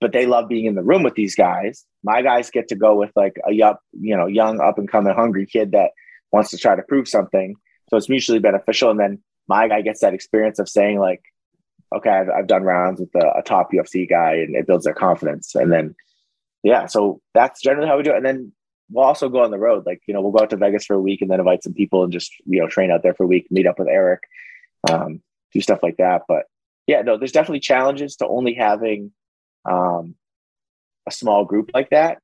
but 0.00 0.12
they 0.12 0.26
love 0.26 0.48
being 0.48 0.64
in 0.64 0.74
the 0.74 0.82
room 0.82 1.02
with 1.02 1.14
these 1.14 1.34
guys. 1.34 1.84
My 2.02 2.22
guys 2.22 2.50
get 2.50 2.68
to 2.68 2.74
go 2.74 2.96
with 2.96 3.12
like 3.14 3.36
a 3.46 3.52
young, 3.52 3.76
you 3.92 4.16
know, 4.16 4.26
young 4.26 4.60
up 4.60 4.78
and 4.78 4.90
coming 4.90 5.14
hungry 5.14 5.46
kid 5.46 5.72
that 5.72 5.90
wants 6.32 6.50
to 6.50 6.58
try 6.58 6.74
to 6.74 6.82
prove 6.82 7.08
something. 7.08 7.54
So 7.88 7.96
it's 7.96 8.08
mutually 8.08 8.40
beneficial. 8.40 8.90
And 8.90 8.98
then 8.98 9.22
my 9.46 9.68
guy 9.68 9.82
gets 9.82 10.00
that 10.00 10.14
experience 10.14 10.58
of 10.58 10.68
saying 10.68 10.98
like, 10.98 11.22
okay, 11.96 12.10
I've, 12.10 12.28
I've 12.30 12.46
done 12.46 12.62
rounds 12.62 13.00
with 13.00 13.14
a, 13.14 13.38
a, 13.38 13.42
top 13.42 13.72
UFC 13.72 14.08
guy 14.08 14.34
and 14.34 14.54
it 14.54 14.66
builds 14.66 14.84
their 14.84 14.94
confidence. 14.94 15.54
And 15.54 15.72
then, 15.72 15.94
yeah, 16.62 16.86
so 16.86 17.20
that's 17.34 17.60
generally 17.60 17.88
how 17.88 17.96
we 17.96 18.02
do 18.02 18.12
it. 18.12 18.16
And 18.16 18.26
then 18.26 18.52
we'll 18.90 19.04
also 19.04 19.28
go 19.28 19.42
on 19.42 19.50
the 19.50 19.58
road. 19.58 19.84
Like, 19.86 20.00
you 20.06 20.14
know, 20.14 20.20
we'll 20.20 20.32
go 20.32 20.42
out 20.42 20.50
to 20.50 20.56
Vegas 20.56 20.84
for 20.84 20.94
a 20.94 21.00
week 21.00 21.22
and 21.22 21.30
then 21.30 21.40
invite 21.40 21.62
some 21.62 21.74
people 21.74 22.04
and 22.04 22.12
just, 22.12 22.32
you 22.46 22.60
know, 22.60 22.68
train 22.68 22.90
out 22.90 23.02
there 23.02 23.14
for 23.14 23.24
a 23.24 23.28
week, 23.28 23.46
meet 23.50 23.66
up 23.66 23.78
with 23.78 23.88
Eric 23.88 24.20
um, 24.90 25.22
do 25.52 25.60
stuff 25.60 25.82
like 25.82 25.96
that. 25.98 26.22
But 26.28 26.44
yeah, 26.86 27.02
no, 27.02 27.16
there's 27.16 27.32
definitely 27.32 27.60
challenges 27.60 28.16
to 28.16 28.26
only 28.26 28.54
having 28.54 29.12
um, 29.64 30.14
a 31.06 31.10
small 31.10 31.44
group 31.44 31.70
like 31.74 31.90
that. 31.90 32.18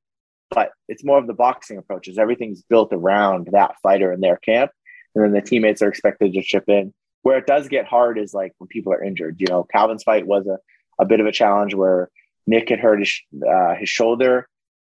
But 0.49 0.71
it's 0.87 1.03
more 1.03 1.19
of 1.19 1.27
the 1.27 1.33
boxing 1.33 1.77
approaches. 1.77 2.17
Everything's 2.17 2.63
built 2.63 2.91
around 2.91 3.49
that 3.51 3.75
fighter 3.83 4.11
in 4.11 4.19
their 4.19 4.37
camp, 4.37 4.71
and 5.13 5.23
then 5.23 5.31
the 5.31 5.47
teammates 5.47 5.81
are 5.81 5.89
expected 5.89 6.33
to 6.33 6.41
chip 6.41 6.65
in. 6.67 6.93
Where 7.21 7.37
it 7.37 7.47
does 7.47 7.67
get 7.67 7.85
hard 7.85 8.17
is 8.17 8.33
like 8.33 8.53
when 8.57 8.67
people 8.67 8.93
are 8.93 9.03
injured. 9.03 9.37
You 9.39 9.47
know, 9.49 9.63
Calvin's 9.63 10.03
fight 10.03 10.25
was 10.25 10.47
a, 10.47 10.57
a 10.99 11.05
bit 11.05 11.19
of 11.19 11.25
a 11.25 11.31
challenge 11.31 11.73
where 11.73 12.09
Nick 12.47 12.69
had 12.69 12.79
hurt 12.79 12.99
his 12.99 13.21
uh, 13.47 13.75
his 13.75 13.89
shoulder. 13.89 14.47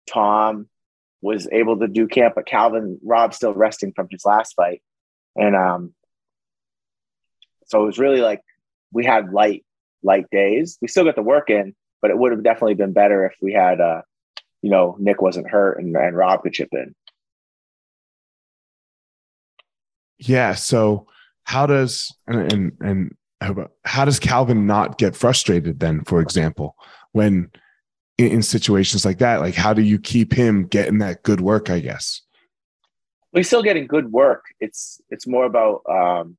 Tom 0.09 0.67
was 1.21 1.47
able 1.51 1.77
to 1.79 1.87
do 1.87 2.07
camp, 2.07 2.35
but 2.35 2.47
Calvin 2.47 2.99
Rob's 3.03 3.35
still 3.35 3.53
resting 3.53 3.93
from 3.93 4.07
his 4.09 4.25
last 4.25 4.53
fight, 4.55 4.81
and 5.35 5.55
um, 5.55 5.93
so 7.65 7.83
it 7.83 7.85
was 7.85 7.99
really 7.99 8.21
like 8.21 8.41
we 8.91 9.05
had 9.05 9.31
light, 9.31 9.65
light 10.03 10.25
days. 10.31 10.77
We 10.81 10.87
still 10.87 11.05
got 11.05 11.15
the 11.15 11.21
work 11.21 11.49
in, 11.49 11.75
but 12.01 12.11
it 12.11 12.17
would 12.17 12.31
have 12.31 12.43
definitely 12.43 12.73
been 12.75 12.93
better 12.93 13.25
if 13.25 13.33
we 13.41 13.53
had, 13.53 13.79
uh, 13.79 14.01
you 14.61 14.69
know, 14.69 14.97
Nick 14.99 15.21
wasn't 15.21 15.49
hurt 15.49 15.79
and, 15.79 15.95
and 15.95 16.15
Rob 16.15 16.43
could 16.43 16.53
chip 16.53 16.69
in. 16.73 16.93
yeah. 20.21 20.53
So 20.53 21.07
how 21.51 21.65
does 21.65 22.15
and 22.27 22.53
and, 22.53 22.71
and 22.79 23.15
how, 23.83 24.05
does 24.05 24.19
Calvin 24.19 24.65
not 24.65 24.97
get 24.97 25.17
frustrated 25.17 25.81
then? 25.81 26.03
For 26.05 26.21
example, 26.21 26.77
when 27.11 27.51
in, 28.17 28.27
in 28.27 28.41
situations 28.41 29.03
like 29.03 29.17
that, 29.17 29.41
like 29.41 29.55
how 29.55 29.73
do 29.73 29.81
you 29.81 29.99
keep 29.99 30.31
him 30.31 30.65
getting 30.65 30.99
that 30.99 31.23
good 31.23 31.41
work? 31.41 31.69
I 31.69 31.79
guess. 31.79 32.21
Well, 33.31 33.39
he's 33.39 33.47
still 33.47 33.63
getting 33.63 33.85
good 33.85 34.13
work. 34.13 34.45
It's 34.61 35.01
it's 35.09 35.27
more 35.27 35.43
about 35.43 35.81
um, 35.89 36.37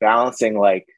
balancing 0.00 0.58
like 0.58 0.88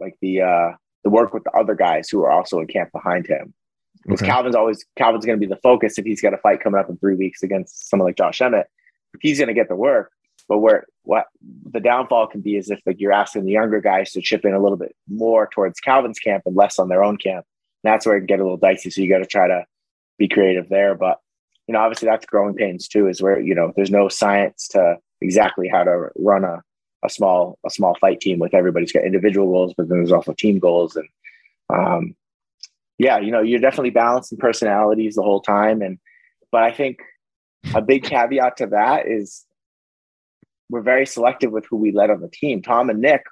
like 0.00 0.16
the 0.20 0.40
uh 0.42 0.72
the 1.04 1.10
work 1.10 1.34
with 1.34 1.44
the 1.44 1.52
other 1.52 1.76
guys 1.76 2.08
who 2.08 2.24
are 2.24 2.32
also 2.32 2.58
in 2.58 2.66
camp 2.66 2.90
behind 2.90 3.28
him. 3.28 3.54
Because 4.02 4.22
okay. 4.22 4.30
Calvin's 4.30 4.56
always 4.56 4.84
Calvin's 4.96 5.24
going 5.24 5.38
to 5.38 5.46
be 5.46 5.52
the 5.52 5.60
focus 5.62 5.98
if 5.98 6.04
he's 6.04 6.20
got 6.20 6.34
a 6.34 6.38
fight 6.38 6.60
coming 6.60 6.80
up 6.80 6.90
in 6.90 6.96
three 6.96 7.14
weeks 7.14 7.44
against 7.44 7.88
someone 7.88 8.08
like 8.08 8.16
Josh 8.16 8.40
Emmett. 8.40 8.66
He's 9.20 9.38
going 9.38 9.48
to 9.48 9.54
get 9.54 9.68
the 9.68 9.76
work, 9.76 10.10
but 10.48 10.58
where 10.58 10.84
what 11.02 11.26
the 11.72 11.80
downfall 11.80 12.26
can 12.26 12.40
be 12.40 12.56
is 12.56 12.70
if 12.70 12.80
like 12.86 13.00
you're 13.00 13.12
asking 13.12 13.44
the 13.44 13.52
younger 13.52 13.80
guys 13.80 14.12
to 14.12 14.20
chip 14.20 14.44
in 14.44 14.54
a 14.54 14.62
little 14.62 14.78
bit 14.78 14.94
more 15.08 15.48
towards 15.52 15.80
Calvin's 15.80 16.18
camp 16.18 16.42
and 16.46 16.56
less 16.56 16.78
on 16.78 16.88
their 16.88 17.04
own 17.04 17.16
camp. 17.16 17.46
And 17.84 17.92
that's 17.92 18.06
where 18.06 18.16
it 18.16 18.20
can 18.20 18.26
get 18.26 18.40
a 18.40 18.42
little 18.42 18.56
dicey. 18.56 18.90
So 18.90 19.00
you 19.00 19.08
got 19.08 19.18
to 19.18 19.26
try 19.26 19.46
to 19.48 19.64
be 20.18 20.28
creative 20.28 20.68
there. 20.68 20.94
But 20.94 21.18
you 21.66 21.72
know, 21.72 21.80
obviously 21.80 22.06
that's 22.06 22.26
growing 22.26 22.54
pains 22.54 22.88
too, 22.88 23.08
is 23.08 23.22
where 23.22 23.40
you 23.40 23.54
know 23.54 23.72
there's 23.76 23.90
no 23.90 24.08
science 24.08 24.68
to 24.68 24.98
exactly 25.20 25.68
how 25.68 25.84
to 25.84 26.10
run 26.16 26.44
a 26.44 26.62
a 27.04 27.10
small 27.10 27.58
a 27.64 27.70
small 27.70 27.96
fight 28.00 28.20
team 28.20 28.38
with 28.38 28.54
everybody's 28.54 28.92
got 28.92 29.04
individual 29.04 29.50
goals, 29.50 29.74
but 29.76 29.88
then 29.88 29.98
there's 29.98 30.12
also 30.12 30.32
team 30.32 30.58
goals 30.58 30.96
and 30.96 31.08
um, 31.68 32.14
yeah, 32.98 33.18
you 33.18 33.30
know, 33.30 33.42
you're 33.42 33.60
definitely 33.60 33.90
balancing 33.90 34.38
personalities 34.38 35.16
the 35.16 35.22
whole 35.22 35.40
time. 35.40 35.82
And 35.82 35.98
but 36.50 36.62
I 36.62 36.72
think 36.72 36.98
a 37.74 37.82
big 37.82 38.04
caveat 38.04 38.56
to 38.58 38.66
that 38.68 39.06
is 39.06 39.44
we're 40.68 40.82
very 40.82 41.06
selective 41.06 41.52
with 41.52 41.66
who 41.66 41.76
we 41.76 41.92
let 41.92 42.10
on 42.10 42.20
the 42.20 42.28
team. 42.28 42.62
Tom 42.62 42.90
and 42.90 43.00
Nick, 43.00 43.22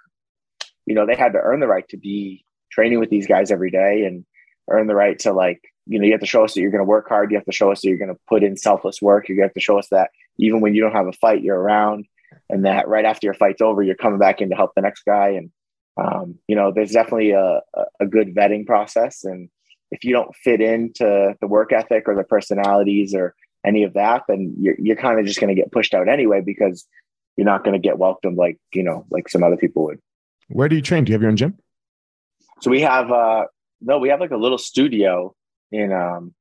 you 0.87 0.95
know, 0.95 1.07
they 1.07 1.17
had 1.17 1.33
to 1.33 1.41
earn 1.41 1.61
the 1.61 1.67
right 1.67 1.89
to 1.89 1.97
be 1.97 2.45
training 2.71 3.01
with 3.01 3.11
these 3.11 3.27
guys 3.27 3.51
every 3.51 3.71
day 3.71 4.05
and 4.05 4.25
earn 4.71 4.87
the 4.87 4.95
right 4.95 5.19
to 5.21 5.33
like, 5.33 5.61
you 5.87 5.99
know, 5.99 6.07
you 6.07 6.13
have 6.13 6.21
to 6.21 6.27
show 6.27 6.45
us 6.45 6.55
that 6.55 6.61
you're 6.61 6.71
going 6.71 6.81
to 6.81 6.85
work 6.85 7.09
hard. 7.09 7.31
You 7.31 7.37
have 7.37 7.45
to 7.47 7.53
show 7.53 7.71
us 7.71 7.81
that 7.81 7.89
you're 7.89 7.99
going 7.99 8.15
to 8.15 8.21
put 8.29 8.43
in 8.43 8.57
selfless 8.57 9.03
work. 9.03 9.29
You 9.29 9.43
have 9.43 9.53
to 9.55 9.61
show 9.61 9.79
us 9.79 9.89
that 9.91 10.11
even 10.39 10.61
when 10.61 10.75
you 10.75 10.81
don't 10.81 10.93
have 10.93 11.07
a 11.07 11.13
fight, 11.13 11.43
you're 11.43 11.61
around 11.61 12.07
and 12.49 12.65
that 12.65 12.89
right 12.89 13.05
after 13.05 13.27
your 13.27 13.35
fight's 13.35 13.61
over, 13.61 13.83
you're 13.83 13.95
coming 13.95 14.19
back 14.19 14.41
in 14.41 14.51
to 14.51 14.57
help 14.57 14.73
the 14.75 14.83
next 14.83 15.03
guy. 15.05 15.31
And, 15.31 15.51
um, 15.97 16.39
you 16.49 16.57
know, 16.57 16.73
there's 16.73 16.93
definitely 16.93 17.33
a, 17.33 17.61
a 18.01 18.07
good 18.07 18.35
vetting 18.35 18.67
process. 18.67 19.25
And 19.25 19.51
if 19.91 20.05
you 20.05 20.13
don't 20.13 20.35
fit 20.35 20.61
into 20.61 21.37
the 21.41 21.47
work 21.47 21.73
ethic 21.73 22.05
or 22.09 22.17
the 22.17 22.25
personalities 22.25 23.15
or 23.15 23.35
any 23.65 23.85
of 23.85 23.95
that, 23.95 24.23
then 24.29 24.55
you're, 24.59 24.77
you're 24.79 24.97
kind 24.97 25.21
of 25.21 25.27
just 25.27 25.41
going 25.41 25.55
to 25.55 25.61
get 25.61 25.73
pushed 25.73 25.95
out 25.95 26.09
anyway, 26.09 26.41
because 26.41 26.87
you're 27.37 27.45
not 27.45 27.65
going 27.65 27.75
to 27.75 27.79
get 27.79 27.99
welcomed 27.99 28.37
like, 28.37 28.59
you 28.73 28.83
know, 28.83 29.05
like 29.11 29.29
some 29.29 29.43
other 29.43 29.57
people 29.57 29.85
would. 29.85 29.99
Where 30.49 30.69
do 30.69 30.77
you 30.77 30.83
train? 30.83 31.05
Do 31.05 31.11
you 31.11 31.15
have 31.15 31.23
your 31.23 31.31
own 31.31 31.37
gym? 31.37 31.59
So 32.61 32.71
we 32.71 32.81
have, 32.83 33.11
uh, 33.11 33.45
no, 33.81 33.99
we 33.99 34.09
have 34.09 34.21
like 34.21 34.31
a 34.31 34.37
little 34.37 34.59
studio 34.59 35.35
in, 35.73 35.93
um, 35.93 36.35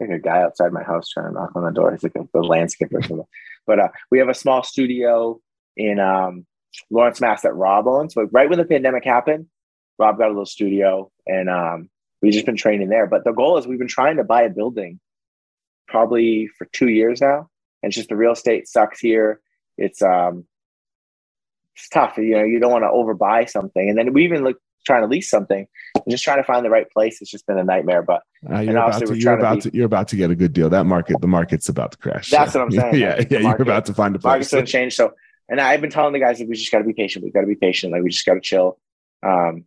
like 0.00 0.10
a 0.10 0.18
guy 0.18 0.42
outside 0.42 0.72
my 0.72 0.82
house 0.82 1.08
trying 1.08 1.28
to 1.28 1.32
knock 1.32 1.52
on 1.54 1.64
the 1.64 1.70
door. 1.70 1.92
He's 1.92 2.02
like 2.02 2.16
a, 2.16 2.26
the 2.32 2.40
landscaper. 2.40 2.94
Or 2.94 3.02
something. 3.02 3.26
But 3.66 3.80
uh, 3.80 3.88
we 4.10 4.18
have 4.18 4.28
a 4.28 4.34
small 4.34 4.62
studio 4.62 5.40
in 5.76 5.98
um, 5.98 6.46
Lawrence, 6.90 7.20
Mass 7.20 7.42
that 7.42 7.54
Rob 7.54 7.86
owns. 7.86 8.14
But 8.14 8.26
right 8.32 8.48
when 8.48 8.58
the 8.58 8.64
pandemic 8.64 9.04
happened, 9.04 9.46
Rob 9.98 10.18
got 10.18 10.26
a 10.26 10.28
little 10.28 10.46
studio 10.46 11.10
and 11.26 11.48
um, 11.48 11.88
we've 12.22 12.32
just 12.32 12.46
been 12.46 12.56
training 12.56 12.88
there. 12.88 13.06
But 13.06 13.24
the 13.24 13.32
goal 13.32 13.58
is 13.58 13.66
we've 13.66 13.78
been 13.78 13.88
trying 13.88 14.16
to 14.16 14.24
buy 14.24 14.42
a 14.42 14.50
building 14.50 15.00
probably 15.88 16.48
for 16.58 16.66
two 16.72 16.88
years 16.88 17.20
now. 17.20 17.48
And 17.82 17.90
it's 17.90 17.96
just 17.96 18.08
the 18.08 18.16
real 18.16 18.32
estate 18.32 18.68
sucks 18.68 19.00
here. 19.00 19.40
It's 19.78 20.02
um 20.02 20.44
it's 21.76 21.88
tough. 21.88 22.16
You 22.16 22.36
know, 22.36 22.44
you 22.44 22.58
don't 22.58 22.72
want 22.72 22.84
to 22.84 22.88
overbuy 22.88 23.48
something. 23.48 23.88
And 23.88 23.98
then 23.98 24.12
we 24.12 24.24
even 24.24 24.44
look 24.44 24.58
trying 24.86 25.02
to 25.02 25.08
lease 25.08 25.28
something 25.28 25.66
and 25.94 26.04
just 26.08 26.24
trying 26.24 26.38
to 26.38 26.44
find 26.44 26.64
the 26.64 26.70
right 26.70 26.88
place. 26.90 27.20
It's 27.20 27.30
just 27.30 27.46
been 27.46 27.58
a 27.58 27.64
nightmare. 27.64 28.02
But 28.02 28.22
uh, 28.50 28.60
you're, 28.60 28.78
about 28.78 29.04
to, 29.04 29.18
you're 29.18 29.34
about 29.34 29.60
to, 29.62 29.70
you're 29.74 29.86
about 29.86 30.08
to 30.08 30.16
get 30.16 30.30
a 30.30 30.36
good 30.36 30.52
deal. 30.52 30.70
That 30.70 30.84
market, 30.84 31.20
the 31.20 31.26
market's 31.26 31.68
about 31.68 31.92
to 31.92 31.98
crash. 31.98 32.30
That's 32.30 32.54
what 32.54 32.62
I'm 32.62 32.70
saying. 32.72 32.94
yeah, 32.94 33.22
yeah, 33.28 33.40
you're 33.40 33.62
about 33.62 33.84
to 33.86 33.94
find 33.94 34.14
a 34.14 34.18
place. 34.18 34.30
Market's 34.30 34.50
to 34.50 34.64
change. 34.64 34.94
So, 34.94 35.12
and 35.48 35.60
I've 35.60 35.80
been 35.80 35.90
telling 35.90 36.12
the 36.12 36.20
guys 36.20 36.38
that 36.38 36.48
we 36.48 36.54
just 36.54 36.72
got 36.72 36.78
to 36.78 36.84
be 36.84 36.94
patient. 36.94 37.24
We've 37.24 37.34
got 37.34 37.42
to 37.42 37.46
be 37.46 37.56
patient. 37.56 37.92
Like 37.92 38.02
we 38.02 38.10
just 38.10 38.24
got 38.24 38.34
to 38.34 38.40
chill. 38.40 38.78
Um, 39.22 39.64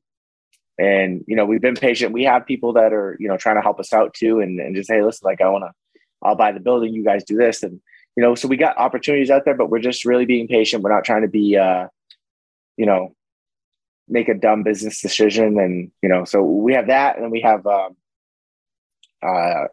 and 0.77 1.23
you 1.27 1.35
know, 1.35 1.45
we've 1.45 1.61
been 1.61 1.75
patient. 1.75 2.13
We 2.13 2.23
have 2.23 2.45
people 2.45 2.73
that 2.73 2.93
are 2.93 3.17
you 3.19 3.27
know 3.27 3.37
trying 3.37 3.57
to 3.57 3.61
help 3.61 3.79
us 3.79 3.93
out 3.93 4.13
too, 4.13 4.39
and 4.39 4.59
and 4.59 4.75
just 4.75 4.89
hey, 4.89 5.03
listen, 5.03 5.25
like 5.25 5.41
I 5.41 5.49
want 5.49 5.65
to, 5.65 5.99
I'll 6.23 6.35
buy 6.35 6.53
the 6.53 6.59
building. 6.59 6.93
You 6.93 7.03
guys 7.03 7.23
do 7.25 7.35
this, 7.35 7.63
and 7.63 7.81
you 8.19 8.25
know, 8.25 8.35
so 8.35 8.49
we 8.49 8.57
got 8.57 8.77
opportunities 8.77 9.29
out 9.29 9.45
there, 9.45 9.55
but 9.55 9.69
we're 9.69 9.79
just 9.79 10.03
really 10.03 10.25
being 10.25 10.45
patient. 10.45 10.83
We're 10.83 10.93
not 10.93 11.05
trying 11.05 11.21
to 11.21 11.29
be, 11.29 11.55
uh, 11.55 11.87
you 12.75 12.85
know, 12.85 13.15
make 14.09 14.27
a 14.27 14.33
dumb 14.33 14.61
business 14.61 15.01
decision. 15.01 15.57
And, 15.57 15.89
you 16.03 16.09
know, 16.09 16.25
so 16.25 16.43
we 16.43 16.73
have 16.73 16.87
that. 16.87 17.17
And 17.17 17.31
we 17.31 17.39
have 17.39 17.65
um, 17.65 17.95
uh, 19.25 19.67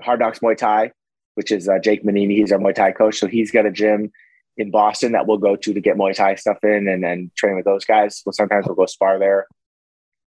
Hard 0.00 0.20
Knocks 0.20 0.38
Muay 0.38 0.56
Thai, 0.56 0.92
which 1.34 1.52
is 1.52 1.68
uh, 1.68 1.78
Jake 1.78 2.06
Manini. 2.06 2.36
He's 2.36 2.52
our 2.52 2.58
Muay 2.58 2.74
Thai 2.74 2.92
coach. 2.92 3.18
So 3.18 3.26
he's 3.26 3.50
got 3.50 3.66
a 3.66 3.70
gym 3.70 4.10
in 4.56 4.70
Boston 4.70 5.12
that 5.12 5.26
we'll 5.26 5.36
go 5.36 5.54
to 5.54 5.74
to 5.74 5.80
get 5.82 5.98
Muay 5.98 6.14
Thai 6.14 6.36
stuff 6.36 6.64
in 6.64 6.88
and 6.88 7.04
then 7.04 7.32
train 7.36 7.54
with 7.54 7.66
those 7.66 7.84
guys. 7.84 8.22
Well, 8.24 8.32
sometimes 8.32 8.64
we'll 8.66 8.76
go 8.76 8.86
spar 8.86 9.18
there. 9.18 9.46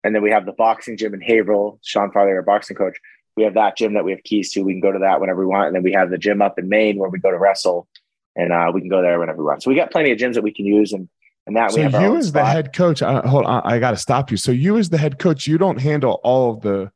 And 0.04 0.14
then 0.14 0.22
we 0.22 0.30
have 0.30 0.44
the 0.44 0.52
boxing 0.52 0.98
gym 0.98 1.14
in 1.14 1.22
Haverhill, 1.22 1.80
Sean 1.82 2.12
Farley, 2.12 2.32
our 2.32 2.42
boxing 2.42 2.76
coach. 2.76 2.98
We 3.36 3.44
have 3.44 3.54
that 3.54 3.76
gym 3.76 3.94
that 3.94 4.04
we 4.04 4.12
have 4.12 4.22
keys 4.22 4.52
to. 4.52 4.62
We 4.62 4.72
can 4.72 4.80
go 4.80 4.92
to 4.92 5.00
that 5.00 5.20
whenever 5.20 5.40
we 5.40 5.46
want. 5.46 5.66
And 5.66 5.76
then 5.76 5.82
we 5.82 5.92
have 5.92 6.10
the 6.10 6.18
gym 6.18 6.40
up 6.40 6.58
in 6.58 6.68
Maine 6.68 6.98
where 6.98 7.10
we 7.10 7.18
go 7.18 7.30
to 7.30 7.38
wrestle 7.38 7.86
and 8.34 8.52
uh, 8.52 8.70
we 8.72 8.80
can 8.80 8.88
go 8.88 9.02
there 9.02 9.18
whenever 9.18 9.38
we 9.38 9.44
want. 9.44 9.62
So 9.62 9.70
we 9.70 9.76
got 9.76 9.90
plenty 9.90 10.10
of 10.10 10.18
gyms 10.18 10.34
that 10.34 10.42
we 10.42 10.52
can 10.52 10.64
use. 10.64 10.92
And 10.92 11.08
and 11.46 11.56
that 11.56 11.70
so 11.70 11.80
you 11.80 12.16
as 12.16 12.28
spot. 12.28 12.32
the 12.32 12.44
head 12.44 12.72
coach, 12.72 13.02
uh, 13.02 13.22
hold 13.22 13.44
on, 13.44 13.62
I 13.64 13.78
got 13.78 13.92
to 13.92 13.96
stop 13.96 14.30
you. 14.30 14.36
So 14.36 14.50
you 14.50 14.78
as 14.78 14.88
the 14.88 14.98
head 14.98 15.18
coach, 15.18 15.46
you 15.46 15.58
don't 15.58 15.80
handle 15.80 16.20
all 16.24 16.52
of 16.52 16.60
the 16.60 16.90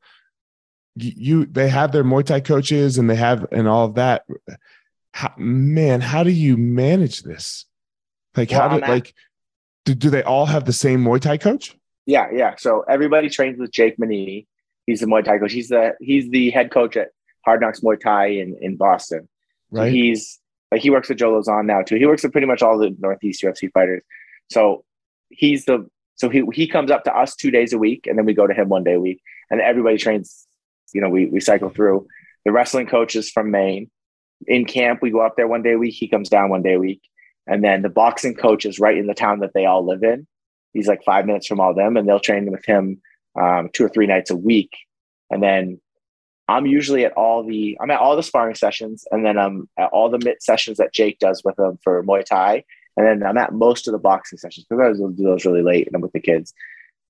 you 0.97 1.47
they 1.47 1.69
have 1.69 1.93
their 1.93 2.05
Muay 2.05 2.25
Thai 2.25 2.41
coaches 2.41 2.99
and 2.99 3.09
they 3.09 3.15
have 3.15 3.47
and 3.53 3.69
all 3.69 3.87
of 3.87 3.95
that. 3.95 4.25
How, 5.13 5.33
man, 5.37 6.01
how 6.01 6.23
do 6.25 6.31
you 6.31 6.57
manage 6.57 7.23
this? 7.23 7.65
Like 8.37 8.51
well, 8.51 8.69
how 8.69 8.79
do 8.79 8.87
like 8.87 9.15
do, 9.85 9.95
do 9.95 10.11
they 10.11 10.23
all 10.23 10.47
have 10.47 10.65
the 10.65 10.73
same 10.73 11.05
Muay 11.05 11.21
Thai 11.21 11.37
coach? 11.37 11.77
Yeah, 12.07 12.27
yeah. 12.33 12.55
So 12.59 12.85
everybody 12.89 13.29
trains 13.29 13.59
with 13.59 13.71
Jake 13.71 13.99
Manini. 13.99 14.49
He's 14.91 15.01
the 15.01 15.07
Muay 15.07 15.25
Thai 15.25 15.39
coach. 15.39 15.53
He's 15.53 15.69
the 15.69 15.95
he's 16.01 16.29
the 16.31 16.51
head 16.51 16.73
coach 16.73 16.97
at 16.97 17.11
Hard 17.45 17.61
Knocks 17.61 17.79
Muay 17.81 17.99
Thai 18.01 18.27
in 18.27 18.57
in 18.61 18.77
Boston. 18.77 19.29
Right. 19.71 19.87
So 19.87 19.93
he's 19.93 20.41
like 20.73 20.83
he 20.83 20.91
works 20.91 21.09
with 21.09 21.19
Joe 21.19 21.33
Lauzon 21.33 21.67
now 21.67 21.83
too. 21.83 21.95
He 21.95 22.07
works 22.07 22.25
with 22.25 22.33
pretty 22.33 22.49
much 22.49 22.61
all 22.61 22.77
the 22.77 22.95
Northeast 22.99 23.41
UFC 23.43 23.71
fighters. 23.73 24.03
So 24.51 24.85
he's 25.29 25.65
the 25.67 25.89
so 26.17 26.29
he 26.29 26.43
he 26.53 26.67
comes 26.67 26.91
up 26.91 27.05
to 27.05 27.17
us 27.17 27.37
two 27.37 27.53
days 27.53 27.73
a 27.73 27.79
week, 27.79 28.09
and 28.09 28.19
then 28.19 28.27
we 28.27 28.35
go 28.35 28.49
to 28.49 28.53
him 28.53 28.69
one 28.69 28.83
day 28.83 28.95
a 28.95 29.01
week, 29.01 29.23
and 29.49 29.61
everybody 29.61 29.97
trains. 29.97 30.47
You 30.93 31.01
know, 31.01 31.09
we 31.09 31.27
we 31.27 31.39
cycle 31.39 31.71
through. 31.71 32.09
The 32.45 32.51
wrestling 32.51 32.89
coach 32.89 33.15
is 33.15 33.31
from 33.31 33.53
Maine. 33.53 33.89
In 34.49 34.65
camp, 34.65 35.03
we 35.03 35.13
go 35.13 35.21
up 35.21 35.37
there 35.37 35.47
one 35.47 35.63
day 35.63 35.75
a 35.75 35.79
week. 35.79 35.95
He 35.95 36.09
comes 36.09 36.29
down 36.29 36.51
one 36.51 36.63
day 36.63 36.75
a 36.75 36.81
week, 36.81 37.01
and 37.47 37.63
then 37.63 37.83
the 37.83 37.89
boxing 37.89 38.35
coach 38.35 38.67
is 38.67 38.81
right 38.81 38.99
in 38.99 39.07
the 39.07 39.15
town 39.15 39.39
that 39.39 39.53
they 39.55 39.67
all 39.67 39.87
live 39.87 40.03
in. 40.03 40.27
He's 40.73 40.89
like 40.89 41.05
five 41.05 41.27
minutes 41.27 41.47
from 41.47 41.61
all 41.61 41.75
them, 41.75 41.97
and 41.97 42.09
they'll 42.09 42.19
train 42.19 42.51
with 42.51 42.65
him 42.65 43.01
um, 43.39 43.69
two 43.73 43.85
or 43.85 43.89
three 43.89 44.07
nights 44.07 44.31
a 44.31 44.37
week. 44.37 44.77
And 45.31 45.43
then 45.43 45.81
I'm 46.49 46.67
usually 46.67 47.05
at 47.05 47.13
all 47.13 47.45
the 47.45 47.79
I'm 47.81 47.91
at 47.91 48.01
all 48.01 48.17
the 48.17 48.23
sparring 48.23 48.57
sessions, 48.57 49.05
and 49.11 49.25
then 49.25 49.39
I'm 49.39 49.69
at 49.79 49.91
all 49.93 50.11
the 50.11 50.19
mitt 50.19 50.43
sessions 50.43 50.79
that 50.79 50.93
Jake 50.93 51.19
does 51.21 51.43
with 51.45 51.57
them 51.57 51.79
for 51.85 52.03
Muay 52.03 52.25
Thai, 52.25 52.65
and 52.97 53.07
then 53.07 53.23
I'm 53.27 53.39
at 53.39 53.53
most 53.53 53.87
of 53.87 53.93
the 53.93 53.99
boxing 53.99 54.39
sessions 54.39 54.67
because 54.69 55.01
I 55.01 55.07
do 55.17 55.23
those 55.23 55.45
really 55.45 55.63
late 55.63 55.87
and 55.87 55.95
I'm 55.95 56.03
with 56.03 56.13
the 56.13 56.21
kids. 56.21 56.53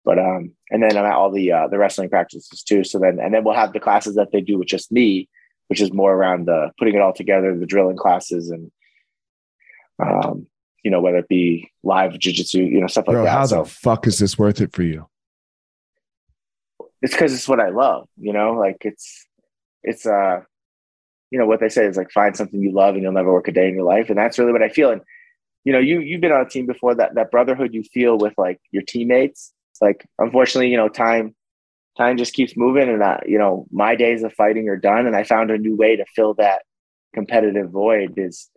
But 0.04 0.18
um, 0.18 0.52
and 0.70 0.82
then 0.82 0.96
I'm 0.96 1.06
at 1.06 1.14
all 1.14 1.30
the 1.30 1.52
uh, 1.52 1.68
the 1.68 1.78
wrestling 1.78 2.10
practices 2.10 2.62
too. 2.62 2.84
So 2.84 2.98
then 2.98 3.18
and 3.18 3.32
then 3.32 3.44
we'll 3.44 3.54
have 3.54 3.72
the 3.72 3.80
classes 3.80 4.14
that 4.16 4.30
they 4.32 4.40
do 4.40 4.58
with 4.58 4.68
just 4.68 4.92
me, 4.92 5.28
which 5.68 5.80
is 5.80 5.92
more 5.92 6.14
around 6.14 6.46
the 6.46 6.70
putting 6.78 6.94
it 6.94 7.00
all 7.00 7.12
together, 7.12 7.56
the 7.56 7.66
drilling 7.66 7.96
classes, 7.96 8.50
and 8.50 8.70
um, 10.02 10.46
you 10.82 10.90
know 10.90 11.00
whether 11.00 11.18
it 11.18 11.28
be 11.28 11.70
live 11.82 12.12
jujitsu, 12.12 12.70
you 12.70 12.80
know 12.80 12.86
stuff 12.86 13.08
like 13.08 13.14
Bro, 13.14 13.24
that. 13.24 13.30
How 13.30 13.46
so, 13.46 13.62
the 13.62 13.68
fuck 13.68 14.06
is 14.06 14.18
this 14.18 14.38
worth 14.38 14.60
it 14.60 14.72
for 14.72 14.82
you? 14.82 15.09
It's 17.02 17.14
because 17.14 17.32
it's 17.32 17.48
what 17.48 17.60
I 17.60 17.70
love. 17.70 18.08
You 18.18 18.32
know, 18.32 18.52
like 18.52 18.78
it's 18.82 19.26
it's 19.82 20.06
uh, 20.06 20.40
you 21.30 21.38
know 21.38 21.46
what 21.46 21.60
they 21.60 21.68
say 21.68 21.86
is 21.86 21.96
like 21.96 22.10
find 22.10 22.36
something 22.36 22.60
you 22.60 22.72
love 22.72 22.94
and 22.94 23.02
you'll 23.02 23.12
never 23.12 23.32
work 23.32 23.48
a 23.48 23.52
day 23.52 23.68
in 23.68 23.74
your 23.74 23.84
life, 23.84 24.08
and 24.10 24.18
that's 24.18 24.38
really 24.38 24.52
what 24.52 24.62
I 24.62 24.68
feel. 24.68 24.90
And 24.90 25.02
you 25.64 25.72
know, 25.72 25.78
you 25.78 26.00
you've 26.00 26.20
been 26.20 26.32
on 26.32 26.40
a 26.42 26.48
team 26.48 26.66
before 26.66 26.94
that 26.96 27.14
that 27.14 27.30
brotherhood 27.30 27.74
you 27.74 27.82
feel 27.82 28.18
with 28.18 28.34
like 28.36 28.60
your 28.70 28.82
teammates. 28.82 29.52
It's 29.72 29.82
like 29.82 30.06
unfortunately, 30.18 30.70
you 30.70 30.76
know, 30.76 30.88
time 30.88 31.34
time 31.96 32.16
just 32.16 32.34
keeps 32.34 32.56
moving, 32.56 32.88
and 32.88 33.02
uh, 33.02 33.18
you 33.26 33.38
know, 33.38 33.66
my 33.70 33.94
days 33.94 34.22
of 34.22 34.32
fighting 34.34 34.68
are 34.68 34.76
done, 34.76 35.06
and 35.06 35.16
I 35.16 35.24
found 35.24 35.50
a 35.50 35.58
new 35.58 35.76
way 35.76 35.96
to 35.96 36.04
fill 36.14 36.34
that 36.34 36.62
competitive 37.14 37.70
void. 37.70 38.14
Is 38.16 38.48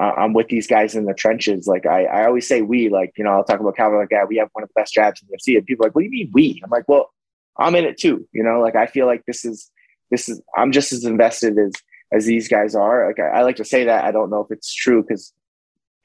uh, 0.00 0.12
I'm 0.16 0.32
with 0.32 0.48
these 0.48 0.66
guys 0.66 0.94
in 0.94 1.04
the 1.04 1.14
trenches. 1.14 1.66
Like 1.66 1.86
I, 1.86 2.04
I 2.04 2.26
always 2.26 2.48
say, 2.48 2.62
we 2.62 2.88
like 2.88 3.12
you 3.16 3.24
know, 3.24 3.30
I'll 3.30 3.44
talk 3.44 3.60
about 3.60 3.76
Calvin 3.76 3.98
like 3.98 4.10
that. 4.10 4.28
We 4.28 4.36
have 4.36 4.48
one 4.52 4.62
of 4.62 4.68
the 4.68 4.80
best 4.80 4.94
jabs 4.94 5.22
in 5.22 5.28
the 5.30 5.36
UFC, 5.36 5.56
and 5.56 5.66
people 5.66 5.84
are 5.84 5.88
like, 5.88 5.94
what 5.94 6.02
do 6.02 6.06
you 6.06 6.10
mean 6.10 6.30
we? 6.32 6.60
I'm 6.64 6.70
like, 6.70 6.88
well, 6.88 7.10
I'm 7.58 7.74
in 7.74 7.84
it 7.84 7.98
too. 7.98 8.26
You 8.32 8.42
know, 8.42 8.60
like 8.60 8.76
I 8.76 8.86
feel 8.86 9.06
like 9.06 9.24
this 9.26 9.44
is 9.44 9.70
this 10.10 10.28
is 10.28 10.40
I'm 10.56 10.72
just 10.72 10.92
as 10.92 11.04
invested 11.04 11.58
as 11.58 11.72
as 12.12 12.26
these 12.26 12.48
guys 12.48 12.74
are. 12.74 13.06
Like 13.06 13.18
I, 13.18 13.38
I 13.38 13.42
like 13.42 13.56
to 13.56 13.64
say 13.64 13.84
that 13.84 14.04
I 14.04 14.12
don't 14.12 14.30
know 14.30 14.40
if 14.40 14.50
it's 14.50 14.74
true 14.74 15.02
because 15.02 15.32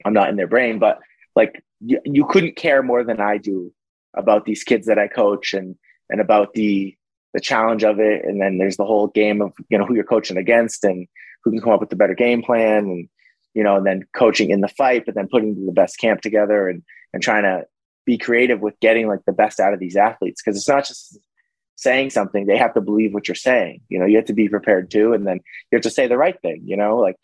I'm 0.04 0.12
not 0.12 0.28
in 0.28 0.36
their 0.36 0.46
brain, 0.46 0.78
but 0.78 0.98
like 1.36 1.62
you, 1.80 2.00
you 2.04 2.26
couldn't 2.26 2.56
care 2.56 2.82
more 2.82 3.04
than 3.04 3.20
I 3.20 3.38
do 3.38 3.72
about 4.14 4.44
these 4.44 4.64
kids 4.64 4.86
that 4.86 4.98
I 4.98 5.08
coach 5.08 5.54
and 5.54 5.76
and 6.10 6.20
about 6.20 6.54
the 6.54 6.96
the 7.34 7.40
challenge 7.40 7.84
of 7.84 7.98
it. 7.98 8.24
And 8.24 8.40
then 8.40 8.58
there's 8.58 8.76
the 8.76 8.84
whole 8.84 9.08
game 9.08 9.40
of 9.40 9.52
you 9.68 9.78
know 9.78 9.84
who 9.84 9.94
you're 9.94 10.04
coaching 10.04 10.36
against 10.36 10.84
and 10.84 11.06
who 11.44 11.50
can 11.50 11.60
come 11.60 11.72
up 11.72 11.80
with 11.80 11.90
the 11.90 11.96
better 11.96 12.14
game 12.14 12.42
plan 12.42 12.84
and 12.84 13.08
you 13.54 13.62
know 13.62 13.76
and 13.76 13.86
then 13.86 14.06
coaching 14.14 14.50
in 14.50 14.60
the 14.60 14.68
fight, 14.68 15.04
but 15.06 15.14
then 15.14 15.28
putting 15.30 15.66
the 15.66 15.72
best 15.72 15.98
camp 15.98 16.20
together 16.20 16.68
and 16.68 16.82
and 17.12 17.22
trying 17.22 17.42
to 17.42 17.66
be 18.04 18.18
creative 18.18 18.60
with 18.60 18.78
getting 18.80 19.06
like 19.06 19.24
the 19.26 19.32
best 19.32 19.60
out 19.60 19.72
of 19.72 19.78
these 19.78 19.96
athletes 19.96 20.42
because 20.42 20.56
it's 20.56 20.68
not 20.68 20.84
just 20.84 21.18
saying 21.76 22.10
something 22.10 22.46
they 22.46 22.56
have 22.56 22.74
to 22.74 22.80
believe 22.80 23.12
what 23.12 23.26
you're 23.26 23.34
saying 23.34 23.80
you 23.88 23.98
know 23.98 24.06
you 24.06 24.16
have 24.16 24.26
to 24.26 24.32
be 24.32 24.48
prepared 24.48 24.90
too 24.90 25.12
and 25.12 25.26
then 25.26 25.36
you 25.70 25.76
have 25.76 25.82
to 25.82 25.90
say 25.90 26.06
the 26.06 26.18
right 26.18 26.40
thing 26.42 26.62
you 26.64 26.76
know 26.76 26.96
like 26.96 27.16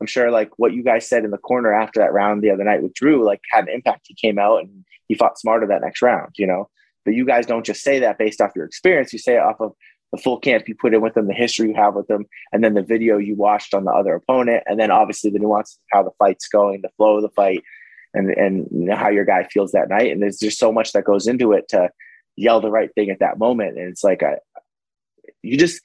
i'm 0.00 0.06
sure 0.06 0.30
like 0.30 0.50
what 0.56 0.72
you 0.72 0.82
guys 0.82 1.08
said 1.08 1.24
in 1.24 1.30
the 1.30 1.38
corner 1.38 1.72
after 1.72 2.00
that 2.00 2.12
round 2.12 2.42
the 2.42 2.50
other 2.50 2.64
night 2.64 2.82
with 2.82 2.94
drew 2.94 3.24
like 3.24 3.40
had 3.50 3.64
an 3.64 3.74
impact 3.74 4.06
he 4.06 4.14
came 4.14 4.38
out 4.38 4.60
and 4.60 4.84
he 5.08 5.14
fought 5.14 5.38
smarter 5.38 5.66
that 5.66 5.82
next 5.82 6.02
round 6.02 6.32
you 6.36 6.46
know 6.46 6.68
but 7.04 7.14
you 7.14 7.24
guys 7.24 7.46
don't 7.46 7.66
just 7.66 7.82
say 7.82 7.98
that 7.98 8.18
based 8.18 8.40
off 8.40 8.52
your 8.54 8.66
experience 8.66 9.12
you 9.12 9.18
say 9.18 9.34
it 9.34 9.42
off 9.42 9.60
of 9.60 9.72
the 10.12 10.18
full 10.18 10.38
camp 10.38 10.68
you 10.68 10.76
put 10.80 10.94
in 10.94 11.00
with 11.00 11.14
them 11.14 11.26
the 11.26 11.34
history 11.34 11.68
you 11.68 11.74
have 11.74 11.94
with 11.94 12.06
them 12.06 12.24
and 12.52 12.62
then 12.62 12.74
the 12.74 12.82
video 12.82 13.18
you 13.18 13.34
watched 13.34 13.74
on 13.74 13.84
the 13.84 13.90
other 13.90 14.14
opponent 14.14 14.62
and 14.66 14.78
then 14.78 14.90
obviously 14.90 15.30
the 15.30 15.38
nuances 15.38 15.76
of 15.76 15.96
how 15.96 16.02
the 16.02 16.12
fight's 16.18 16.46
going 16.48 16.80
the 16.82 16.90
flow 16.96 17.16
of 17.16 17.22
the 17.22 17.30
fight 17.30 17.62
and 18.14 18.30
and 18.30 18.68
you 18.70 18.86
know, 18.86 18.96
how 18.96 19.08
your 19.08 19.24
guy 19.24 19.44
feels 19.44 19.72
that 19.72 19.88
night. 19.88 20.10
And 20.10 20.22
there's 20.22 20.38
just 20.38 20.58
so 20.58 20.72
much 20.72 20.92
that 20.92 21.04
goes 21.04 21.26
into 21.26 21.52
it 21.52 21.68
to 21.68 21.90
yell 22.36 22.60
the 22.60 22.70
right 22.70 22.90
thing 22.94 23.10
at 23.10 23.20
that 23.20 23.38
moment. 23.38 23.78
And 23.78 23.88
it's 23.88 24.04
like 24.04 24.22
a, 24.22 24.38
you 25.42 25.56
just 25.56 25.80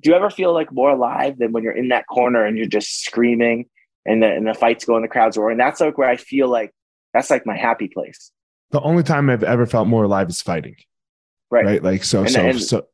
do 0.00 0.10
you 0.10 0.16
ever 0.16 0.30
feel 0.30 0.52
like 0.52 0.72
more 0.72 0.90
alive 0.90 1.38
than 1.38 1.52
when 1.52 1.62
you're 1.62 1.76
in 1.76 1.88
that 1.88 2.06
corner 2.08 2.44
and 2.44 2.56
you're 2.58 2.66
just 2.66 3.04
screaming 3.04 3.66
and 4.04 4.22
the 4.22 4.26
and 4.30 4.46
the 4.46 4.54
fight's 4.54 4.84
going, 4.84 5.02
the 5.02 5.08
crowd's 5.08 5.36
roaring. 5.36 5.54
And 5.54 5.60
that's 5.60 5.80
like 5.80 5.96
where 5.98 6.08
I 6.08 6.16
feel 6.16 6.48
like 6.48 6.72
that's 7.12 7.30
like 7.30 7.46
my 7.46 7.56
happy 7.56 7.88
place. 7.88 8.30
The 8.70 8.80
only 8.80 9.02
time 9.04 9.30
I've 9.30 9.44
ever 9.44 9.66
felt 9.66 9.86
more 9.86 10.04
alive 10.04 10.28
is 10.28 10.42
fighting. 10.42 10.76
Right. 11.50 11.64
Right. 11.64 11.82
Like 11.82 12.04
so 12.04 12.20
And- 12.22 12.30
so 12.30 12.40
and- 12.40 12.60
so 12.62 12.86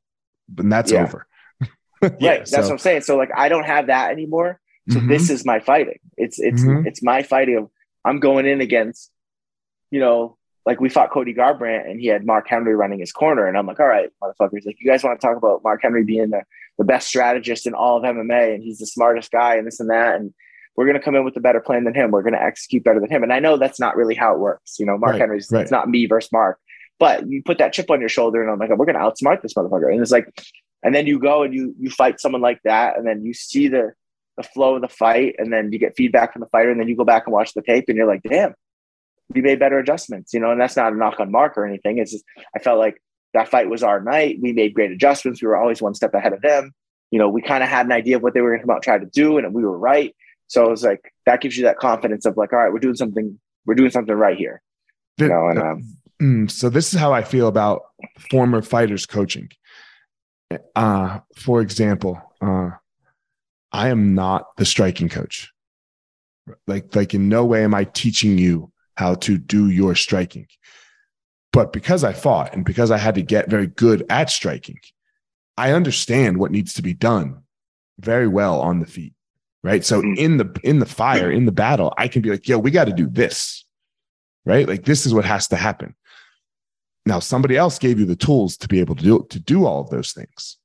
and 0.59 0.71
that's 0.71 0.93
Yeah. 0.93 1.05
over. 1.05 1.27
right. 2.03 2.21
That's 2.21 2.53
what 2.53 2.71
I'm 2.71 2.79
saying. 2.79 3.03
So 3.03 3.17
like 3.17 3.31
I 3.35 3.49
don't 3.49 3.65
have 3.65 3.87
that 3.87 4.11
anymore. 4.11 4.61
So 4.91 4.99
Mhm. 5.01 5.09
this 5.09 5.31
is 5.31 5.45
my 5.47 5.61
fighting. 5.61 5.99
It's 6.17 6.39
it's 6.39 6.63
Mhm. 6.63 6.87
it's 6.87 7.03
my 7.03 7.23
fighting 7.23 7.57
of 7.57 7.71
I'm 8.05 8.19
going 8.21 8.47
in 8.47 8.61
against, 8.61 9.11
you 9.91 10.01
know, 10.01 10.37
like 10.71 10.81
we 10.81 10.89
fought 10.89 11.11
Cody 11.11 11.35
Garbrandt 11.35 11.91
and 11.91 11.99
he 11.99 12.07
had 12.07 12.25
Mark 12.25 12.47
Henry 12.47 12.77
running 12.77 13.01
his 13.01 13.11
corner. 13.11 13.49
And 13.49 13.59
I'm 13.59 13.67
like, 13.67 13.81
all 13.81 13.89
right, 13.89 14.09
motherfuckers, 14.23 14.65
like 14.65 14.77
you 14.79 14.89
guys 14.89 15.03
want 15.03 15.21
to 15.21 15.27
talk 15.27 15.37
about 15.37 15.65
Mark 15.65 15.81
Henry 15.83 16.05
being 16.05 16.31
the, 16.31 16.43
the 16.79 16.85
best 16.85 17.09
strategist 17.09 17.67
in 17.67 17.75
all 17.75 17.97
of 17.97 18.05
MMA 18.05 18.55
and 18.55 18.63
he's 18.63 18.79
the 18.79 18.87
smartest 18.87 19.33
guy 19.33 19.57
and 19.57 19.67
this 19.67 19.81
and 19.81 19.91
that. 19.91 20.15
And 20.15 20.33
we're 20.77 20.87
gonna 20.87 21.03
come 21.03 21.17
in 21.17 21.25
with 21.25 21.37
a 21.37 21.41
better 21.41 21.59
plan 21.61 21.83
than 21.83 21.93
him. 21.93 22.13
We're 22.13 22.23
gonna 22.23 22.39
execute 22.39 22.85
better 22.85 23.01
than 23.01 23.11
him. 23.11 23.25
And 23.25 23.33
I 23.33 23.41
know 23.41 23.57
that's 23.57 23.81
not 23.81 23.97
really 23.97 24.15
how 24.15 24.33
it 24.33 24.39
works. 24.39 24.79
You 24.79 24.87
know, 24.87 24.97
Mark 24.97 25.15
Right, 25.15 25.23
Henry's 25.23 25.51
right. 25.51 25.63
it's 25.63 25.73
not 25.73 25.89
me 25.89 26.07
versus 26.07 26.31
Mark. 26.31 26.61
But 27.01 27.29
you 27.29 27.43
put 27.43 27.59
that 27.59 27.73
chip 27.73 27.91
on 27.91 27.99
your 27.99 28.09
shoulder 28.09 28.41
and 28.41 28.49
I'm 28.49 28.61
like, 28.61 28.71
we're 28.79 28.87
gonna 28.87 29.01
outsmart 29.01 29.43
this 29.43 29.55
motherfucker. 29.55 29.93
And 29.93 30.01
it's 30.01 30.13
like, 30.13 30.29
and 30.85 30.95
then 30.95 31.09
you 31.09 31.19
go 31.19 31.43
and 31.43 31.53
you 31.53 31.75
you 31.81 31.91
fight 31.91 32.21
someone 32.21 32.43
like 32.43 32.61
that, 32.63 32.97
and 32.97 33.05
then 33.05 33.25
you 33.25 33.35
see 33.35 33.67
the 33.67 33.93
the 34.37 34.45
flow 34.45 34.77
of 34.77 34.83
the 34.83 34.89
fight, 34.89 35.35
and 35.39 35.53
then 35.53 35.73
you 35.73 35.81
get 35.81 35.97
feedback 35.97 36.33
from 36.33 36.41
the 36.41 36.47
fighter, 36.47 36.71
and 36.71 36.79
then 36.81 36.87
you 36.87 36.97
go 36.97 37.05
back 37.05 37.25
and 37.27 37.33
watch 37.33 37.55
the 37.55 37.63
tape, 37.63 37.87
and 37.89 37.97
you're 37.97 38.07
like, 38.07 38.23
damn, 38.23 38.55
we 39.35 39.41
made 39.41 39.59
better 39.59 39.79
adjustments, 39.79 40.33
you 40.33 40.41
know. 40.41 40.51
And 40.51 40.61
that's 40.61 40.77
not 40.77 40.93
a 40.93 40.97
knock 40.97 41.21
on 41.21 41.31
Mark 41.31 41.57
or 41.57 41.67
anything. 41.67 41.99
It's 41.99 42.13
just 42.13 42.25
I 42.55 42.59
felt 42.59 42.79
like 42.79 43.01
that 43.35 43.49
fight 43.49 43.69
was 43.69 43.83
our 43.83 44.01
night. 44.01 44.39
We 44.41 44.53
made 44.53 44.75
great 44.75 44.91
adjustments. 44.91 45.43
We 45.43 45.49
were 45.49 45.57
always 45.57 45.81
one 45.81 45.95
step 45.95 46.15
ahead 46.15 46.33
of 46.33 46.43
them. 46.43 46.73
You 47.11 47.19
know, 47.19 47.29
we 47.29 47.43
kind 47.43 47.63
of 47.63 47.69
had 47.69 47.87
an 47.87 47.93
idea 47.93 48.17
of 48.17 48.23
what 48.23 48.35
they 48.35 48.41
were 48.41 48.51
going 48.51 48.61
to 48.61 48.67
come 48.67 48.71
out 48.71 48.77
and 48.77 48.83
try 48.85 48.99
to 48.99 49.07
do, 49.07 49.39
and 49.39 49.55
we 49.55 49.65
were 49.65 49.79
right. 49.79 50.15
So 50.47 50.67
it 50.67 50.71
was 50.71 50.83
like 50.83 51.13
that 51.27 51.41
gives 51.41 51.57
you 51.57 51.65
that 51.65 51.79
confidence 51.79 52.25
of 52.25 52.37
like, 52.37 52.53
all 52.53 52.59
right, 52.59 52.73
we're 52.73 52.81
doing 52.81 52.97
something, 52.97 53.39
we're 53.67 53.75
doing 53.75 53.91
something 53.91 54.15
right 54.15 54.37
here. 54.37 54.63
You 55.19 55.29
know, 55.29 55.49
and 55.49 55.59
um, 55.59 55.83
Mm, 56.21 56.51
so 56.51 56.69
this 56.69 56.93
is 56.93 57.01
how 57.01 57.13
I 57.13 57.23
feel 57.23 57.49
about 57.49 57.83
former 58.31 58.61
fighters 58.61 59.07
coaching. 59.07 59.51
Uh, 60.77 61.21
for 61.35 61.61
example, 61.61 62.21
uh, 62.43 62.71
I 63.73 63.89
am 63.89 64.15
not 64.15 64.57
the 64.57 64.67
striking 64.67 65.09
coach. 65.09 65.51
Like, 66.67 66.95
like 66.95 67.15
in 67.15 67.29
no 67.29 67.45
way 67.45 67.65
am 67.65 67.75
I 67.75 67.85
teaching 67.85 68.37
you 68.37 68.71
how 69.01 69.15
to 69.15 69.39
do 69.39 69.71
your 69.71 69.95
striking. 69.95 70.47
But 71.53 71.73
because 71.73 72.05
I 72.05 72.13
fought 72.13 72.53
and 72.55 72.65
because 72.65 72.91
I 72.91 72.99
had 72.99 73.15
to 73.17 73.23
get 73.23 73.49
very 73.51 73.67
good 73.67 74.05
at 74.11 74.29
striking, 74.31 74.79
I 75.57 75.73
understand 75.73 76.37
what 76.39 76.53
needs 76.53 76.75
to 76.75 76.83
be 76.83 76.93
done 76.95 77.43
very 77.99 78.29
well 78.29 78.61
on 78.61 78.79
the 78.81 78.87
feet. 78.87 79.15
Right. 79.63 79.85
So 79.85 80.01
Mhm. 80.01 80.17
in 80.19 80.37
the 80.37 80.61
in 80.63 80.79
the 80.79 80.87
fire, 80.87 81.31
in 81.31 81.45
the 81.47 81.53
battle, 81.65 81.93
I 81.99 82.09
can 82.09 82.23
be 82.23 82.31
like, 82.31 82.47
yo, 82.49 82.59
we 82.59 82.71
got 82.71 82.87
to 82.87 82.93
do 82.93 83.09
this. 83.09 83.65
Right. 84.47 84.67
Like 84.69 84.85
this 84.85 85.05
is 85.07 85.13
what 85.13 85.25
has 85.25 85.49
to 85.49 85.57
happen. 85.57 85.95
Now, 87.07 87.19
somebody 87.21 87.57
else 87.57 87.79
gave 87.79 87.99
you 87.99 88.07
the 88.07 88.17
tools 88.17 88.57
to 88.59 88.69
be 88.69 88.81
able 88.81 88.95
to 88.97 89.05
do 89.05 89.27
to 89.31 89.41
do 89.41 89.65
all 89.67 89.81
of 89.81 89.91
those 89.91 90.13
things, 90.13 90.59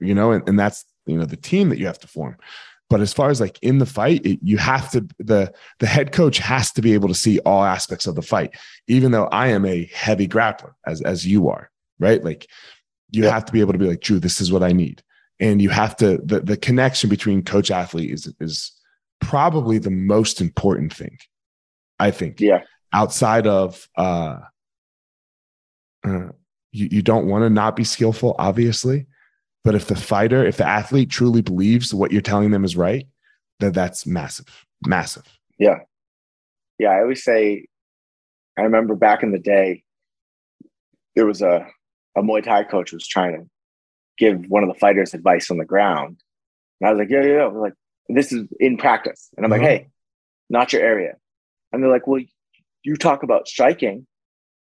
you 0.00 0.14
know, 0.14 0.32
and, 0.32 0.48
and 0.48 0.58
that's 0.58 0.84
you 1.06 1.16
know 1.18 1.24
the 1.24 1.36
team 1.50 1.68
that 1.70 1.78
you 1.78 1.86
have 1.86 2.00
to 2.00 2.08
form. 2.08 2.36
But 2.88 3.00
as 3.00 3.12
far 3.12 3.30
as 3.30 3.40
like 3.40 3.58
in 3.62 3.78
the 3.78 3.86
fight, 3.86 4.24
it, 4.24 4.38
you 4.42 4.58
have 4.58 4.90
to 4.92 5.06
the 5.18 5.52
the 5.80 5.86
head 5.86 6.12
coach 6.12 6.38
has 6.38 6.70
to 6.72 6.82
be 6.82 6.94
able 6.94 7.08
to 7.08 7.14
see 7.14 7.40
all 7.40 7.64
aspects 7.64 8.06
of 8.06 8.14
the 8.14 8.22
fight, 8.22 8.54
even 8.86 9.10
though 9.10 9.26
I 9.26 9.48
am 9.48 9.64
a 9.66 9.90
heavy 9.92 10.28
grappler 10.28 10.72
as 10.86 11.02
as 11.02 11.26
you 11.26 11.48
are, 11.48 11.70
right? 11.98 12.22
Like 12.22 12.46
you 13.10 13.24
Yeah. 13.24 13.30
have 13.30 13.44
to 13.46 13.52
be 13.52 13.60
able 13.60 13.72
to 13.72 13.78
be 13.78 13.88
like, 13.88 14.00
Drew, 14.00 14.20
this 14.20 14.40
is 14.40 14.52
what 14.52 14.62
I 14.62 14.72
need, 14.72 15.02
and 15.40 15.60
you 15.60 15.68
have 15.70 15.96
to 15.96 16.18
the 16.18 16.40
the 16.40 16.56
connection 16.56 17.10
between 17.10 17.42
coach 17.42 17.70
athlete 17.72 18.12
is 18.12 18.32
is 18.40 18.72
probably 19.20 19.78
the 19.78 19.90
most 19.90 20.40
important 20.40 20.92
thing, 20.94 21.18
I 21.98 22.12
think 22.12 22.40
yeah, 22.40 22.62
outside 22.92 23.48
of 23.48 23.88
uh, 23.96 24.38
uh 26.04 26.28
you, 26.70 26.88
you 26.92 27.02
don't 27.02 27.26
want 27.26 27.42
to 27.42 27.50
not 27.50 27.74
be 27.74 27.84
skillful 27.84 28.36
obviously 28.38 29.06
but 29.66 29.74
if 29.74 29.86
the 29.88 29.96
fighter 29.96 30.46
if 30.46 30.56
the 30.56 30.66
athlete 30.66 31.10
truly 31.10 31.42
believes 31.42 31.92
what 31.92 32.10
you're 32.12 32.22
telling 32.22 32.50
them 32.52 32.64
is 32.64 32.76
right 32.76 33.06
then 33.60 33.72
that's 33.72 34.06
massive 34.06 34.66
massive 34.86 35.36
yeah, 35.58 35.78
yeah. 36.78 36.90
I 36.90 37.00
always 37.00 37.24
say, 37.24 37.66
I 38.58 38.62
remember 38.62 38.94
back 38.94 39.22
in 39.22 39.32
the 39.32 39.38
day, 39.38 39.84
there 41.14 41.26
was 41.26 41.40
a 41.42 41.66
a 42.14 42.22
Muay 42.22 42.42
Thai 42.44 42.64
coach 42.64 42.90
who 42.90 42.96
was 42.96 43.06
trying 43.08 43.32
to 43.32 43.48
give 44.18 44.44
one 44.48 44.62
of 44.62 44.68
the 44.68 44.78
fighters 44.78 45.14
advice 45.14 45.50
on 45.50 45.58
the 45.58 45.64
ground, 45.64 46.20
and 46.80 46.88
I 46.88 46.92
was 46.92 46.98
like, 46.98 47.10
yeah, 47.10 47.22
yeah, 47.22 47.34
yeah. 47.34 47.46
Like, 47.46 47.72
this 48.08 48.32
is 48.32 48.46
in 48.60 48.76
practice, 48.76 49.30
and 49.36 49.44
I'm 49.46 49.50
like, 49.50 49.62
Uh-huh. 49.62 49.70
hey, 49.70 49.88
not 50.50 50.72
your 50.72 50.82
area, 50.82 51.14
and 51.72 51.82
they're 51.82 51.90
like, 51.90 52.06
well, 52.06 52.22
you 52.82 52.96
talk 52.96 53.22
about 53.22 53.48
striking, 53.48 54.06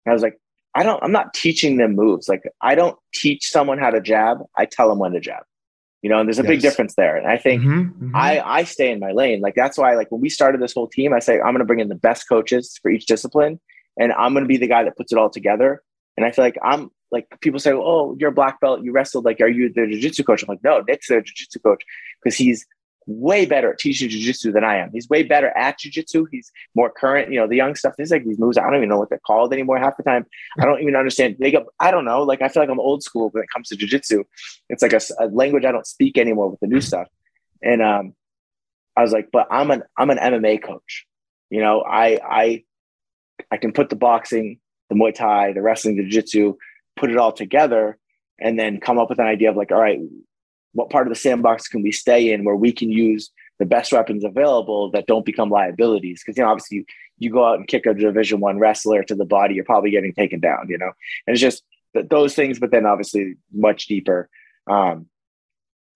and 0.05 0.11
I 0.11 0.13
was 0.13 0.23
like, 0.23 0.39
I 0.77 0.83
don't, 0.83 1.03
I'm 1.03 1.13
not 1.13 1.33
teaching 1.33 1.79
them 1.79 1.97
moves. 1.97 2.29
Like, 2.29 2.45
I 2.61 2.75
don't 2.75 2.99
teach 3.15 3.51
someone 3.51 3.79
how 3.79 3.91
to 3.91 4.01
jab. 4.01 4.39
I 4.59 4.67
tell 4.67 4.89
them 4.91 4.99
when 4.99 5.13
to 5.13 5.21
jab. 5.21 5.43
You 6.03 6.11
know, 6.11 6.21
and 6.21 6.29
there's 6.29 6.39
a 6.39 6.45
big 6.45 6.61
difference 6.61 6.95
there. 6.95 7.17
And 7.17 7.27
I 7.27 7.39
think 7.39 7.63
Mhm, 7.63 7.93
mhm. 7.99 8.11
I 8.15 8.39
I 8.41 8.65
stay 8.65 8.93
in 8.93 9.01
my 9.01 9.11
lane. 9.11 9.41
Like 9.41 9.55
that's 9.57 9.77
why 9.77 9.97
like 9.97 10.13
when 10.13 10.21
we 10.21 10.29
started 10.29 10.61
this 10.61 10.75
whole 10.75 10.87
team, 10.87 11.13
I 11.13 11.19
say 11.19 11.41
I'm 11.41 11.53
going 11.55 11.59
to 11.59 11.65
bring 11.65 11.81
in 11.81 11.89
the 11.89 11.97
best 11.97 12.29
coaches 12.29 12.79
for 12.81 12.91
each 12.91 13.07
discipline, 13.07 13.59
and 13.99 14.13
I'm 14.13 14.33
going 14.35 14.45
to 14.45 14.49
be 14.49 14.59
the 14.59 14.69
guy 14.69 14.85
that 14.85 14.97
puts 14.97 15.11
it 15.11 15.19
all 15.19 15.31
together. 15.31 15.83
And 16.17 16.25
I 16.25 16.31
feel 16.31 16.45
like 16.45 16.59
I'm 16.63 16.91
like 17.11 17.27
people 17.41 17.59
say, 17.59 17.73
"Oh, 17.73 18.15
you're 18.21 18.29
a 18.29 18.39
black 18.41 18.61
belt. 18.61 18.85
You 18.85 18.93
wrestled. 18.93 19.25
Like, 19.25 19.41
are 19.41 19.49
you 19.49 19.73
the 19.73 19.87
jiu-jitsu 19.87 20.23
coach?" 20.23 20.43
I'm 20.43 20.49
like, 20.49 20.63
"No, 20.63 20.85
Nick's 20.87 21.09
the 21.09 21.23
jiu-jitsu 21.23 21.59
coach 21.61 21.83
because 22.23 22.37
he's 22.37 22.67
way 23.07 23.47
better 23.47 23.73
at 23.73 23.79
teaching 23.79 24.09
jiu-jitsu 24.09 24.53
than 24.53 24.65
I 24.65 24.77
am. 24.77 24.91
He's 24.93 25.09
way 25.09 25.23
better 25.23 25.49
at 25.57 25.79
jiu-jitsu. 25.79 26.27
He's 26.31 26.51
more 26.75 26.91
current. 26.91 27.33
You 27.33 27.41
know, 27.41 27.47
the 27.47 27.57
young 27.57 27.75
stuff. 27.75 27.95
There's 27.97 28.11
like 28.11 28.25
these 28.25 28.39
moves. 28.39 28.59
I 28.59 28.65
don't 28.65 28.77
even 28.77 28.89
know 28.89 28.99
what 28.99 29.09
they're 29.09 29.21
called 29.27 29.53
anymore. 29.53 29.79
Half 29.79 29.97
the 29.97 30.03
time, 30.03 30.27
I 30.59 30.65
don't 30.65 30.83
even 30.83 30.97
understand. 30.97 31.37
They 31.39 31.53
go, 31.53 31.67
I 31.79 31.91
don't 31.91 32.05
know. 32.05 32.23
Like 32.23 32.43
I 32.43 32.49
feel 32.49 32.63
like 32.63 32.71
I'm 32.71 32.81
old 32.81 33.03
school 33.03 33.31
when 33.31 33.43
it 33.45 33.51
comes 33.53 33.69
to 33.69 33.77
jiu-jitsu. 33.77 34.25
It's 34.69 34.83
like 34.83 34.93
a 34.93 35.27
language 35.27 35.65
I 35.65 35.73
don't 35.73 35.87
speak 35.87 36.19
anymore 36.19 36.51
with 36.51 36.61
the 36.61 36.67
new 36.67 36.81
stuff. 36.81 37.09
And 37.63 37.81
um, 37.81 38.15
I 38.97 39.03
was 39.03 39.13
like, 39.13 39.31
but 39.33 39.47
I'm 39.51 39.71
an 39.71 39.83
I'm 39.97 40.11
an 40.11 40.19
MMA 40.19 40.63
coach. 40.63 41.07
You 41.51 41.61
know, 41.61 41.83
I 41.83 42.19
I 42.29 42.65
I 43.51 43.57
can 43.59 43.73
put 43.73 43.89
the 43.89 43.97
boxing, 43.97 44.59
the 44.89 44.97
Muay 44.97 45.15
Thai, 45.15 45.53
the 45.53 45.63
wrestling, 45.63 45.97
the 45.97 46.03
jiu-jitsu, 46.03 46.57
put 46.97 47.11
it 47.11 47.19
all 47.19 47.33
together, 47.33 47.99
and 48.41 48.59
then 48.59 48.81
come 48.81 48.99
up 48.99 49.11
with 49.11 49.21
an 49.21 49.27
idea 49.27 49.51
of 49.51 49.57
like, 49.57 49.71
all 49.71 49.81
right, 49.81 50.01
what 50.77 50.91
part 50.91 51.07
of 51.07 51.11
the 51.13 51.19
sandbox 51.19 51.69
can 51.69 51.83
we 51.83 51.91
stay 51.91 52.33
in 52.33 52.45
where 52.45 52.55
we 52.55 52.71
can 52.71 52.91
use 52.93 53.31
the 53.59 53.65
best 53.65 53.93
weapons 53.93 54.25
available 54.25 54.91
that 54.91 55.07
don't 55.07 55.25
become 55.25 55.49
liabilities? 55.49 56.23
Because 56.23 56.37
you 56.37 56.45
know, 56.45 56.51
obviously, 56.51 56.79
you, 56.79 56.85
you 57.19 57.31
go 57.31 57.47
out 57.47 57.59
and 57.59 57.67
kick 57.67 57.87
a 57.87 57.95
Division 57.95 58.41
One 58.41 58.59
wrestler 58.59 59.03
to 59.05 59.15
the 59.15 59.25
body, 59.25 59.55
you're 59.55 59.65
probably 59.65 59.91
getting 59.91 60.13
taken 60.13 60.39
down. 60.39 60.67
You 60.69 60.77
know, 60.77 60.93
and 61.27 61.35
it's 61.35 61.41
just 61.41 61.65
th- 61.95 62.09
those 62.11 62.35
things, 62.35 62.59
but 62.59 62.71
then 62.71 62.85
obviously 62.85 63.37
much 63.53 63.87
deeper. 63.87 64.29
Um, 64.67 65.07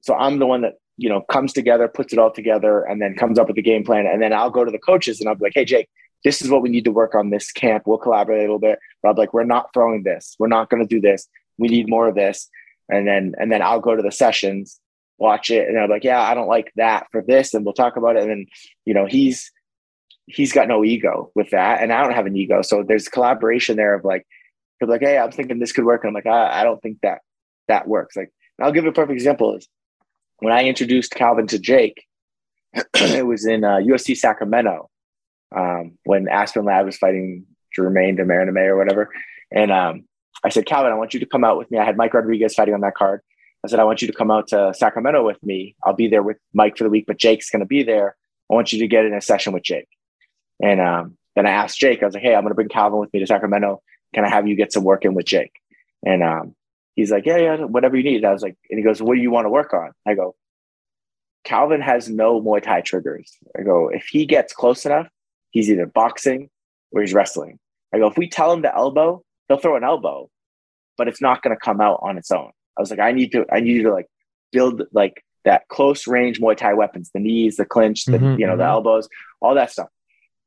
so 0.01 0.15
I'm 0.15 0.39
the 0.39 0.47
one 0.47 0.63
that 0.63 0.79
you 0.97 1.11
know 1.11 1.21
comes 1.21 1.53
together, 1.53 1.87
puts 1.87 2.15
it 2.15 2.19
all 2.19 2.33
together, 2.33 2.81
and 2.81 3.03
then 3.03 3.15
comes 3.15 3.39
up 3.39 3.49
with 3.49 3.57
the 3.57 3.63
game 3.63 3.85
plan. 3.85 4.07
And 4.07 4.23
then 4.23 4.33
I'll 4.33 4.51
go 4.51 4.65
to 4.65 4.71
the 4.71 4.79
coaches 4.79 5.21
and 5.21 5.29
I'll 5.29 5.35
be 5.35 5.45
like, 5.45 5.55
"Hey, 5.55 5.67
Jake, 5.67 5.91
this 6.25 6.41
is 6.41 6.49
what 6.49 6.63
we 6.63 6.71
need 6.71 6.87
to 6.87 6.93
work 6.93 7.15
on 7.15 7.29
this 7.29 7.53
camp. 7.53 7.83
We'll 7.85 7.99
collaborate 7.99 8.39
a 8.39 8.43
little 8.43 8.59
bit." 8.59 8.79
But 9.03 9.11
I'm 9.11 9.17
like, 9.17 9.35
"We're 9.35 9.45
not 9.45 9.75
throwing 9.75 10.05
this. 10.05 10.37
We're 10.39 10.49
not 10.49 10.71
going 10.71 10.83
to 10.83 10.89
do 10.89 11.03
this. 11.03 11.29
We 11.59 11.69
need 11.69 11.91
more 11.91 12.09
of 12.09 12.15
this." 12.15 12.49
And 12.91 13.07
then 13.07 13.35
and 13.39 13.51
then 13.51 13.63
I'll 13.63 13.81
go 13.81 13.95
to 13.95 14.03
the 14.03 14.13
sessions 14.13 14.81
watch 15.21 15.51
it, 15.51 15.69
and 15.69 15.79
I'm 15.79 15.91
like, 15.91 16.03
yeah, 16.03 16.21
I 16.21 16.35
don't 16.35 16.49
like 16.49 16.73
that 16.77 17.07
for 17.13 17.23
this, 17.23 17.55
and 17.55 17.65
we'll 17.65 17.75
talk 17.75 17.97
about 17.97 18.17
it. 18.17 18.23
And 18.23 18.31
then, 18.31 18.47
you 18.87 18.95
know, 18.95 19.07
he's 19.07 19.53
he's 20.27 20.53
got 20.53 20.67
no 20.67 20.85
ego 20.85 21.31
with 21.35 21.51
that, 21.51 21.83
and 21.83 21.93
I 21.93 22.03
don't 22.03 22.15
have 22.15 22.27
an 22.27 22.37
ego, 22.37 22.63
so 22.63 22.83
there's 22.83 23.07
collaboration 23.07 23.77
there 23.77 23.95
of 23.95 24.05
like, 24.05 24.27
like, 24.81 25.03
hey, 25.03 25.19
I'm 25.19 25.31
thinking 25.31 25.59
this 25.59 25.73
could 25.73 25.85
work, 25.85 26.03
and 26.03 26.09
I'm 26.09 26.15
like, 26.15 26.27
I, 26.27 26.61
I 26.61 26.65
don't 26.65 26.81
think 26.81 26.99
that 27.03 27.21
that 27.69 27.87
works. 27.87 28.17
Like, 28.17 28.33
I'll 28.61 28.73
give 28.73 28.87
a 28.87 28.93
perfect 28.93 29.15
example 29.15 29.57
is 29.57 29.69
when 30.39 30.53
I 30.53 30.65
introduced 30.65 31.13
Calvin 31.13 31.47
to 31.49 31.59
Jake, 31.59 32.05
it 32.95 33.27
was 33.27 33.47
in 33.47 33.63
uh, 33.63 33.81
Sacramento 33.99 34.89
um, 35.55 35.99
when 36.05 36.29
Aspen 36.29 36.65
Ladd 36.65 36.87
was 36.87 36.97
fighting 36.97 37.45
Germaine 37.77 38.17
de 38.17 38.25
Randamie 38.25 38.67
or 38.67 38.77
whatever. 38.77 39.11
And 39.51 39.71
um, 39.71 40.05
I 40.45 40.49
said, 40.49 40.67
Calvin, 40.67 40.93
I 40.93 40.97
want 40.97 41.15
you 41.15 41.21
to 41.21 41.27
come 41.27 41.45
out 41.45 41.59
with 41.59 41.71
me. 41.71 41.79
I 41.79 41.85
had 41.85 41.97
Mike 41.97 42.15
Rodriguez 42.15 42.55
fighting 42.55 42.75
on 42.75 42.81
that 42.81 42.95
card. 42.95 43.21
I 43.65 43.69
said, 43.69 43.79
I 43.79 43.85
want 43.85 44.01
you 44.01 44.09
to 44.09 44.15
come 44.15 44.31
out 44.31 44.49
to 44.49 44.73
Sacramento 44.75 45.25
with 45.25 45.43
me. 45.43 45.77
I'll 45.85 45.95
be 45.95 46.09
there 46.09 46.23
with 46.23 46.39
Mike 46.55 46.79
for 46.79 46.85
the 46.85 46.91
week, 46.91 47.05
but 47.07 47.19
Jake's 47.19 47.51
going 47.51 47.61
to 47.61 47.67
be 47.67 47.83
there. 47.83 48.17
I 48.51 48.55
want 48.55 48.73
you 48.73 48.79
to 48.79 48.89
get 48.89 49.05
in 49.05 49.13
a 49.13 49.21
session 49.21 49.53
with 49.53 49.63
Jake. 49.63 49.89
And 50.63 50.81
um, 50.81 51.17
then 51.37 51.47
I 51.47 51.51
asked 51.51 51.79
Jake, 51.79 52.03
I 52.03 52.07
was 52.07 52.15
like, 52.15 52.23
hey, 52.23 52.35
I'm 52.35 52.43
going 52.43 52.51
to 52.51 52.55
bring 52.55 52.69
Calvin 52.69 52.99
with 52.99 53.13
me 53.13 53.21
to 53.21 53.27
Sacramento. 53.27 53.83
Can 54.15 54.25
I 54.25 54.29
have 54.29 54.49
you 54.49 54.57
get 54.57 54.73
some 54.73 54.85
work 54.85 55.05
in 55.05 55.15
with 55.15 55.27
Jake? 55.27 55.53
And 56.05 56.23
um, 56.23 56.55
he's 56.97 57.11
like, 57.11 57.27
yeah, 57.27 57.37
yeah, 57.37 57.57
whatever 57.65 57.97
you 57.97 58.03
need. 58.03 58.25
I 58.25 58.33
was 58.33 58.43
like, 58.43 58.57
and 58.71 58.79
he 58.79 58.85
goes, 58.85 59.03
what 59.03 59.15
do 59.15 59.21
you 59.21 59.31
want 59.31 59.45
to 59.45 59.51
work 59.51 59.75
on? 59.75 59.93
I 60.07 60.15
go, 60.15 60.35
Calvin 61.45 61.81
has 61.81 62.09
no 62.09 62.41
Muay 62.41 62.63
Thai 62.63 62.81
triggers. 62.81 63.37
I 63.59 63.63
go, 63.63 63.89
if 63.89 64.07
he 64.07 64.27
gets 64.27 64.53
close 64.53 64.85
enough, 64.87 65.09
he's 65.51 65.71
either 65.71 65.87
boxing 65.87 66.51
or 66.93 67.03
he's 67.03 67.15
wrestling. 67.15 67.59
I 67.95 67.99
go, 67.99 68.09
if 68.09 68.17
we 68.17 68.29
tell 68.29 68.53
him 68.53 68.63
to 68.63 68.75
elbow, 68.75 69.23
he'll 69.51 69.59
throw 69.59 69.77
an 69.77 69.83
elbow, 69.85 70.31
but 70.97 71.09
it's 71.09 71.21
not 71.21 71.43
going 71.43 71.55
to 71.55 71.61
come 71.61 71.81
out 71.81 71.99
on 72.03 72.17
its 72.17 72.31
own. 72.31 72.53
I 72.79 72.81
was 72.81 72.91
like, 72.91 73.01
I 73.01 73.11
need 73.11 73.33
to, 73.33 73.45
I 73.53 73.59
need 73.59 73.73
you 73.79 73.83
to 73.83 73.93
like 73.93 74.07
build 74.53 74.83
like 74.93 75.25
that 75.45 75.67
close 75.69 76.07
range 76.07 76.41
Muay 76.41 76.57
Thai 76.57 76.75
weapons, 76.75 77.11
the 77.13 77.21
knees, 77.21 77.57
the 77.57 77.65
clinch, 77.65 78.05
the, 78.05 78.13
mm-hmm, 78.13 78.39
you 78.39 78.47
know, 78.47 78.53
mm-hmm. 78.53 78.61
the 78.61 78.67
elbows, 78.67 79.09
all 79.41 79.57
that 79.57 79.73
stuff. 79.73 79.89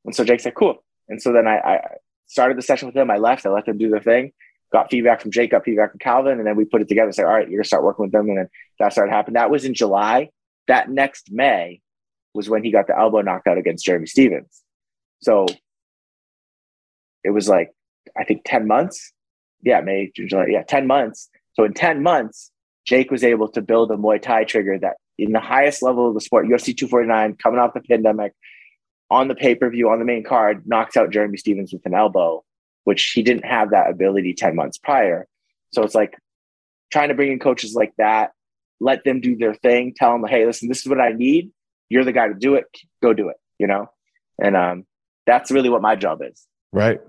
And 0.06 0.16
so 0.16 0.24
Jake 0.24 0.40
said, 0.40 0.56
cool. 0.56 0.84
And 1.10 1.22
so 1.22 1.34
then 1.34 1.48
I, 1.48 1.58
I 1.58 1.80
started 2.28 2.58
the 2.58 2.62
session 2.62 2.88
with 2.88 2.96
him. 2.96 3.12
I 3.12 3.18
left, 3.18 3.46
I 3.46 3.50
let 3.50 3.66
them 3.66 3.78
do 3.78 3.90
their 3.90 4.02
thing, 4.02 4.32
got 4.72 4.90
feedback 4.90 5.20
from 5.22 5.32
Jake, 5.32 5.52
got 5.52 5.66
feedback 5.66 5.92
from 5.92 6.00
Calvin. 6.00 6.38
And 6.38 6.48
then 6.48 6.56
we 6.56 6.64
put 6.64 6.82
it 6.82 6.88
together 6.88 7.08
and 7.08 7.16
said, 7.16 7.26
all 7.26 7.34
right, 7.34 7.50
you're 7.50 7.60
gonna 7.60 7.66
start 7.66 7.84
working 7.84 8.04
with 8.04 8.14
them. 8.14 8.30
And 8.30 8.38
then 8.38 8.50
that 8.80 8.94
started 8.94 9.12
happening. 9.12 9.34
That 9.34 9.52
was 9.52 9.66
in 9.66 9.74
July. 9.74 10.30
That 10.68 10.90
next 10.90 11.30
May 11.30 11.82
was 12.34 12.50
when 12.50 12.64
he 12.64 12.72
got 12.72 12.88
the 12.88 12.98
elbow 12.98 13.22
knockout 13.22 13.58
against 13.58 13.84
Jeremy 13.84 14.08
Stephens. 14.08 14.62
So 15.22 15.46
it 17.24 17.32
was 17.32 17.50
like, 17.50 17.72
I 18.18 18.24
think 18.24 18.42
10 18.46 18.68
months. 18.68 19.12
Yeah, 19.64 19.82
May, 19.82 20.12
June, 20.16 20.28
July. 20.28 20.48
Yeah, 20.50 20.64
10 20.64 20.88
months. 20.88 21.30
So 21.54 21.64
in 21.64 21.74
10 21.74 22.04
months, 22.04 22.52
Jake 22.86 23.12
was 23.12 23.24
able 23.24 23.48
to 23.50 23.62
build 23.62 23.92
a 23.92 23.96
Muay 23.96 24.22
Thai 24.22 24.44
trigger 24.44 24.78
that 24.80 24.98
in 25.18 25.32
the 25.32 25.40
highest 25.40 25.82
level 25.82 26.08
of 26.08 26.14
the 26.14 26.22
sport, 26.22 26.48
UFC 26.48 26.76
249, 26.76 27.38
coming 27.42 27.60
off 27.60 27.74
the 27.74 27.82
pandemic, 27.82 28.34
on 29.10 29.28
the 29.28 29.36
pay 29.36 29.56
per 29.56 29.70
view, 29.70 29.90
on 29.90 30.00
the 30.00 30.06
main 30.06 30.24
card, 30.24 30.64
knocks 30.66 30.98
out 30.98 31.12
Jeremy 31.12 31.38
Stephens 31.38 31.72
with 31.72 31.86
an 31.86 31.94
elbow, 31.94 32.44
which 32.84 33.12
he 33.12 33.22
didn't 33.22 33.46
have 33.46 33.72
that 33.72 33.90
ability 33.90 34.34
10 34.34 34.56
months 34.56 34.78
prior. 34.78 35.28
So 35.72 35.84
it's 35.84 35.96
like 35.96 36.18
trying 36.92 37.10
to 37.10 37.16
bring 37.16 37.32
in 37.32 37.40
coaches 37.40 37.74
like 37.76 37.94
that, 37.98 38.32
let 38.80 39.04
them 39.04 39.22
do 39.22 39.36
their 39.36 39.54
thing, 39.54 39.94
tell 39.96 40.12
them, 40.12 40.26
hey, 40.26 40.46
listen, 40.46 40.68
this 40.68 40.80
is 40.80 40.88
what 40.88 41.00
I 41.00 41.12
need. 41.12 41.52
You're 41.90 42.04
the 42.04 42.12
guy 42.12 42.28
to 42.28 42.34
do 42.34 42.56
it. 42.56 42.66
Go 43.02 43.14
do 43.14 43.30
it, 43.30 43.38
you 43.60 43.68
know? 43.68 43.88
And 44.42 44.58
um, 44.58 44.86
that's 45.28 45.52
really 45.52 45.70
what 45.70 45.82
my 45.82 45.96
job 45.96 46.22
is. 46.24 46.48
Right 46.72 47.00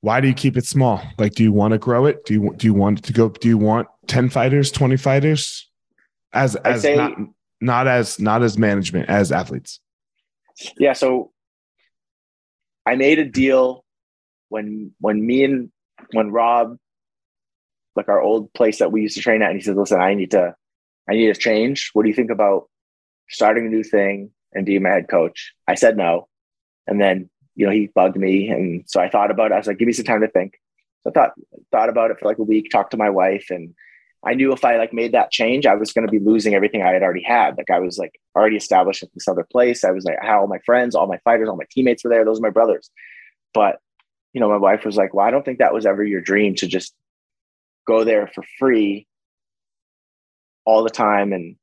why 0.00 0.20
do 0.20 0.28
you 0.28 0.34
keep 0.34 0.56
it 0.56 0.66
small? 0.66 1.02
Like, 1.18 1.34
do 1.34 1.42
you 1.42 1.52
want 1.52 1.72
to 1.72 1.78
grow 1.78 2.06
it? 2.06 2.24
Do 2.24 2.34
you 2.34 2.54
do 2.56 2.66
you 2.66 2.74
want 2.74 3.02
to 3.04 3.12
go? 3.12 3.28
Do 3.28 3.48
you 3.48 3.58
want 3.58 3.88
ten 4.06 4.28
fighters, 4.28 4.70
twenty 4.70 4.96
fighters, 4.96 5.68
as 6.32 6.54
as 6.56 6.82
say, 6.82 6.96
not 6.96 7.12
not 7.60 7.86
as 7.86 8.20
not 8.20 8.42
as 8.42 8.58
management 8.58 9.08
as 9.08 9.32
athletes? 9.32 9.80
Yeah. 10.78 10.92
So 10.92 11.32
I 12.84 12.94
made 12.94 13.18
a 13.18 13.24
deal 13.24 13.84
when 14.48 14.92
when 15.00 15.26
me 15.26 15.44
and 15.44 15.70
when 16.12 16.30
Rob, 16.30 16.76
like 17.96 18.08
our 18.08 18.20
old 18.20 18.52
place 18.52 18.78
that 18.78 18.92
we 18.92 19.02
used 19.02 19.16
to 19.16 19.22
train 19.22 19.42
at, 19.42 19.50
and 19.50 19.58
he 19.58 19.64
said, 19.64 19.76
"Listen, 19.76 20.00
I 20.00 20.14
need 20.14 20.30
to, 20.32 20.54
I 21.08 21.14
need 21.14 21.34
to 21.34 21.40
change. 21.40 21.90
What 21.94 22.02
do 22.02 22.08
you 22.08 22.14
think 22.14 22.30
about 22.30 22.68
starting 23.28 23.66
a 23.66 23.70
new 23.70 23.82
thing 23.82 24.30
and 24.52 24.66
being 24.66 24.82
my 24.82 24.90
head 24.90 25.08
coach?" 25.08 25.52
I 25.66 25.74
said 25.74 25.96
no, 25.96 26.28
and 26.86 27.00
then 27.00 27.28
you 27.56 27.66
know, 27.66 27.72
he 27.72 27.88
bugged 27.94 28.16
me. 28.16 28.48
And 28.48 28.84
so 28.86 29.00
I 29.00 29.08
thought 29.08 29.30
about 29.30 29.50
it. 29.50 29.54
I 29.54 29.58
was 29.58 29.66
like, 29.66 29.78
give 29.78 29.86
me 29.86 29.92
some 29.92 30.04
time 30.04 30.20
to 30.20 30.28
think. 30.28 30.60
So 31.02 31.10
I 31.10 31.12
thought, 31.12 31.32
thought 31.72 31.88
about 31.88 32.10
it 32.10 32.20
for 32.20 32.26
like 32.26 32.38
a 32.38 32.44
week, 32.44 32.70
talked 32.70 32.92
to 32.92 32.96
my 32.96 33.10
wife 33.10 33.46
and 33.50 33.74
I 34.24 34.34
knew 34.34 34.52
if 34.52 34.64
I 34.64 34.76
like 34.76 34.92
made 34.92 35.12
that 35.12 35.30
change, 35.30 35.66
I 35.66 35.76
was 35.76 35.92
going 35.92 36.06
to 36.06 36.10
be 36.10 36.18
losing 36.18 36.54
everything 36.54 36.82
I 36.82 36.92
had 36.92 37.02
already 37.02 37.22
had. 37.22 37.56
Like 37.56 37.70
I 37.70 37.78
was 37.78 37.96
like 37.96 38.20
already 38.34 38.56
established 38.56 39.04
at 39.04 39.12
this 39.14 39.28
other 39.28 39.46
place. 39.50 39.84
I 39.84 39.92
was 39.92 40.04
like, 40.04 40.18
how 40.20 40.40
all 40.40 40.48
my 40.48 40.58
friends, 40.66 40.96
all 40.96 41.06
my 41.06 41.18
fighters, 41.18 41.48
all 41.48 41.56
my 41.56 41.66
teammates 41.70 42.02
were 42.02 42.10
there. 42.10 42.24
Those 42.24 42.40
are 42.40 42.42
my 42.42 42.50
brothers. 42.50 42.90
But, 43.54 43.78
you 44.32 44.40
know, 44.40 44.48
my 44.48 44.56
wife 44.56 44.84
was 44.84 44.96
like, 44.96 45.14
well, 45.14 45.24
I 45.24 45.30
don't 45.30 45.44
think 45.44 45.58
that 45.58 45.72
was 45.72 45.86
ever 45.86 46.02
your 46.02 46.20
dream 46.20 46.56
to 46.56 46.66
just 46.66 46.92
go 47.86 48.02
there 48.02 48.26
for 48.26 48.42
free 48.58 49.06
all 50.64 50.82
the 50.82 50.90
time 50.90 51.32
and, 51.32 51.54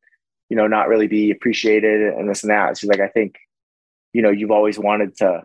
you 0.47 0.55
know, 0.55 0.67
not 0.67 0.87
really 0.87 1.07
be 1.07 1.31
appreciated 1.31 2.13
and 2.13 2.29
this 2.29 2.43
and 2.43 2.51
that. 2.51 2.77
She's 2.77 2.89
like, 2.89 3.01
I 3.01 3.09
think, 3.09 3.35
you 4.13 4.21
know, 4.21 4.31
you've 4.31 4.51
always 4.51 4.79
wanted 4.79 5.17
to 5.17 5.43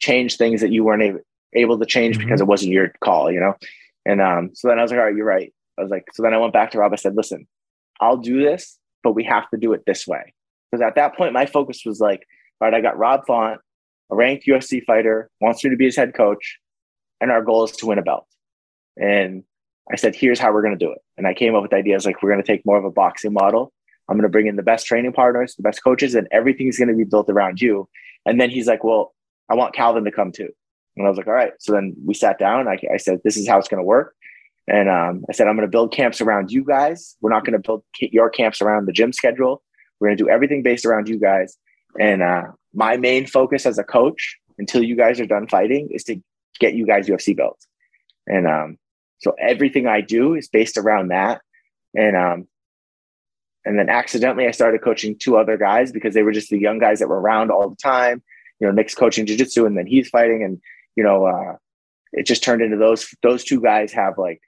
change 0.00 0.36
things 0.36 0.60
that 0.60 0.72
you 0.72 0.84
weren't 0.84 1.20
able, 1.54 1.78
to 1.78 1.86
change 1.86 2.16
mm-hmm. 2.16 2.26
because 2.26 2.40
it 2.40 2.46
wasn't 2.46 2.72
your 2.72 2.92
call, 3.02 3.30
you 3.30 3.40
know? 3.40 3.54
And 4.06 4.20
um, 4.20 4.50
so 4.54 4.68
then 4.68 4.78
I 4.78 4.82
was 4.82 4.90
like, 4.90 4.98
all 4.98 5.06
right, 5.06 5.16
you're 5.16 5.26
right. 5.26 5.52
I 5.78 5.82
was 5.82 5.90
like, 5.90 6.04
so 6.12 6.22
then 6.22 6.34
I 6.34 6.38
went 6.38 6.52
back 6.52 6.70
to 6.72 6.78
Rob. 6.78 6.92
I 6.92 6.96
said, 6.96 7.16
listen, 7.16 7.46
I'll 8.00 8.16
do 8.16 8.42
this, 8.42 8.78
but 9.02 9.12
we 9.12 9.24
have 9.24 9.48
to 9.50 9.56
do 9.56 9.72
it 9.72 9.82
this 9.86 10.06
way. 10.06 10.34
Because 10.70 10.82
at 10.82 10.96
that 10.96 11.16
point, 11.16 11.32
my 11.32 11.46
focus 11.46 11.82
was 11.84 12.00
like, 12.00 12.26
all 12.60 12.68
right, 12.68 12.74
I 12.76 12.80
got 12.80 12.98
Rob 12.98 13.26
Font, 13.26 13.60
a 14.10 14.16
ranked 14.16 14.46
UFC 14.46 14.84
fighter, 14.84 15.30
wants 15.40 15.62
me 15.64 15.70
to 15.70 15.76
be 15.76 15.84
his 15.84 15.96
head 15.96 16.14
coach, 16.14 16.58
and 17.20 17.30
our 17.30 17.42
goal 17.42 17.64
is 17.64 17.72
to 17.72 17.86
win 17.86 17.98
a 17.98 18.02
belt. 18.02 18.26
And 18.96 19.44
I 19.90 19.96
said, 19.96 20.14
here's 20.14 20.38
how 20.38 20.52
we're 20.52 20.62
going 20.62 20.78
to 20.78 20.84
do 20.84 20.92
it. 20.92 20.98
And 21.16 21.26
I 21.26 21.34
came 21.34 21.54
up 21.54 21.62
with 21.62 21.72
ideas 21.72 22.04
like 22.04 22.22
we're 22.22 22.30
going 22.30 22.42
to 22.42 22.46
take 22.46 22.66
more 22.66 22.78
of 22.78 22.84
a 22.84 22.90
boxing 22.90 23.32
model. 23.32 23.72
I'm 24.08 24.16
going 24.16 24.22
to 24.24 24.28
bring 24.28 24.46
in 24.46 24.56
the 24.56 24.62
best 24.62 24.86
training 24.86 25.12
partners, 25.12 25.54
the 25.54 25.62
best 25.62 25.82
coaches, 25.82 26.14
and 26.14 26.28
everything's 26.30 26.78
going 26.78 26.88
to 26.88 26.94
be 26.94 27.04
built 27.04 27.28
around 27.30 27.60
you. 27.60 27.88
And 28.26 28.40
then 28.40 28.50
he's 28.50 28.66
like, 28.66 28.84
well, 28.84 29.14
I 29.48 29.54
want 29.54 29.74
Calvin 29.74 30.04
to 30.04 30.12
come 30.12 30.32
too. 30.32 30.48
And 30.96 31.06
I 31.06 31.10
was 31.10 31.16
like, 31.16 31.26
all 31.26 31.32
right. 31.32 31.52
So 31.60 31.72
then 31.72 31.94
we 32.04 32.14
sat 32.14 32.38
down. 32.38 32.68
I, 32.68 32.78
I 32.92 32.96
said, 32.96 33.20
this 33.24 33.36
is 33.36 33.48
how 33.48 33.58
it's 33.58 33.68
going 33.68 33.80
to 33.80 33.86
work. 33.86 34.14
And 34.66 34.88
um, 34.88 35.24
I 35.28 35.32
said, 35.32 35.46
I'm 35.46 35.56
going 35.56 35.66
to 35.66 35.70
build 35.70 35.92
camps 35.92 36.20
around 36.20 36.50
you 36.50 36.64
guys. 36.64 37.16
We're 37.20 37.30
not 37.30 37.44
going 37.44 37.60
to 37.60 37.66
build 37.66 37.84
your 38.00 38.28
camps 38.28 38.60
around 38.60 38.86
the 38.86 38.92
gym 38.92 39.12
schedule. 39.12 39.62
We're 39.98 40.08
going 40.08 40.18
to 40.18 40.24
do 40.24 40.28
everything 40.28 40.62
based 40.62 40.84
around 40.84 41.08
you 41.08 41.18
guys. 41.18 41.56
And 41.98 42.22
uh, 42.22 42.42
my 42.74 42.96
main 42.96 43.26
focus 43.26 43.64
as 43.64 43.78
a 43.78 43.84
coach, 43.84 44.36
until 44.58 44.82
you 44.82 44.96
guys 44.96 45.20
are 45.20 45.26
done 45.26 45.48
fighting, 45.48 45.88
is 45.90 46.04
to 46.04 46.20
get 46.60 46.74
you 46.74 46.86
guys 46.86 47.08
UFC 47.08 47.34
belts. 47.34 47.66
And 48.26 48.46
um, 48.46 48.76
so 49.20 49.34
everything 49.40 49.86
I 49.86 50.02
do 50.02 50.34
is 50.34 50.48
based 50.48 50.76
around 50.76 51.08
that. 51.08 51.40
And 51.94 52.16
um, 52.16 52.48
and 53.64 53.78
then 53.78 53.88
accidentally, 53.88 54.46
I 54.46 54.50
started 54.50 54.82
coaching 54.82 55.16
two 55.18 55.36
other 55.36 55.56
guys 55.56 55.92
because 55.92 56.14
they 56.14 56.22
were 56.22 56.32
just 56.32 56.50
the 56.50 56.58
young 56.58 56.78
guys 56.78 56.98
that 56.98 57.08
were 57.08 57.20
around 57.20 57.50
all 57.50 57.70
the 57.70 57.76
time 57.76 58.22
you 58.60 58.66
know 58.66 58.72
Nick's 58.72 58.94
coaching 58.94 59.26
jiu-jitsu 59.26 59.66
and 59.66 59.76
then 59.76 59.86
he's 59.86 60.08
fighting 60.08 60.42
and 60.42 60.60
you 60.96 61.04
know 61.04 61.26
uh, 61.26 61.56
it 62.12 62.26
just 62.26 62.42
turned 62.42 62.62
into 62.62 62.76
those 62.76 63.14
those 63.22 63.44
two 63.44 63.60
guys 63.60 63.92
have 63.92 64.18
like 64.18 64.40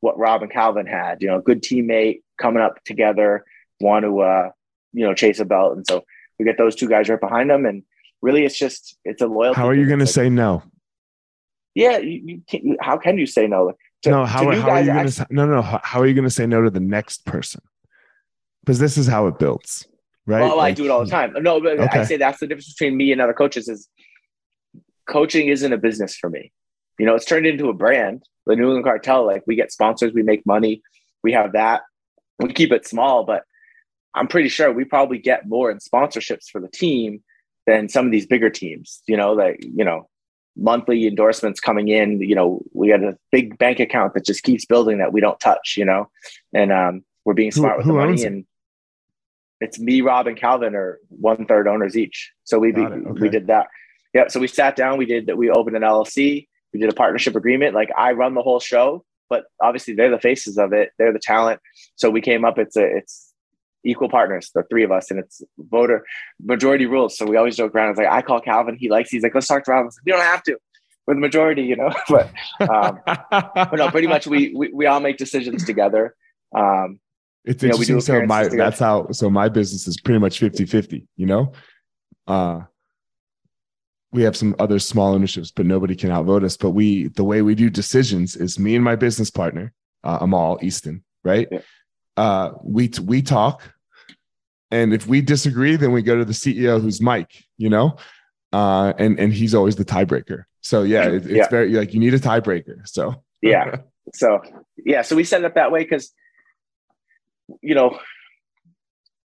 what 0.00 0.18
Rob 0.18 0.42
and 0.42 0.52
Calvin 0.52 0.86
had 0.86 1.22
you 1.22 1.28
know 1.28 1.40
good 1.40 1.62
teammate 1.62 2.22
coming 2.38 2.62
up 2.62 2.82
together 2.84 3.44
want 3.80 4.04
to 4.04 4.20
uh, 4.20 4.50
you 4.92 5.04
know 5.04 5.14
chase 5.14 5.40
a 5.40 5.44
belt. 5.44 5.76
And 5.76 5.86
so 5.86 6.04
we 6.38 6.44
get 6.44 6.58
those 6.58 6.76
two 6.76 6.88
guys 6.88 7.08
right 7.08 7.20
behind 7.20 7.50
them 7.50 7.66
and 7.66 7.82
really 8.22 8.44
it's 8.44 8.58
just 8.58 8.96
it's 9.04 9.22
a 9.22 9.26
loyalty 9.26 9.60
how 9.60 9.68
are 9.68 9.74
you 9.74 9.86
going 9.86 10.00
to 10.00 10.06
say 10.06 10.28
no? 10.28 10.62
Yeah 11.74 11.98
you, 11.98 12.42
you 12.50 12.76
how 12.80 12.98
can 12.98 13.18
you 13.18 13.26
say 13.26 13.46
no? 13.46 13.72
To, 14.02 14.10
no 14.10 14.24
how, 14.26 14.50
how 14.50 14.70
are 14.70 14.80
you 14.80 14.92
going 14.92 15.08
to 15.08 15.26
no 15.30 15.46
no 15.46 15.62
how 15.62 16.00
are 16.00 16.06
you 16.06 16.14
going 16.14 16.24
to 16.24 16.30
say 16.30 16.46
no 16.46 16.62
to 16.62 16.70
the 16.70 16.80
next 16.80 17.24
person? 17.24 17.62
Because 18.60 18.78
this 18.78 18.96
is 18.96 19.06
how 19.06 19.26
it 19.26 19.38
builds 19.38 19.86
right? 20.26 20.42
Oh, 20.42 20.56
like, 20.56 20.72
I 20.72 20.74
do 20.74 20.84
it 20.84 20.90
all 20.90 21.04
the 21.04 21.10
time. 21.10 21.34
No, 21.40 21.60
but 21.60 21.78
okay. 21.78 22.00
I 22.00 22.04
say 22.04 22.16
that's 22.16 22.40
the 22.40 22.46
difference 22.46 22.72
between 22.72 22.96
me 22.96 23.12
and 23.12 23.20
other 23.20 23.34
coaches 23.34 23.68
is 23.68 23.88
coaching 25.08 25.48
isn't 25.48 25.72
a 25.72 25.78
business 25.78 26.16
for 26.16 26.30
me. 26.30 26.52
You 26.98 27.06
know, 27.06 27.14
it's 27.14 27.24
turned 27.24 27.46
into 27.46 27.68
a 27.68 27.74
brand. 27.74 28.22
The 28.46 28.56
New 28.56 28.64
England 28.64 28.84
Cartel, 28.84 29.26
like 29.26 29.42
we 29.46 29.56
get 29.56 29.72
sponsors, 29.72 30.12
we 30.12 30.22
make 30.22 30.44
money, 30.46 30.82
we 31.22 31.32
have 31.32 31.52
that. 31.52 31.82
We 32.38 32.52
keep 32.52 32.72
it 32.72 32.86
small, 32.86 33.24
but 33.24 33.44
I'm 34.14 34.28
pretty 34.28 34.48
sure 34.48 34.72
we 34.72 34.84
probably 34.84 35.18
get 35.18 35.48
more 35.48 35.70
in 35.70 35.78
sponsorships 35.78 36.50
for 36.50 36.60
the 36.60 36.68
team 36.68 37.22
than 37.66 37.88
some 37.88 38.06
of 38.06 38.12
these 38.12 38.26
bigger 38.26 38.50
teams. 38.50 39.02
You 39.06 39.16
know, 39.16 39.32
like 39.32 39.62
you 39.62 39.84
know, 39.84 40.08
monthly 40.56 41.06
endorsements 41.06 41.60
coming 41.60 41.88
in. 41.88 42.20
You 42.20 42.34
know, 42.34 42.62
we 42.72 42.88
got 42.88 43.02
a 43.02 43.16
big 43.32 43.56
bank 43.58 43.80
account 43.80 44.14
that 44.14 44.24
just 44.24 44.42
keeps 44.42 44.64
building 44.64 44.98
that 44.98 45.12
we 45.12 45.20
don't 45.20 45.40
touch. 45.40 45.74
You 45.76 45.84
know, 45.84 46.10
and 46.52 46.72
um, 46.72 47.04
we're 47.24 47.34
being 47.34 47.50
smart 47.50 47.74
who, 47.74 47.78
with 47.78 47.86
who 47.86 47.92
the 47.92 47.98
money 47.98 48.24
and 48.24 48.44
it's 49.64 49.78
me, 49.78 50.00
Rob, 50.00 50.26
and 50.26 50.36
Calvin 50.36 50.74
are 50.74 50.98
one 51.08 51.46
third 51.46 51.66
owners 51.66 51.96
each. 51.96 52.32
So 52.44 52.58
we 52.58 52.72
be, 52.72 52.82
okay. 52.82 53.20
we 53.20 53.28
did 53.28 53.46
that. 53.48 53.66
Yeah. 54.12 54.28
So 54.28 54.38
we 54.38 54.46
sat 54.46 54.76
down. 54.76 54.98
We 54.98 55.06
did 55.06 55.26
that. 55.26 55.36
We 55.36 55.50
opened 55.50 55.76
an 55.76 55.82
LLC. 55.82 56.46
We 56.72 56.80
did 56.80 56.90
a 56.90 56.94
partnership 56.94 57.34
agreement. 57.34 57.74
Like 57.74 57.90
I 57.96 58.12
run 58.12 58.34
the 58.34 58.42
whole 58.42 58.60
show, 58.60 59.04
but 59.28 59.44
obviously 59.60 59.94
they're 59.94 60.10
the 60.10 60.20
faces 60.20 60.58
of 60.58 60.72
it. 60.72 60.90
They're 60.98 61.12
the 61.12 61.18
talent. 61.18 61.60
So 61.96 62.10
we 62.10 62.20
came 62.20 62.44
up. 62.44 62.58
It's 62.58 62.76
a 62.76 62.84
it's 62.84 63.32
equal 63.84 64.08
partners, 64.08 64.50
the 64.54 64.62
three 64.70 64.84
of 64.84 64.90
us, 64.90 65.10
and 65.10 65.20
it's 65.20 65.42
voter 65.58 66.04
majority 66.42 66.86
rules. 66.86 67.16
So 67.16 67.26
we 67.26 67.36
always 67.36 67.56
joke 67.56 67.74
around. 67.74 67.90
It's 67.90 67.98
like 67.98 68.08
I 68.08 68.22
call 68.22 68.40
Calvin. 68.40 68.76
He 68.78 68.88
likes. 68.88 69.10
He's 69.10 69.22
like, 69.22 69.34
let's 69.34 69.46
talk 69.46 69.64
to 69.64 69.70
Robin. 69.70 69.90
You 70.04 70.12
don't 70.12 70.22
have 70.22 70.42
to. 70.44 70.58
We're 71.06 71.14
the 71.14 71.20
majority, 71.20 71.62
you 71.62 71.76
know. 71.76 71.92
but 72.08 72.30
um, 72.60 73.00
but 73.06 73.74
no, 73.74 73.90
pretty 73.90 74.06
much 74.06 74.26
we, 74.26 74.52
we 74.54 74.70
we 74.72 74.86
all 74.86 75.00
make 75.00 75.16
decisions 75.16 75.64
together. 75.64 76.14
Um, 76.54 77.00
it's 77.44 77.62
interesting. 77.62 78.00
So 78.00 78.24
my 78.26 78.44
together. 78.44 78.56
that's 78.56 78.78
how. 78.78 79.10
So 79.12 79.28
my 79.30 79.48
business 79.48 79.86
is 79.86 80.00
pretty 80.00 80.18
much 80.18 80.40
50-50, 80.40 81.06
You 81.16 81.26
know. 81.26 81.52
Uh, 82.26 82.60
we 84.12 84.22
have 84.22 84.36
some 84.36 84.54
other 84.60 84.78
small 84.78 85.16
initiatives, 85.16 85.50
but 85.50 85.66
nobody 85.66 85.96
can 85.96 86.10
outvote 86.10 86.44
us. 86.44 86.56
But 86.56 86.70
we, 86.70 87.08
the 87.08 87.24
way 87.24 87.42
we 87.42 87.56
do 87.56 87.68
decisions 87.68 88.36
is 88.36 88.60
me 88.60 88.76
and 88.76 88.84
my 88.84 88.94
business 88.94 89.28
partner, 89.28 89.72
uh, 90.04 90.18
Amal 90.20 90.58
Easton, 90.62 91.02
right? 91.24 91.48
Yeah. 91.50 91.58
Uh, 92.16 92.52
we 92.62 92.90
we 93.02 93.22
talk, 93.22 93.74
and 94.70 94.94
if 94.94 95.08
we 95.08 95.20
disagree, 95.20 95.74
then 95.74 95.90
we 95.90 96.00
go 96.00 96.16
to 96.16 96.24
the 96.24 96.32
CEO, 96.32 96.80
who's 96.80 97.00
Mike, 97.00 97.44
you 97.58 97.68
know, 97.68 97.96
uh, 98.52 98.92
and 98.98 99.18
and 99.18 99.32
he's 99.32 99.52
always 99.52 99.74
the 99.74 99.84
tiebreaker. 99.84 100.44
So 100.60 100.84
yeah, 100.84 101.08
it, 101.08 101.14
it's 101.14 101.26
yeah. 101.26 101.48
very 101.48 101.70
like 101.70 101.92
you 101.92 101.98
need 101.98 102.14
a 102.14 102.20
tiebreaker. 102.20 102.86
So 102.86 103.24
yeah, 103.42 103.78
so 104.14 104.40
yeah, 104.76 105.02
so 105.02 105.16
we 105.16 105.24
set 105.24 105.40
it 105.40 105.44
up 105.44 105.56
that 105.56 105.72
way 105.72 105.82
because 105.82 106.12
you 107.60 107.74
know 107.74 107.98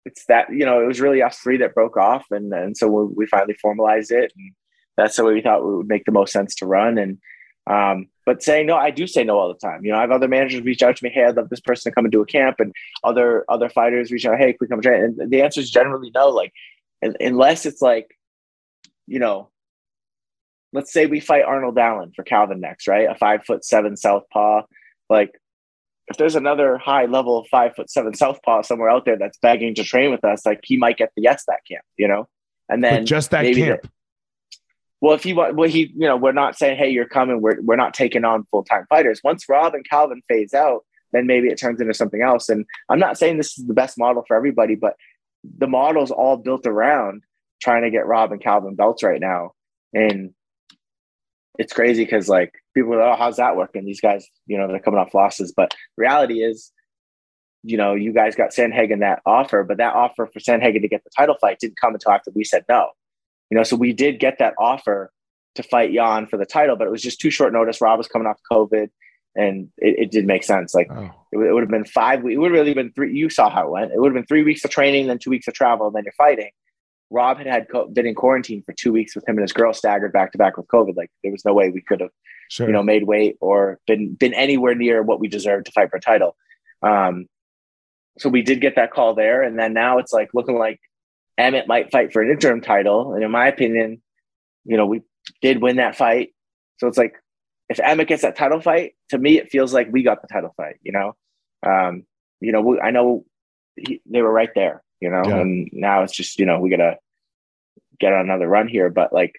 it's 0.05 0.25
that 0.25 0.51
you 0.51 0.65
know 0.65 0.81
it 0.81 0.85
was 0.87 1.01
really 1.01 1.21
us 1.21 1.39
three 1.39 1.57
that 1.57 1.73
broke 1.73 1.97
off 1.97 2.25
and 2.31 2.53
and 2.53 2.75
so 2.77 2.87
we, 2.87 3.25
finally 3.25 3.55
formalized 3.61 4.11
it 4.11 4.31
and 4.35 4.53
that's 4.97 5.15
the 5.15 5.23
way 5.23 5.33
we 5.33 5.41
thought 5.41 5.59
it 5.59 5.65
would 5.65 5.87
make 5.87 6.05
the 6.05 6.11
most 6.11 6.33
sense 6.33 6.55
to 6.55 6.65
run. 6.65 6.97
And 6.97 7.17
um, 7.65 8.07
but 8.25 8.43
saying 8.43 8.67
no, 8.67 8.75
I 8.75 8.91
do 8.91 9.07
say 9.07 9.23
no 9.23 9.37
all 9.37 9.47
the 9.47 9.59
time. 9.59 9.85
You 9.85 9.91
know, 9.91 9.97
I 9.97 10.01
have 10.01 10.11
other 10.11 10.27
managers 10.27 10.61
reach 10.61 10.83
out 10.83 10.95
to 10.95 11.03
me, 11.03 11.09
hey, 11.09 11.25
I'd 11.25 11.35
love 11.35 11.49
this 11.49 11.61
person 11.61 11.91
to 11.91 11.95
come 11.95 12.05
and 12.05 12.11
do 12.11 12.21
a 12.21 12.25
camp, 12.25 12.57
and 12.59 12.73
other 13.03 13.45
other 13.49 13.69
fighters 13.69 14.11
reach 14.11 14.25
out, 14.25 14.37
hey, 14.37 14.53
can 14.53 14.57
we 14.61 14.67
come 14.67 14.81
train? 14.81 15.15
And 15.19 15.31
the 15.31 15.41
answer 15.41 15.61
is 15.61 15.71
generally 15.71 16.11
no. 16.13 16.29
Like, 16.29 16.53
unless 17.01 17.65
it's 17.65 17.81
like, 17.81 18.17
you 19.07 19.19
know, 19.19 19.49
let's 20.73 20.91
say 20.91 21.05
we 21.05 21.19
fight 21.19 21.43
Arnold 21.43 21.77
Allen 21.77 22.11
for 22.15 22.23
Calvin 22.23 22.59
next, 22.59 22.87
right? 22.87 23.09
A 23.09 23.15
five 23.15 23.45
foot 23.45 23.65
seven 23.65 23.97
southpaw. 23.97 24.63
Like, 25.09 25.39
if 26.13 26.17
there's 26.17 26.35
another 26.35 26.77
high 26.77 27.05
level 27.05 27.43
five 27.49 27.75
foot 27.75 27.89
seven 27.89 28.13
southpaw 28.13 28.61
somewhere 28.61 28.89
out 28.89 29.03
there 29.03 29.17
that's 29.17 29.37
begging 29.39 29.73
to 29.75 29.83
train 29.83 30.11
with 30.11 30.23
us, 30.23 30.45
like 30.45 30.59
he 30.63 30.77
might 30.77 30.97
get 30.97 31.11
the 31.15 31.23
yes 31.23 31.43
that 31.47 31.61
camp, 31.67 31.83
you 31.97 32.07
know. 32.07 32.27
And 32.69 32.83
then 32.83 33.01
but 33.01 33.07
just 33.07 33.31
that 33.31 33.43
camp. 33.55 33.81
The, 33.81 33.89
well, 35.01 35.15
if 35.15 35.23
he 35.23 35.33
want, 35.33 35.55
well 35.55 35.67
he 35.67 35.91
you 35.95 36.07
know 36.07 36.15
we're 36.15 36.31
not 36.31 36.55
saying 36.55 36.77
hey 36.77 36.89
you're 36.91 37.07
coming 37.07 37.41
we're 37.41 37.59
we're 37.61 37.75
not 37.75 37.95
taking 37.95 38.23
on 38.23 38.45
full 38.45 38.63
time 38.63 38.85
fighters. 38.89 39.21
Once 39.23 39.49
Rob 39.49 39.73
and 39.73 39.87
Calvin 39.89 40.21
phase 40.29 40.53
out, 40.53 40.85
then 41.13 41.25
maybe 41.25 41.47
it 41.47 41.57
turns 41.57 41.81
into 41.81 41.95
something 41.95 42.21
else. 42.21 42.47
And 42.47 42.65
I'm 42.89 42.99
not 42.99 43.17
saying 43.17 43.37
this 43.37 43.57
is 43.57 43.65
the 43.65 43.73
best 43.73 43.97
model 43.97 44.23
for 44.27 44.37
everybody, 44.37 44.75
but 44.75 44.95
the 45.57 45.67
model's 45.67 46.11
all 46.11 46.37
built 46.37 46.67
around 46.67 47.23
trying 47.59 47.81
to 47.81 47.89
get 47.89 48.05
Rob 48.05 48.31
and 48.31 48.41
Calvin 48.41 48.75
belts 48.75 49.01
right 49.01 49.19
now, 49.19 49.53
and 49.93 50.33
it's 51.59 51.73
crazy 51.73 52.03
because 52.03 52.27
like 52.27 52.53
people 52.73 52.93
are 52.93 52.97
like, 52.97 53.13
oh 53.13 53.17
how's 53.17 53.37
that 53.37 53.55
working? 53.55 53.85
These 53.85 54.01
guys 54.01 54.27
you 54.47 54.57
know 54.57 54.67
they're 54.67 54.79
coming 54.79 54.99
off 54.99 55.13
losses, 55.13 55.53
but 55.55 55.73
reality 55.97 56.43
is. 56.43 56.71
You 57.65 57.77
know, 57.77 57.93
you 57.93 58.11
guys 58.11 58.35
got 58.35 58.49
Sandhagen 58.49 58.99
that 58.99 59.21
offer, 59.25 59.63
but 59.63 59.77
that 59.77 59.95
offer 59.95 60.27
for 60.27 60.39
Sandhagen 60.41 60.81
to 60.81 60.89
get 60.89 61.01
the 61.05 61.09
title 61.17 61.37
fight 61.39 61.59
didn't 61.61 61.79
come 61.79 61.93
until 61.93 62.11
after 62.11 62.29
we 62.35 62.43
said 62.43 62.65
no. 62.67 62.89
You 63.49 63.57
know, 63.57 63.63
so 63.63 63.77
we 63.77 63.93
did 63.93 64.19
get 64.19 64.37
that 64.39 64.53
offer 64.59 65.13
to 65.55 65.63
fight 65.63 65.91
Yan 65.91 66.27
for 66.27 66.37
the 66.37 66.45
title, 66.45 66.75
but 66.75 66.87
it 66.87 66.91
was 66.91 67.01
just 67.01 67.19
too 67.19 67.29
short 67.29 67.53
notice. 67.53 67.81
Rob 67.81 67.97
was 67.97 68.07
coming 68.07 68.27
off 68.27 68.39
COVID, 68.51 68.89
and 69.35 69.69
it, 69.77 69.99
it 69.99 70.11
did 70.11 70.25
make 70.25 70.43
sense. 70.43 70.73
Like 70.73 70.87
oh. 70.91 71.11
it, 71.31 71.37
it 71.37 71.53
would 71.53 71.63
have 71.63 71.69
been 71.69 71.85
five. 71.85 72.23
weeks, 72.23 72.35
It 72.35 72.39
would 72.39 72.51
have 72.51 72.59
really 72.59 72.73
been 72.73 72.91
three. 72.93 73.15
You 73.15 73.29
saw 73.29 73.49
how 73.49 73.67
it 73.67 73.71
went. 73.71 73.91
It 73.91 73.99
would 73.99 74.07
have 74.07 74.15
been 74.15 74.25
three 74.25 74.43
weeks 74.43 74.63
of 74.65 74.71
training, 74.71 75.07
then 75.07 75.19
two 75.19 75.29
weeks 75.29 75.47
of 75.47 75.53
travel, 75.53 75.87
and 75.87 75.95
then 75.95 76.03
you're 76.03 76.13
fighting. 76.13 76.51
Rob 77.13 77.37
had 77.37 77.47
had 77.47 77.67
co- 77.71 77.87
been 77.87 78.07
in 78.07 78.15
quarantine 78.15 78.63
for 78.63 78.73
two 78.73 78.91
weeks 78.91 79.15
with 79.15 79.27
him 79.27 79.37
and 79.37 79.43
his 79.43 79.53
girl 79.53 79.73
staggered 79.73 80.11
back 80.11 80.31
to 80.31 80.37
back 80.37 80.57
with 80.57 80.67
COVID. 80.67 80.97
Like 80.97 81.11
there 81.21 81.31
was 81.31 81.45
no 81.45 81.53
way 81.53 81.69
we 81.69 81.81
could 81.81 82.01
have, 82.01 82.09
sure. 82.49 82.67
you 82.67 82.73
know, 82.73 82.83
made 82.83 83.03
weight 83.03 83.37
or 83.39 83.79
been 83.87 84.15
been 84.15 84.33
anywhere 84.33 84.75
near 84.75 85.03
what 85.03 85.19
we 85.19 85.27
deserved 85.27 85.67
to 85.67 85.71
fight 85.71 85.89
for 85.89 85.97
a 85.97 86.01
title. 86.01 86.35
Um, 86.81 87.27
so 88.17 88.29
we 88.29 88.41
did 88.41 88.61
get 88.61 88.75
that 88.75 88.91
call 88.91 89.15
there, 89.15 89.43
and 89.43 89.57
then 89.57 89.73
now 89.73 89.99
it's 89.99 90.11
like 90.11 90.29
looking 90.33 90.57
like 90.57 90.79
Emmett 91.37 91.67
might 91.67 91.91
fight 91.91 92.11
for 92.11 92.21
an 92.21 92.29
interim 92.29 92.61
title. 92.61 93.13
And 93.13 93.23
in 93.23 93.31
my 93.31 93.47
opinion, 93.47 94.01
you 94.65 94.77
know, 94.77 94.85
we 94.85 95.01
did 95.41 95.61
win 95.61 95.77
that 95.77 95.95
fight. 95.95 96.33
So 96.77 96.87
it's 96.87 96.97
like 96.97 97.15
if 97.69 97.79
Emmett 97.79 98.07
gets 98.07 98.21
that 98.23 98.35
title 98.35 98.59
fight, 98.59 98.93
to 99.09 99.17
me, 99.17 99.37
it 99.37 99.49
feels 99.49 99.73
like 99.73 99.87
we 99.91 100.03
got 100.03 100.21
the 100.21 100.27
title 100.27 100.53
fight, 100.57 100.75
you 100.81 100.91
know? 100.91 101.15
Um, 101.65 102.03
you 102.39 102.51
know, 102.51 102.61
we, 102.61 102.79
I 102.79 102.91
know 102.91 103.25
he, 103.75 104.01
they 104.05 104.21
were 104.21 104.31
right 104.31 104.49
there, 104.53 104.83
you 104.99 105.09
know, 105.09 105.23
yeah. 105.25 105.39
and 105.39 105.69
now 105.71 106.03
it's 106.03 106.13
just, 106.13 106.39
you 106.39 106.45
know, 106.45 106.59
we 106.59 106.69
got 106.69 106.77
to 106.77 106.97
get 107.99 108.13
on 108.13 108.21
another 108.21 108.47
run 108.47 108.67
here. 108.67 108.89
But 108.89 109.13
like, 109.13 109.35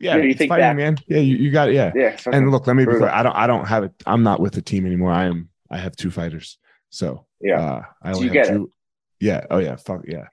yeah, 0.00 0.16
you, 0.16 0.22
know, 0.22 0.28
you 0.28 0.34
think 0.34 0.48
fighting, 0.48 0.76
man. 0.76 0.98
Yeah, 1.06 1.18
you, 1.18 1.36
you 1.36 1.50
got 1.50 1.68
it. 1.68 1.74
Yeah. 1.74 1.92
Yeah. 1.94 2.16
And 2.32 2.50
look, 2.50 2.66
let 2.66 2.76
me 2.76 2.84
be 2.84 2.92
clear. 2.92 3.08
I 3.08 3.22
don't, 3.22 3.36
I 3.36 3.46
don't 3.46 3.66
have 3.66 3.84
it. 3.84 3.92
I'm 4.06 4.22
not 4.22 4.40
with 4.40 4.54
the 4.54 4.62
team 4.62 4.86
anymore. 4.86 5.12
I 5.12 5.24
am, 5.24 5.48
I 5.70 5.78
have 5.78 5.96
two 5.96 6.10
fighters. 6.10 6.58
So 6.90 7.26
yeah, 7.40 7.60
uh, 7.60 7.82
I 8.02 8.12
only 8.12 8.28
so 8.28 8.34
have 8.34 8.48
two. 8.48 8.64
It. 8.64 9.26
Yeah. 9.26 9.46
Oh 9.50 9.58
yeah. 9.58 9.76
Fuck 9.76 10.02
yeah. 10.06 10.26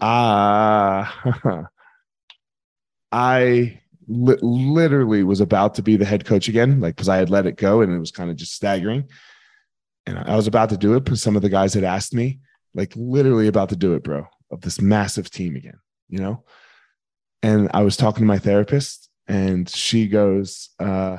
Ah, 0.00 1.20
uh, 1.44 1.62
I 3.12 3.80
li- 4.06 4.38
literally 4.40 5.22
was 5.22 5.40
about 5.40 5.74
to 5.76 5.82
be 5.82 5.96
the 5.96 6.04
head 6.04 6.24
coach 6.24 6.48
again, 6.48 6.80
like 6.80 6.96
because 6.96 7.08
I 7.08 7.16
had 7.16 7.30
let 7.30 7.46
it 7.46 7.56
go 7.56 7.80
and 7.80 7.92
it 7.92 7.98
was 7.98 8.10
kind 8.10 8.30
of 8.30 8.36
just 8.36 8.54
staggering. 8.54 9.08
And 10.06 10.18
I 10.18 10.36
was 10.36 10.46
about 10.46 10.70
to 10.70 10.76
do 10.76 10.94
it 10.94 11.04
because 11.04 11.22
some 11.22 11.36
of 11.36 11.42
the 11.42 11.48
guys 11.48 11.74
had 11.74 11.84
asked 11.84 12.14
me, 12.14 12.40
like 12.74 12.92
literally 12.96 13.46
about 13.46 13.68
to 13.70 13.76
do 13.76 13.94
it, 13.94 14.02
bro, 14.02 14.26
of 14.50 14.60
this 14.60 14.80
massive 14.80 15.30
team 15.30 15.56
again, 15.56 15.78
you 16.08 16.18
know? 16.18 16.44
And 17.42 17.70
I 17.72 17.82
was 17.82 17.96
talking 17.96 18.22
to 18.22 18.26
my 18.26 18.38
therapist 18.38 19.08
and 19.26 19.68
she 19.68 20.08
goes, 20.08 20.70
uh, 20.78 21.18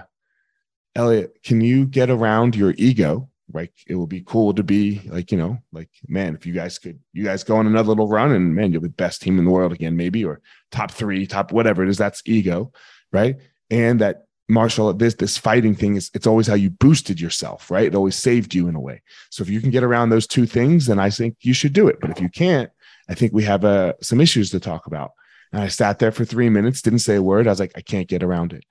Elliot, 0.95 1.39
can 1.43 1.61
you 1.61 1.85
get 1.85 2.09
around 2.09 2.55
your 2.55 2.73
ego? 2.77 3.29
Like 3.53 3.73
it 3.87 3.95
will 3.95 4.07
be 4.07 4.21
cool 4.21 4.53
to 4.53 4.63
be 4.63 5.01
like 5.07 5.31
you 5.31 5.37
know 5.37 5.57
like 5.73 5.89
man 6.07 6.35
if 6.35 6.45
you 6.45 6.53
guys 6.53 6.79
could 6.79 6.99
you 7.11 7.25
guys 7.25 7.43
go 7.43 7.57
on 7.57 7.67
another 7.67 7.89
little 7.89 8.07
run 8.07 8.31
and 8.31 8.55
man 8.55 8.71
you're 8.71 8.79
the 8.79 8.87
best 8.87 9.21
team 9.21 9.37
in 9.39 9.43
the 9.43 9.51
world 9.51 9.73
again 9.73 9.97
maybe 9.97 10.23
or 10.23 10.39
top 10.71 10.89
three 10.89 11.27
top 11.27 11.51
whatever 11.51 11.83
it 11.83 11.89
is 11.89 11.97
that's 11.97 12.21
ego 12.25 12.71
right? 13.11 13.35
And 13.69 13.99
that 13.99 14.27
martial 14.47 14.93
this 14.93 15.15
this 15.15 15.37
fighting 15.37 15.75
thing 15.75 15.95
is 15.95 16.11
it's 16.13 16.27
always 16.27 16.47
how 16.47 16.53
you 16.53 16.69
boosted 16.69 17.19
yourself 17.19 17.69
right? 17.69 17.87
It 17.87 17.95
always 17.95 18.15
saved 18.15 18.53
you 18.53 18.67
in 18.67 18.75
a 18.75 18.79
way. 18.79 19.01
So 19.29 19.43
if 19.43 19.49
you 19.49 19.59
can 19.59 19.69
get 19.69 19.83
around 19.83 20.09
those 20.09 20.27
two 20.27 20.45
things 20.45 20.85
then 20.85 20.99
i 20.99 21.09
think 21.09 21.37
you 21.41 21.53
should 21.53 21.73
do 21.73 21.87
it. 21.87 21.99
But 21.99 22.09
if 22.09 22.21
you 22.21 22.29
can't 22.29 22.71
i 23.11 23.13
think 23.13 23.33
we 23.33 23.43
have 23.43 23.63
uh, 23.65 23.93
some 24.01 24.21
issues 24.21 24.49
to 24.49 24.59
talk 24.59 24.87
about 24.87 25.11
and 25.51 25.61
i 25.61 25.67
sat 25.67 25.99
there 25.99 26.11
for 26.11 26.25
three 26.25 26.49
minutes 26.49 26.81
didn't 26.81 26.99
say 26.99 27.15
a 27.15 27.21
word 27.21 27.47
i 27.47 27.51
was 27.51 27.59
like 27.59 27.73
i 27.75 27.81
can't 27.81 28.07
get 28.07 28.23
around 28.23 28.53
it 28.53 28.63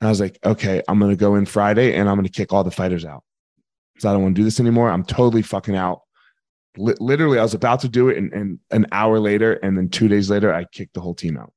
and 0.00 0.08
i 0.08 0.10
was 0.10 0.20
like 0.20 0.38
okay 0.44 0.82
i'm 0.88 0.98
going 0.98 1.10
to 1.10 1.16
go 1.16 1.36
in 1.36 1.46
friday 1.46 1.94
and 1.94 2.08
i'm 2.08 2.16
going 2.16 2.26
to 2.26 2.32
kick 2.32 2.52
all 2.52 2.64
the 2.64 2.70
fighters 2.70 3.04
out 3.04 3.22
because 4.00 4.08
I 4.08 4.12
don't 4.14 4.22
want 4.22 4.34
to 4.34 4.40
do 4.40 4.44
this 4.44 4.60
anymore. 4.60 4.90
I'm 4.90 5.04
totally 5.04 5.42
fucking 5.42 5.76
out. 5.76 6.02
L- 6.78 6.94
literally, 7.00 7.38
I 7.38 7.42
was 7.42 7.52
about 7.52 7.80
to 7.80 7.88
do 7.88 8.08
it, 8.08 8.16
and, 8.16 8.32
and 8.32 8.58
an 8.70 8.86
hour 8.92 9.18
later, 9.18 9.54
and 9.54 9.76
then 9.76 9.90
two 9.90 10.08
days 10.08 10.30
later, 10.30 10.54
I 10.54 10.64
kicked 10.64 10.94
the 10.94 11.02
whole 11.02 11.14
team 11.14 11.36
out. 11.36 11.52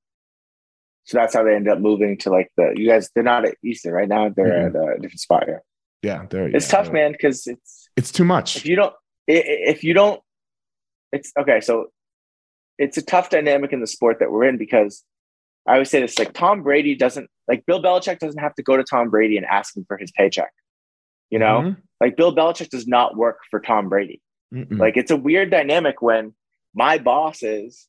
So 1.05 1.17
that's 1.17 1.33
how 1.33 1.43
they 1.43 1.55
ended 1.55 1.71
up 1.71 1.79
moving 1.79 2.17
to 2.19 2.29
like 2.29 2.51
the 2.57 2.73
you 2.75 2.87
guys. 2.87 3.09
They're 3.13 3.23
not 3.23 3.45
at 3.45 3.55
Easton 3.63 3.93
right 3.93 4.09
now. 4.09 4.29
They're 4.29 4.69
mm-hmm. 4.69 4.75
at 4.75 4.97
a 4.97 4.99
different 4.99 5.19
spot 5.19 5.45
here. 5.45 5.63
Yeah, 6.01 6.25
they're. 6.29 6.47
It's 6.47 6.65
yeah, 6.65 6.71
tough, 6.71 6.85
they're, 6.85 6.93
man, 6.93 7.11
because 7.13 7.47
it's 7.47 7.89
it's 7.95 8.11
too 8.11 8.25
much. 8.25 8.57
If 8.57 8.65
you 8.65 8.75
don't, 8.75 8.93
if 9.27 9.83
you 9.85 9.93
don't, 9.93 10.21
it's 11.13 11.31
okay. 11.39 11.61
So 11.61 11.87
it's 12.77 12.97
a 12.97 13.01
tough 13.01 13.29
dynamic 13.29 13.71
in 13.71 13.79
the 13.79 13.87
sport 13.87 14.17
that 14.19 14.31
we're 14.31 14.45
in 14.45 14.57
because 14.57 15.03
I 15.67 15.73
always 15.73 15.89
say 15.89 16.01
this: 16.01 16.19
like 16.19 16.33
Tom 16.33 16.63
Brady 16.63 16.95
doesn't 16.95 17.29
like 17.47 17.65
Bill 17.65 17.81
Belichick 17.81 18.19
doesn't 18.19 18.39
have 18.39 18.55
to 18.55 18.63
go 18.63 18.75
to 18.75 18.83
Tom 18.83 19.09
Brady 19.09 19.37
and 19.37 19.45
ask 19.45 19.75
him 19.77 19.85
for 19.87 19.97
his 19.97 20.11
paycheck. 20.11 20.51
You 21.29 21.39
know, 21.39 21.61
mm-hmm. 21.61 21.79
like 22.01 22.17
Bill 22.17 22.35
Belichick 22.35 22.69
does 22.69 22.87
not 22.87 23.15
work 23.15 23.39
for 23.49 23.59
Tom 23.59 23.89
Brady. 23.89 24.21
Mm-mm. 24.53 24.77
Like 24.77 24.97
it's 24.97 25.11
a 25.11 25.17
weird 25.17 25.49
dynamic 25.51 26.01
when 26.01 26.33
my 26.73 26.97
bosses 26.97 27.87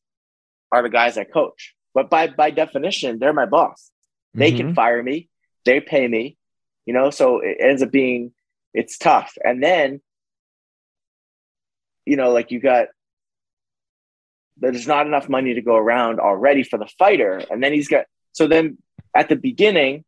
are 0.71 0.81
the 0.81 0.89
guys 0.89 1.17
I 1.17 1.25
coach, 1.25 1.75
but 1.93 2.09
by 2.09 2.27
by 2.27 2.51
definition, 2.51 3.19
they're 3.19 3.33
my 3.33 3.45
boss. 3.45 3.91
They 4.33 4.49
mm-hmm. 4.49 4.57
can 4.57 4.75
fire 4.75 5.01
me, 5.01 5.29
they 5.63 5.79
pay 5.79 6.07
me, 6.07 6.37
you 6.85 6.93
know. 6.93 7.09
So 7.09 7.39
it 7.39 7.57
ends 7.59 7.81
up 7.81 7.91
being 7.91 8.31
it's 8.75 8.97
tough. 8.97 9.33
And 9.43 9.63
then, 9.63 10.01
you 12.05 12.17
know, 12.17 12.31
like 12.31 12.51
you 12.51 12.59
got 12.59 12.87
there's 14.57 14.87
not 14.87 15.07
enough 15.07 15.27
money 15.29 15.53
to 15.53 15.61
go 15.61 15.75
around 15.75 16.19
already 16.19 16.63
for 16.63 16.77
the 16.77 16.87
fighter, 16.97 17.43
and 17.49 17.63
then 17.63 17.73
he's 17.73 17.87
got 17.87 18.05
so 18.31 18.47
then 18.47 18.77
at 19.15 19.29
the 19.29 19.35
beginning, 19.35 20.03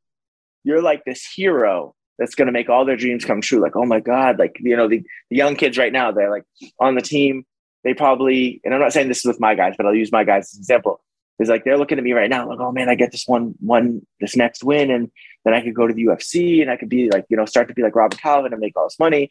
you're 0.63 0.81
like 0.81 1.05
this 1.05 1.25
hero 1.25 1.95
that's 2.19 2.35
going 2.35 2.47
to 2.47 2.51
make 2.51 2.69
all 2.69 2.85
their 2.85 2.97
dreams 2.97 3.25
come 3.25 3.41
true. 3.41 3.61
Like, 3.61 3.75
oh 3.75 3.85
my 3.85 3.99
God, 3.99 4.37
like, 4.37 4.57
you 4.59 4.75
know, 4.75 4.87
the, 4.87 5.03
the 5.29 5.37
young 5.37 5.55
kids 5.55 5.77
right 5.77 5.93
now, 5.93 6.11
they're 6.11 6.29
like 6.29 6.43
on 6.79 6.95
the 6.95 7.01
team. 7.01 7.45
They 7.83 7.93
probably, 7.93 8.59
and 8.63 8.73
I'm 8.73 8.81
not 8.81 8.91
saying 8.91 9.07
this 9.07 9.19
is 9.19 9.25
with 9.25 9.39
my 9.39 9.55
guys, 9.55 9.75
but 9.77 9.85
I'll 9.85 9.95
use 9.95 10.11
my 10.11 10.23
guys 10.23 10.49
as 10.49 10.55
an 10.55 10.61
example. 10.61 10.99
is 11.39 11.47
like 11.47 11.63
they're 11.63 11.77
looking 11.77 11.97
at 11.97 12.03
me 12.03 12.11
right 12.11 12.29
now, 12.29 12.49
like, 12.49 12.59
oh 12.59 12.71
man, 12.71 12.89
I 12.89 12.95
get 12.95 13.11
this 13.11 13.23
one, 13.27 13.55
one, 13.59 14.05
this 14.19 14.35
next 14.35 14.63
win, 14.63 14.91
and 14.91 15.09
then 15.45 15.53
I 15.53 15.61
could 15.61 15.75
go 15.75 15.87
to 15.87 15.93
the 15.93 16.05
UFC 16.05 16.61
and 16.61 16.69
I 16.69 16.75
could 16.75 16.89
be 16.89 17.09
like, 17.09 17.25
you 17.29 17.37
know, 17.37 17.45
start 17.45 17.69
to 17.69 17.73
be 17.73 17.83
like 17.83 17.95
Robert 17.95 18.19
Calvin 18.19 18.51
and 18.51 18.59
make 18.59 18.75
all 18.75 18.87
this 18.87 18.99
money. 18.99 19.29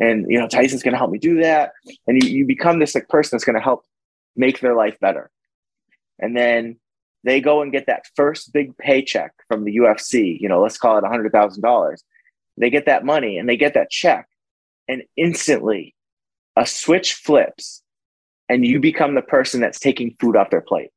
And 0.00 0.26
you 0.30 0.38
know, 0.38 0.46
Tyson's 0.46 0.82
gonna 0.82 0.96
help 0.96 1.10
me 1.10 1.18
do 1.18 1.42
that. 1.42 1.72
And 2.06 2.22
you, 2.22 2.30
you 2.30 2.46
become 2.46 2.78
this 2.78 2.94
like 2.94 3.08
person 3.08 3.36
that's 3.36 3.44
gonna 3.44 3.60
help 3.60 3.84
make 4.36 4.60
their 4.60 4.74
life 4.74 4.96
better. 5.00 5.30
And 6.18 6.36
then 6.36 6.78
they 7.24 7.40
go 7.40 7.62
and 7.62 7.72
get 7.72 7.86
that 7.86 8.06
first 8.14 8.52
big 8.52 8.76
paycheck 8.78 9.32
from 9.48 9.64
the 9.64 9.76
UFC, 9.76 10.38
you 10.40 10.48
know, 10.48 10.62
let's 10.62 10.78
call 10.78 10.98
it 10.98 11.04
a 11.04 11.08
hundred 11.08 11.32
thousand 11.32 11.62
dollars. 11.62 12.02
They 12.56 12.70
get 12.70 12.86
that 12.86 13.04
money 13.04 13.38
and 13.38 13.48
they 13.48 13.56
get 13.56 13.74
that 13.74 13.90
check, 13.90 14.28
and 14.88 15.02
instantly 15.16 15.94
a 16.56 16.66
switch 16.66 17.14
flips 17.14 17.82
and 18.48 18.66
you 18.66 18.80
become 18.80 19.14
the 19.14 19.22
person 19.22 19.60
that's 19.60 19.78
taking 19.78 20.16
food 20.18 20.36
off 20.36 20.50
their 20.50 20.60
plate. 20.60 20.90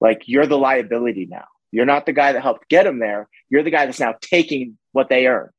Like 0.00 0.22
you're 0.26 0.46
the 0.46 0.58
liability 0.58 1.26
now. 1.30 1.44
You're 1.70 1.86
not 1.86 2.06
the 2.06 2.12
guy 2.12 2.32
that 2.32 2.42
helped 2.42 2.68
get 2.68 2.84
them 2.84 2.98
there. 2.98 3.28
You're 3.48 3.62
the 3.62 3.70
guy 3.70 3.86
that's 3.86 4.00
now 4.00 4.14
taking 4.20 4.78
what 4.92 5.08
they 5.08 5.26
earn. 5.26 5.50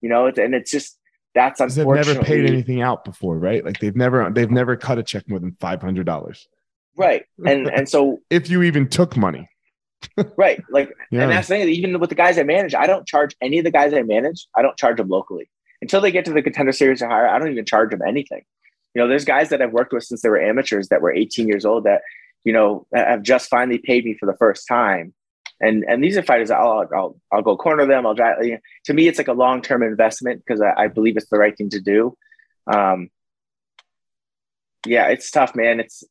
You 0.00 0.08
know, 0.08 0.26
and 0.26 0.54
it's 0.54 0.70
just 0.70 0.98
that's 1.34 1.60
unfortunately 1.60 1.96
they've 1.96 2.14
never 2.14 2.24
paid 2.24 2.46
anything 2.46 2.82
out 2.82 3.04
before, 3.04 3.38
right? 3.38 3.64
Like 3.64 3.78
they've 3.78 3.96
never 3.96 4.30
they've 4.30 4.50
never 4.50 4.76
cut 4.76 4.98
a 4.98 5.02
check 5.02 5.28
more 5.28 5.38
than 5.38 5.56
five 5.60 5.80
hundred 5.80 6.06
dollars. 6.06 6.48
Right. 6.96 7.24
And 7.46 7.68
and 7.74 7.88
so 7.88 8.20
if 8.30 8.50
you 8.50 8.62
even 8.62 8.88
took 8.88 9.16
money. 9.16 9.48
right. 10.36 10.60
Like 10.70 10.92
yeah. 11.10 11.22
and 11.22 11.32
that's 11.32 11.48
the 11.48 11.56
thing, 11.56 11.68
even 11.68 11.98
with 12.00 12.10
the 12.10 12.16
guys 12.16 12.36
I 12.38 12.42
manage, 12.42 12.74
I 12.74 12.86
don't 12.86 13.06
charge 13.06 13.36
any 13.40 13.58
of 13.58 13.64
the 13.64 13.70
guys 13.70 13.94
I 13.94 14.02
manage, 14.02 14.46
I 14.56 14.62
don't 14.62 14.76
charge 14.76 14.96
them 14.96 15.08
locally. 15.08 15.48
Until 15.80 16.00
they 16.00 16.12
get 16.12 16.24
to 16.26 16.32
the 16.32 16.42
contender 16.42 16.72
series 16.72 17.02
or 17.02 17.08
higher, 17.08 17.28
I 17.28 17.38
don't 17.38 17.50
even 17.50 17.64
charge 17.64 17.90
them 17.90 18.02
anything. 18.06 18.42
You 18.94 19.02
know, 19.02 19.08
there's 19.08 19.24
guys 19.24 19.48
that 19.48 19.62
I've 19.62 19.72
worked 19.72 19.92
with 19.92 20.04
since 20.04 20.22
they 20.22 20.28
were 20.28 20.40
amateurs 20.40 20.88
that 20.88 21.00
were 21.00 21.12
18 21.12 21.48
years 21.48 21.64
old 21.64 21.84
that, 21.84 22.02
you 22.44 22.52
know, 22.52 22.86
have 22.94 23.22
just 23.22 23.48
finally 23.48 23.78
paid 23.78 24.04
me 24.04 24.14
for 24.18 24.26
the 24.26 24.36
first 24.36 24.68
time. 24.68 25.14
And 25.62 25.84
and 25.88 26.02
these 26.02 26.18
are 26.18 26.22
fighters 26.22 26.50
I'll 26.50 26.88
I'll 26.94 27.16
I'll 27.30 27.42
go 27.42 27.56
corner 27.56 27.86
them. 27.86 28.04
I'll 28.04 28.14
drive. 28.14 28.44
You 28.44 28.52
know, 28.52 28.58
to 28.86 28.94
me, 28.94 29.06
it's 29.06 29.18
like 29.18 29.28
a 29.28 29.32
long 29.32 29.62
term 29.62 29.82
investment 29.82 30.42
because 30.44 30.60
I, 30.60 30.84
I, 30.84 30.88
believe 30.88 31.16
it's 31.16 31.30
the 31.30 31.38
right 31.38 31.56
thing 31.56 31.70
to 31.70 31.80
do. 31.80 32.16
Um, 32.66 33.10
yeah, 34.84 35.06
it's 35.06 35.30
tough, 35.30 35.54
man. 35.54 35.78
It's 35.78 36.02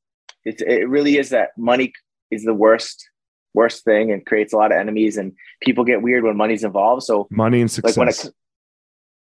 it's 0.46 0.62
it 0.62 0.88
really 0.88 1.18
is 1.18 1.30
that 1.32 1.50
money 1.58 1.92
is 2.32 2.46
the 2.46 2.54
worst 2.54 3.06
worst 3.54 3.84
thing 3.84 4.12
and 4.12 4.26
creates 4.26 4.54
a 4.54 4.58
lot 4.58 4.72
of 4.72 4.78
enemies 4.78 5.18
and 5.18 5.34
people 5.62 5.84
get 5.84 6.02
weird 6.02 6.24
when 6.24 6.38
money's 6.38 6.64
involved. 6.64 7.04
So 7.04 7.28
money 7.30 7.60
and 7.60 7.70
success. 7.70 7.98
Like 7.98 8.06
when 8.06 8.08
it, 8.08 8.34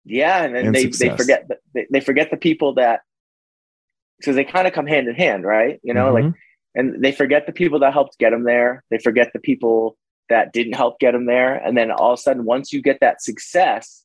yeah, 0.06 0.44
and 0.44 0.56
then 0.56 0.68
and 0.68 0.76
they, 0.76 0.86
they 0.86 1.16
forget 1.16 1.50
they, 1.74 1.88
they 1.92 2.00
forget 2.00 2.32
the 2.32 2.38
people 2.38 2.76
that 2.76 3.02
because 4.18 4.36
they 4.36 4.46
kind 4.46 4.68
of 4.68 4.74
come 4.74 4.88
hand 4.88 5.08
in 5.08 5.16
hand, 5.16 5.44
right? 5.44 5.80
You 5.84 5.94
know, 5.94 6.14
mm-hmm. 6.14 6.28
like, 6.28 6.36
and 6.74 7.04
they 7.04 7.12
forget 7.12 7.46
the 7.48 7.52
people 7.52 7.80
that 7.80 7.92
helped 7.92 8.18
get 8.18 8.30
them 8.30 8.44
there. 8.44 8.84
They 8.90 8.98
forget 8.98 9.32
the 9.34 9.40
people 9.40 9.98
that 10.32 10.54
didn't 10.54 10.74
help 10.74 11.00
get 11.00 11.12
them 11.12 11.26
there. 11.26 11.56
And 11.56 11.78
then 11.78 11.92
all 11.92 12.14
of 12.14 12.20
a 12.20 12.22
sudden, 12.22 12.46
once 12.46 12.72
you 12.72 12.82
get 12.82 13.00
that 13.02 13.22
success 13.22 14.04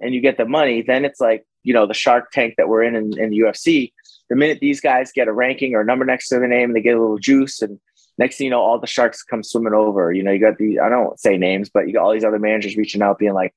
and 0.00 0.14
you 0.14 0.20
get 0.20 0.38
the 0.38 0.46
money, 0.46 0.82
then 0.82 1.04
it's 1.04 1.20
like, 1.20 1.46
you 1.62 1.74
know, 1.74 1.86
the 1.86 1.94
shark 1.94 2.30
tank 2.32 2.54
that 2.56 2.68
we're 2.68 2.82
in, 2.82 2.96
in 2.96 3.18
in, 3.18 3.30
the 3.30 3.38
UFC. 3.40 3.92
The 4.30 4.36
minute 4.36 4.58
these 4.60 4.80
guys 4.80 5.12
get 5.12 5.28
a 5.28 5.32
ranking 5.32 5.74
or 5.74 5.82
a 5.82 5.84
number 5.84 6.04
next 6.04 6.28
to 6.28 6.38
their 6.38 6.48
name, 6.48 6.72
they 6.72 6.80
get 6.80 6.96
a 6.96 7.00
little 7.00 7.18
juice. 7.18 7.60
And 7.60 7.78
next 8.16 8.38
thing 8.38 8.46
you 8.46 8.50
know, 8.50 8.62
all 8.62 8.78
the 8.78 8.86
sharks 8.86 9.22
come 9.22 9.42
swimming 9.42 9.74
over. 9.74 10.12
You 10.12 10.22
know, 10.22 10.32
you 10.32 10.40
got 10.40 10.56
the, 10.58 10.80
I 10.80 10.88
don't 10.88 11.18
say 11.20 11.36
names, 11.36 11.68
but 11.68 11.86
you 11.86 11.92
got 11.92 12.04
all 12.04 12.12
these 12.12 12.24
other 12.24 12.38
managers 12.38 12.76
reaching 12.76 13.02
out, 13.02 13.18
being 13.18 13.34
like, 13.34 13.54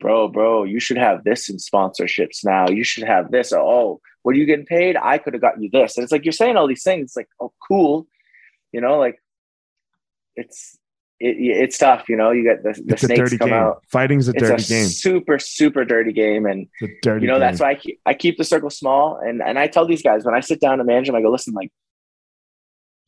bro, 0.00 0.28
bro, 0.28 0.64
you 0.64 0.80
should 0.80 0.96
have 0.96 1.24
this 1.24 1.48
in 1.48 1.56
sponsorships 1.56 2.44
now. 2.44 2.68
You 2.68 2.84
should 2.84 3.04
have 3.04 3.30
this. 3.30 3.52
Oh, 3.52 4.00
what 4.22 4.34
are 4.34 4.38
you 4.38 4.46
getting 4.46 4.66
paid? 4.66 4.96
I 4.96 5.18
could 5.18 5.34
have 5.34 5.42
gotten 5.42 5.62
you 5.62 5.70
this. 5.70 5.96
And 5.96 6.04
it's 6.04 6.12
like 6.12 6.24
you're 6.24 6.32
saying 6.32 6.56
all 6.56 6.66
these 6.66 6.82
things. 6.82 7.06
It's 7.06 7.16
like, 7.16 7.28
oh, 7.40 7.52
cool. 7.66 8.06
You 8.72 8.80
know, 8.80 8.98
like 8.98 9.20
it's 10.36 10.78
it, 11.20 11.36
it's 11.38 11.78
tough. 11.78 12.08
You 12.08 12.16
know, 12.16 12.30
you 12.30 12.42
get 12.42 12.62
the, 12.62 12.80
the 12.84 12.96
snakes 12.96 13.36
come 13.36 13.50
game. 13.50 13.58
out. 13.58 13.84
Fighting's 13.88 14.28
a 14.28 14.32
it's 14.32 14.40
dirty 14.40 14.62
a 14.62 14.66
game. 14.66 14.86
Super, 14.86 15.38
super 15.38 15.84
dirty 15.84 16.12
game. 16.12 16.46
And 16.46 16.66
dirty 17.02 17.22
you 17.22 17.28
know, 17.28 17.34
game. 17.34 17.40
that's 17.40 17.60
why 17.60 17.70
I 17.70 17.74
keep 17.74 18.00
I 18.06 18.14
keep 18.14 18.38
the 18.38 18.44
circle 18.44 18.70
small. 18.70 19.16
And 19.16 19.42
and 19.42 19.58
I 19.58 19.66
tell 19.66 19.86
these 19.86 20.02
guys 20.02 20.24
when 20.24 20.34
I 20.34 20.40
sit 20.40 20.60
down 20.60 20.78
to 20.78 20.84
manage 20.84 21.06
them, 21.06 21.16
I 21.16 21.22
go, 21.22 21.30
listen, 21.30 21.54
like 21.54 21.70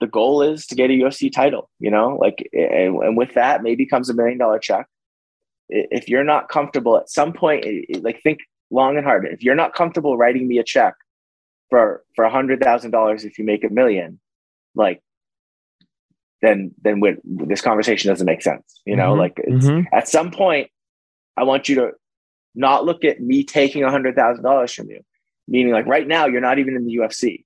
the 0.00 0.06
goal 0.06 0.42
is 0.42 0.66
to 0.66 0.74
get 0.74 0.90
a 0.90 0.92
UFC 0.92 1.32
title. 1.32 1.70
You 1.80 1.90
know, 1.90 2.18
like 2.20 2.48
and, 2.52 2.96
and 3.02 3.16
with 3.16 3.34
that, 3.34 3.62
maybe 3.62 3.86
comes 3.86 4.10
a 4.10 4.14
million 4.14 4.38
dollar 4.38 4.58
check. 4.58 4.86
If 5.68 6.08
you're 6.08 6.24
not 6.24 6.50
comfortable 6.50 6.98
at 6.98 7.08
some 7.08 7.32
point, 7.32 7.64
like 8.02 8.20
think 8.22 8.40
long 8.70 8.96
and 8.98 9.06
hard. 9.06 9.26
If 9.26 9.42
you're 9.42 9.54
not 9.54 9.74
comfortable 9.74 10.18
writing 10.18 10.46
me 10.46 10.58
a 10.58 10.64
check 10.64 10.94
for 11.70 12.04
for 12.14 12.24
a 12.26 12.30
hundred 12.30 12.60
thousand 12.60 12.90
dollars 12.90 13.24
if 13.24 13.38
you 13.38 13.44
make 13.46 13.64
a 13.64 13.70
million, 13.70 14.20
like 14.74 15.00
then 16.42 16.72
then 16.82 17.00
with, 17.00 17.18
this 17.24 17.60
conversation 17.60 18.10
doesn't 18.10 18.26
make 18.26 18.42
sense. 18.42 18.80
You 18.84 18.96
know, 18.96 19.12
mm-hmm. 19.12 19.20
like 19.20 19.36
mm-hmm. 19.36 19.94
at 19.94 20.08
some 20.08 20.30
point, 20.30 20.68
I 21.36 21.44
want 21.44 21.68
you 21.68 21.76
to 21.76 21.92
not 22.54 22.84
look 22.84 23.04
at 23.04 23.20
me 23.20 23.44
taking 23.44 23.84
a 23.84 23.90
hundred 23.90 24.16
thousand 24.16 24.44
dollars 24.44 24.72
from 24.74 24.90
you. 24.90 25.00
Meaning, 25.48 25.72
like 25.72 25.86
right 25.86 26.06
now, 26.06 26.26
you're 26.26 26.40
not 26.40 26.58
even 26.58 26.76
in 26.76 26.84
the 26.84 26.96
UFC. 26.96 27.44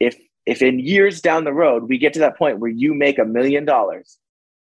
If 0.00 0.16
if 0.46 0.62
in 0.62 0.78
years 0.78 1.20
down 1.20 1.44
the 1.44 1.52
road 1.52 1.84
we 1.88 1.98
get 1.98 2.12
to 2.14 2.18
that 2.20 2.36
point 2.36 2.58
where 2.58 2.70
you 2.70 2.94
make 2.94 3.18
a 3.18 3.24
million 3.24 3.64
dollars, 3.64 4.18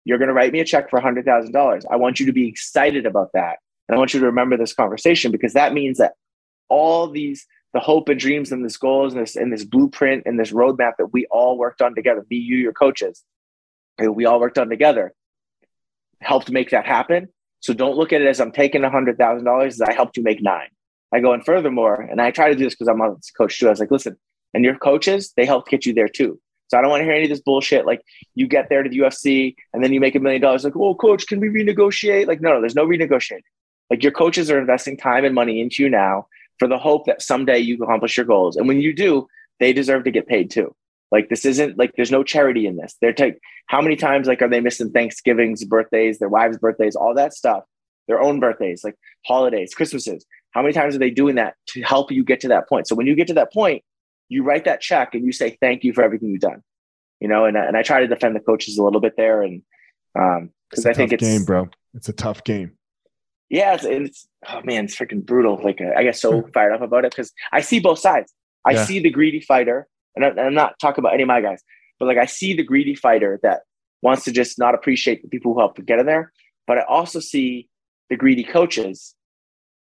you're 0.04 0.18
going 0.18 0.28
to 0.28 0.34
write 0.34 0.52
me 0.52 0.60
a 0.60 0.64
check 0.64 0.88
for 0.88 0.98
a 0.98 1.02
hundred 1.02 1.24
thousand 1.24 1.52
dollars. 1.52 1.84
I 1.90 1.96
want 1.96 2.20
you 2.20 2.26
to 2.26 2.32
be 2.32 2.48
excited 2.48 3.06
about 3.06 3.30
that, 3.34 3.58
and 3.88 3.96
I 3.96 3.98
want 3.98 4.14
you 4.14 4.20
to 4.20 4.26
remember 4.26 4.56
this 4.56 4.72
conversation 4.72 5.32
because 5.32 5.52
that 5.52 5.74
means 5.74 5.98
that 5.98 6.12
all 6.68 7.08
these 7.08 7.44
the 7.74 7.80
hope 7.80 8.08
and 8.08 8.18
dreams 8.18 8.50
and 8.50 8.64
this 8.64 8.76
goals 8.76 9.14
and 9.14 9.22
this 9.22 9.36
and 9.36 9.52
this 9.52 9.64
blueprint 9.64 10.22
and 10.26 10.38
this 10.38 10.52
roadmap 10.52 10.92
that 10.98 11.12
we 11.12 11.26
all 11.26 11.58
worked 11.58 11.82
on 11.82 11.94
together 11.94 12.24
be 12.28 12.36
you, 12.36 12.56
your 12.56 12.72
coaches, 12.72 13.24
we 14.00 14.26
all 14.26 14.40
worked 14.40 14.58
on 14.58 14.68
together, 14.68 15.14
helped 16.20 16.50
make 16.50 16.70
that 16.70 16.86
happen. 16.86 17.28
So 17.60 17.72
don't 17.72 17.96
look 17.96 18.12
at 18.12 18.20
it 18.20 18.26
as 18.26 18.40
I'm 18.40 18.52
taking 18.52 18.84
a 18.84 18.90
hundred 18.90 19.18
thousand 19.18 19.44
dollars, 19.44 19.80
I 19.80 19.92
helped 19.92 20.16
you 20.16 20.22
make 20.22 20.42
nine. 20.42 20.68
I 21.12 21.20
go 21.20 21.32
and 21.32 21.44
furthermore, 21.44 22.02
and 22.02 22.20
I 22.20 22.30
try 22.30 22.48
to 22.48 22.54
do 22.54 22.64
this 22.64 22.74
because 22.74 22.88
I'm 22.88 23.00
a 23.00 23.16
coach 23.36 23.58
too. 23.58 23.66
I 23.66 23.70
was 23.70 23.80
like, 23.80 23.90
listen, 23.90 24.16
and 24.54 24.64
your 24.64 24.76
coaches, 24.76 25.32
they 25.36 25.46
helped 25.46 25.70
get 25.70 25.86
you 25.86 25.94
there 25.94 26.08
too. 26.08 26.40
So 26.68 26.76
I 26.76 26.82
don't 26.82 26.90
want 26.90 27.00
to 27.00 27.04
hear 27.04 27.14
any 27.14 27.24
of 27.24 27.30
this 27.30 27.40
bullshit. 27.40 27.86
Like 27.86 28.02
you 28.34 28.46
get 28.46 28.68
there 28.68 28.82
to 28.82 28.90
the 28.90 28.98
UFC 28.98 29.54
and 29.72 29.82
then 29.82 29.92
you 29.92 30.00
make 30.00 30.14
a 30.14 30.20
million 30.20 30.42
dollars. 30.42 30.64
Like, 30.64 30.76
oh, 30.76 30.94
coach, 30.94 31.26
can 31.26 31.40
we 31.40 31.48
renegotiate? 31.48 32.26
Like, 32.26 32.40
no, 32.40 32.52
no, 32.52 32.60
there's 32.60 32.74
no 32.74 32.86
renegotiating. 32.86 33.42
Like 33.90 34.02
your 34.02 34.12
coaches 34.12 34.50
are 34.50 34.60
investing 34.60 34.96
time 34.96 35.24
and 35.24 35.34
money 35.34 35.62
into 35.62 35.82
you 35.82 35.88
now 35.88 36.26
for 36.58 36.68
the 36.68 36.78
hope 36.78 37.06
that 37.06 37.22
someday 37.22 37.58
you 37.58 37.82
accomplish 37.82 38.16
your 38.16 38.26
goals. 38.26 38.56
And 38.56 38.68
when 38.68 38.80
you 38.80 38.92
do, 38.94 39.26
they 39.60 39.72
deserve 39.72 40.04
to 40.04 40.10
get 40.10 40.26
paid 40.26 40.50
too. 40.50 40.74
Like 41.10 41.28
this 41.28 41.44
isn't 41.44 41.78
like 41.78 41.92
there's 41.96 42.10
no 42.10 42.22
charity 42.22 42.66
in 42.66 42.76
this. 42.76 42.96
They're 43.00 43.12
take 43.12 43.38
how 43.66 43.80
many 43.80 43.96
times 43.96 44.26
like 44.26 44.42
are 44.42 44.48
they 44.48 44.60
missing 44.60 44.90
Thanksgivings, 44.90 45.64
birthdays, 45.64 46.18
their 46.18 46.28
wives' 46.28 46.58
birthdays, 46.58 46.96
all 46.96 47.14
that 47.14 47.34
stuff, 47.34 47.64
their 48.06 48.20
own 48.20 48.40
birthdays, 48.40 48.84
like 48.84 48.96
holidays, 49.26 49.74
Christmases. 49.74 50.24
How 50.52 50.62
many 50.62 50.74
times 50.74 50.94
are 50.94 50.98
they 50.98 51.10
doing 51.10 51.36
that 51.36 51.54
to 51.68 51.82
help 51.82 52.10
you 52.10 52.24
get 52.24 52.40
to 52.40 52.48
that 52.48 52.68
point? 52.68 52.88
So 52.88 52.94
when 52.94 53.06
you 53.06 53.14
get 53.14 53.26
to 53.28 53.34
that 53.34 53.52
point, 53.52 53.82
you 54.28 54.42
write 54.42 54.64
that 54.66 54.80
check 54.80 55.14
and 55.14 55.24
you 55.24 55.32
say 55.32 55.56
thank 55.60 55.84
you 55.84 55.92
for 55.92 56.02
everything 56.02 56.28
you've 56.30 56.40
done. 56.40 56.62
You 57.20 57.28
know, 57.28 57.46
and 57.46 57.56
and 57.56 57.76
I 57.76 57.82
try 57.82 58.00
to 58.00 58.06
defend 58.06 58.36
the 58.36 58.40
coaches 58.40 58.78
a 58.78 58.82
little 58.82 59.00
bit 59.00 59.14
there, 59.16 59.42
and 59.42 59.62
um, 60.18 60.50
because 60.70 60.86
I 60.86 60.92
think 60.92 61.12
it's 61.12 61.22
game, 61.22 61.44
bro. 61.44 61.68
It's 61.94 62.08
a 62.08 62.12
tough 62.12 62.44
game 62.44 62.78
yeah, 63.50 63.74
it's, 63.74 63.84
it's 63.84 64.28
oh 64.48 64.60
man, 64.64 64.84
it's 64.84 64.96
freaking 64.96 65.24
brutal. 65.24 65.60
Like 65.62 65.80
I 65.80 66.02
get 66.02 66.16
so 66.16 66.42
fired 66.54 66.72
up 66.72 66.82
about 66.82 67.04
it 67.04 67.12
because 67.12 67.32
I 67.52 67.60
see 67.60 67.80
both 67.80 67.98
sides. 67.98 68.32
I 68.64 68.72
yeah. 68.72 68.84
see 68.84 68.98
the 68.98 69.10
greedy 69.10 69.40
fighter, 69.40 69.86
and, 70.24 70.40
I, 70.40 70.46
am 70.46 70.54
not 70.54 70.78
talking 70.78 71.02
about 71.02 71.14
any 71.14 71.22
of 71.22 71.28
my 71.28 71.40
guys, 71.40 71.62
but 71.98 72.06
like 72.06 72.18
I 72.18 72.26
see 72.26 72.54
the 72.54 72.62
greedy 72.62 72.94
fighter 72.94 73.38
that 73.42 73.60
wants 74.02 74.24
to 74.24 74.32
just 74.32 74.58
not 74.58 74.74
appreciate 74.74 75.22
the 75.22 75.28
people 75.28 75.54
who 75.54 75.60
helped 75.60 75.84
get 75.84 75.98
in 75.98 76.06
there. 76.06 76.32
But 76.66 76.78
I 76.78 76.82
also 76.82 77.20
see 77.20 77.68
the 78.10 78.16
greedy 78.16 78.44
coaches. 78.44 79.14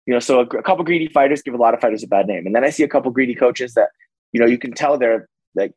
You 0.06 0.12
know, 0.12 0.20
so 0.20 0.40
a, 0.40 0.42
a 0.42 0.62
couple 0.62 0.84
greedy 0.84 1.08
fighters 1.08 1.42
give 1.42 1.54
a 1.54 1.58
lot 1.58 1.74
of 1.74 1.80
fighters 1.80 2.02
a 2.02 2.06
bad 2.06 2.26
name, 2.26 2.46
and 2.46 2.54
then 2.54 2.64
I 2.64 2.70
see 2.70 2.82
a 2.82 2.88
couple 2.88 3.10
greedy 3.10 3.34
coaches 3.34 3.74
that 3.74 3.88
you 4.32 4.40
know 4.40 4.46
you 4.46 4.58
can 4.58 4.72
tell 4.72 4.98
they're 4.98 5.28
like 5.54 5.72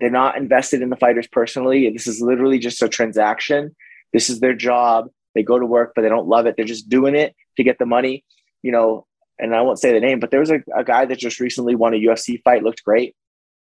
they're 0.00 0.10
not 0.10 0.36
invested 0.36 0.82
in 0.82 0.90
the 0.90 0.96
fighters 0.96 1.28
personally. 1.30 1.88
This 1.90 2.06
is 2.06 2.20
literally 2.20 2.58
just 2.58 2.82
a 2.82 2.88
transaction. 2.88 3.76
This 4.12 4.30
is 4.30 4.40
their 4.40 4.54
job 4.54 5.08
they 5.34 5.42
go 5.42 5.58
to 5.58 5.66
work, 5.66 5.92
but 5.94 6.02
they 6.02 6.08
don't 6.08 6.26
love 6.26 6.46
it. 6.46 6.56
They're 6.56 6.64
just 6.64 6.88
doing 6.88 7.14
it 7.14 7.34
to 7.56 7.64
get 7.64 7.78
the 7.78 7.86
money, 7.86 8.24
you 8.62 8.72
know. 8.72 9.06
And 9.38 9.54
I 9.54 9.60
won't 9.62 9.78
say 9.78 9.92
the 9.92 10.00
name, 10.00 10.18
but 10.18 10.32
there 10.32 10.40
was 10.40 10.50
a, 10.50 10.60
a 10.76 10.82
guy 10.82 11.04
that 11.04 11.18
just 11.18 11.38
recently 11.38 11.76
won 11.76 11.94
a 11.94 11.96
UFC 11.96 12.42
fight, 12.42 12.64
looked 12.64 12.82
great. 12.82 13.14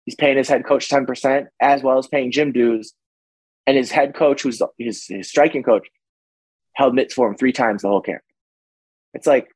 He's 0.08 0.16
paying 0.16 0.38
his 0.38 0.50
head 0.50 0.66
coach 0.66 0.90
10%, 0.90 1.46
as 1.62 1.84
well 1.84 2.00
as 2.00 2.08
paying 2.08 2.32
gym 2.32 2.52
dues. 2.52 2.94
And 3.68 3.78
his 3.78 3.92
head 3.92 4.16
coach, 4.16 4.42
who's 4.42 4.60
his, 4.80 5.06
his 5.06 5.30
striking 5.30 5.62
coach, 5.62 5.88
held 6.74 6.96
mitts 6.96 7.14
for 7.14 7.28
him 7.28 7.36
three 7.36 7.52
times 7.52 7.84
the 7.84 7.90
whole 7.90 8.02
camp. 8.02 8.24
It's 9.14 9.28
like, 9.28 9.50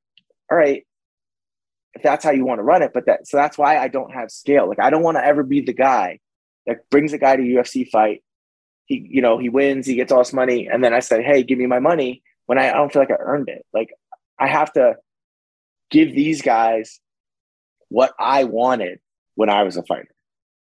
all 0.52 0.58
right, 0.58 0.86
if 1.94 2.04
that's 2.04 2.24
how 2.24 2.32
you 2.32 2.46
want 2.46 2.60
to 2.60 2.64
run 2.64 2.84
it, 2.84 2.92
but 2.94 3.08
that 3.08 3.28
so 3.28 3.38
that's 3.38 3.58
why 3.58 3.80
I 3.80 3.88
don't 3.88 4.14
have 4.14 4.30
scale. 4.30 4.68
Like 4.68 4.80
I 4.80 4.92
don't 4.92 5.02
want 5.02 5.18
to 5.18 5.26
ever 5.26 5.44
be 5.44 5.62
the 5.62 5.74
guy 5.74 6.20
that 6.68 6.90
brings 6.90 7.14
a 7.14 7.18
guy 7.18 7.36
to 7.36 7.42
UFC 7.42 7.90
fight 7.90 8.22
he, 8.92 9.08
you 9.10 9.22
know, 9.22 9.38
he 9.38 9.48
wins, 9.48 9.88
he 9.88 9.96
gets 9.96 10.12
all 10.12 10.20
this 10.20 10.34
money. 10.34 10.68
And 10.68 10.84
then 10.84 10.94
I 10.94 11.00
said, 11.00 11.24
Hey, 11.24 11.44
give 11.44 11.58
me 11.58 11.66
my 11.66 11.80
money 11.80 12.22
when 12.46 12.60
I, 12.60 12.70
I 12.70 12.74
don't 12.74 12.92
feel 12.92 13.02
like 13.02 13.12
I 13.12 13.16
earned 13.20 13.48
it. 13.48 13.66
Like 13.74 13.94
I 14.38 14.48
have 14.48 14.74
to 14.74 14.96
give 15.90 16.14
these 16.14 16.42
guys 16.42 17.00
what 17.88 18.14
I 18.20 18.44
wanted 18.44 19.00
when 19.36 19.50
I 19.50 19.64
was 19.64 19.78
a 19.78 19.84
fighter. 19.84 20.14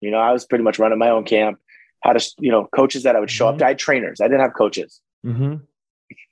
You 0.03 0.11
know, 0.11 0.19
I 0.19 0.33
was 0.33 0.45
pretty 0.45 0.65
much 0.65 0.79
running 0.79 0.99
my 0.99 1.09
own 1.11 1.25
camp. 1.25 1.59
how 2.05 2.13
to, 2.13 2.31
you 2.41 2.51
know, 2.51 2.67
coaches 2.75 3.05
that 3.05 3.15
I 3.15 3.21
would 3.21 3.31
show 3.31 3.47
Mhm. 3.47 3.53
up 3.53 3.59
to. 3.59 3.65
I 3.65 3.69
had 3.69 3.79
trainers. 3.79 4.21
I 4.21 4.25
didn't 4.27 4.41
have 4.41 4.55
coaches. 4.55 5.01
Mm-hmm. 5.25 5.55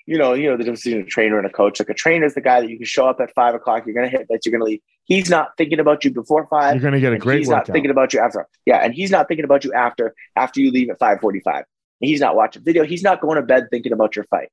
You 0.06 0.18
know, 0.18 0.34
you 0.34 0.50
know 0.50 0.56
the 0.56 0.64
difference 0.64 0.82
between 0.82 1.02
a 1.02 1.06
trainer 1.06 1.38
and 1.38 1.46
a 1.46 1.50
coach. 1.50 1.78
Like 1.78 1.88
a 1.90 1.94
trainer 1.94 2.26
is 2.26 2.34
the 2.34 2.40
guy 2.40 2.60
that 2.60 2.68
you 2.68 2.76
can 2.76 2.86
show 2.86 3.06
up 3.06 3.20
at 3.20 3.32
five 3.34 3.54
o'clock. 3.54 3.86
You're 3.86 3.94
gonna 3.94 4.08
hit 4.08 4.26
that. 4.30 4.44
You're 4.44 4.50
gonna 4.50 4.64
leave. 4.64 4.80
He's 5.04 5.30
not 5.30 5.56
thinking 5.56 5.78
about 5.78 6.04
you 6.04 6.10
before 6.10 6.48
five. 6.48 6.74
You're 6.74 6.80
going 6.82 6.94
to 6.94 7.00
get 7.00 7.12
a 7.12 7.18
great 7.18 7.38
he's 7.38 7.48
workout. 7.48 7.68
not 7.68 7.72
thinking 7.72 7.90
about 7.92 8.12
you 8.12 8.18
after. 8.20 8.46
Yeah, 8.66 8.78
and 8.78 8.92
he's 8.94 9.10
not 9.12 9.28
thinking 9.28 9.44
about 9.44 9.62
you 9.64 9.72
after 9.72 10.12
after 10.36 10.60
you 10.60 10.72
leave 10.72 10.90
at 10.90 10.98
five 10.98 11.20
forty 11.20 11.38
five. 11.40 11.64
He's 12.00 12.18
not 12.20 12.34
watching 12.34 12.62
video. 12.64 12.82
He's 12.84 13.02
not 13.04 13.20
going 13.20 13.36
to 13.36 13.42
bed 13.42 13.68
thinking 13.70 13.92
about 13.92 14.16
your 14.16 14.24
fight. 14.24 14.48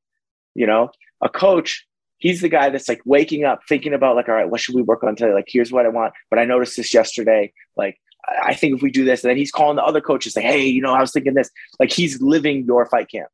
You 0.53 0.68
know, 0.68 0.91
a 1.24 1.30
coach. 1.30 1.88
He's 2.20 2.41
the 2.41 2.49
guy 2.49 2.70
that's 2.70 2.88
like 2.89 3.01
waking 3.05 3.43
up 3.43 3.61
thinking 3.68 3.93
about 3.93 4.15
like, 4.15 4.30
all 4.30 4.36
right, 4.36 4.49
what 4.49 4.59
should 4.59 4.76
we 4.76 4.82
work 4.84 5.03
on 5.03 5.15
today? 5.15 5.34
Like, 5.34 5.45
here's 5.47 5.72
what 5.72 5.86
I 5.86 5.89
want. 5.89 6.13
But 6.30 6.38
I 6.39 6.45
noticed 6.45 6.78
this 6.78 6.93
yesterday. 6.93 7.53
Like, 7.76 7.97
I 8.43 8.53
think 8.53 8.75
if 8.75 8.82
we 8.82 8.91
do 8.91 9.05
this, 9.05 9.23
and 9.23 9.30
then 9.30 9.38
he's 9.38 9.51
calling 9.51 9.78
the 9.78 9.84
other 9.84 10.01
coaches 10.01 10.36
like, 10.36 10.45
hey, 10.45 10.65
you 10.65 10.82
know, 10.82 10.93
I 10.93 11.01
was 11.01 11.11
thinking 11.11 11.34
this. 11.34 11.49
Like, 11.80 11.91
he's 11.91 12.21
living 12.21 12.65
your 12.65 12.86
fight 12.86 13.09
camp. 13.09 13.30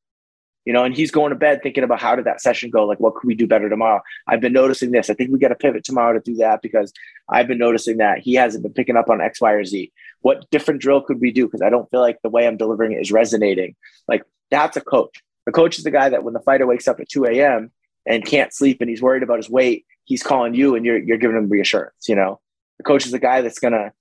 You 0.66 0.72
know, 0.72 0.86
and 0.86 0.96
he's 0.96 1.12
going 1.12 1.32
to 1.32 1.36
bed 1.36 1.60
thinking 1.62 1.84
about 1.84 2.00
how 2.00 2.16
did 2.16 2.24
that 2.24 2.40
session 2.40 2.70
go? 2.70 2.86
Like, 2.86 3.00
what 3.02 3.16
could 3.16 3.28
we 3.28 3.36
do 3.36 3.46
better 3.46 3.68
tomorrow? 3.68 4.02
I've 4.28 4.40
been 4.40 4.54
noticing 4.54 4.92
this. 4.92 5.10
I 5.10 5.14
think 5.14 5.30
we 5.30 5.38
got 5.38 5.50
to 5.50 5.56
pivot 5.56 5.84
tomorrow 5.84 6.14
to 6.14 6.22
do 6.22 6.36
that 6.38 6.62
because 6.62 6.94
I've 7.28 7.48
been 7.48 7.58
noticing 7.58 7.98
that 7.98 8.20
he 8.20 8.36
hasn't 8.36 8.64
been 8.64 8.72
picking 8.72 8.96
up 8.96 9.10
on 9.10 9.20
X, 9.20 9.42
Y, 9.42 9.52
or 9.52 9.66
Z. 9.66 9.92
What 10.22 10.50
different 10.52 10.82
drill 10.82 11.02
could 11.02 11.20
we 11.20 11.32
do? 11.32 11.48
Because 11.48 11.62
I 11.62 11.70
don't 11.70 11.90
feel 11.92 12.00
like 12.00 12.20
the 12.24 12.30
way 12.30 12.48
I'm 12.48 12.56
delivering 12.56 12.94
it 12.94 13.02
is 13.02 13.12
resonating. 13.12 13.76
Like 14.08 14.24
that's 14.52 14.78
a 14.78 14.82
coach. 14.82 15.22
The 15.46 15.52
coach 15.52 15.78
is 15.78 15.84
the 15.84 15.92
guy 15.92 16.08
that 16.08 16.24
when 16.24 16.34
the 16.34 16.40
fighter 16.40 16.66
wakes 16.66 16.88
up 16.88 17.00
at 17.02 17.10
2 17.10 17.26
a.m. 17.26 17.72
and 18.06 18.26
can't 18.26 18.54
sleep 18.54 18.78
and 18.80 18.90
he's 18.90 19.02
worried 19.02 19.24
about 19.24 19.38
his 19.38 19.50
weight, 19.50 19.86
he's 20.06 20.24
calling 20.24 20.54
you 20.54 20.76
and 20.76 20.86
you're 20.86 20.98
you're 20.98 21.18
giving 21.18 21.38
him 21.38 21.50
reassurance. 21.50 22.08
You 22.08 22.16
know, 22.16 22.40
the 22.78 22.84
coach 22.84 23.06
is 23.06 23.12
the 23.12 23.20
guy 23.20 23.42
that's 23.42 23.60
gonna 23.60 23.92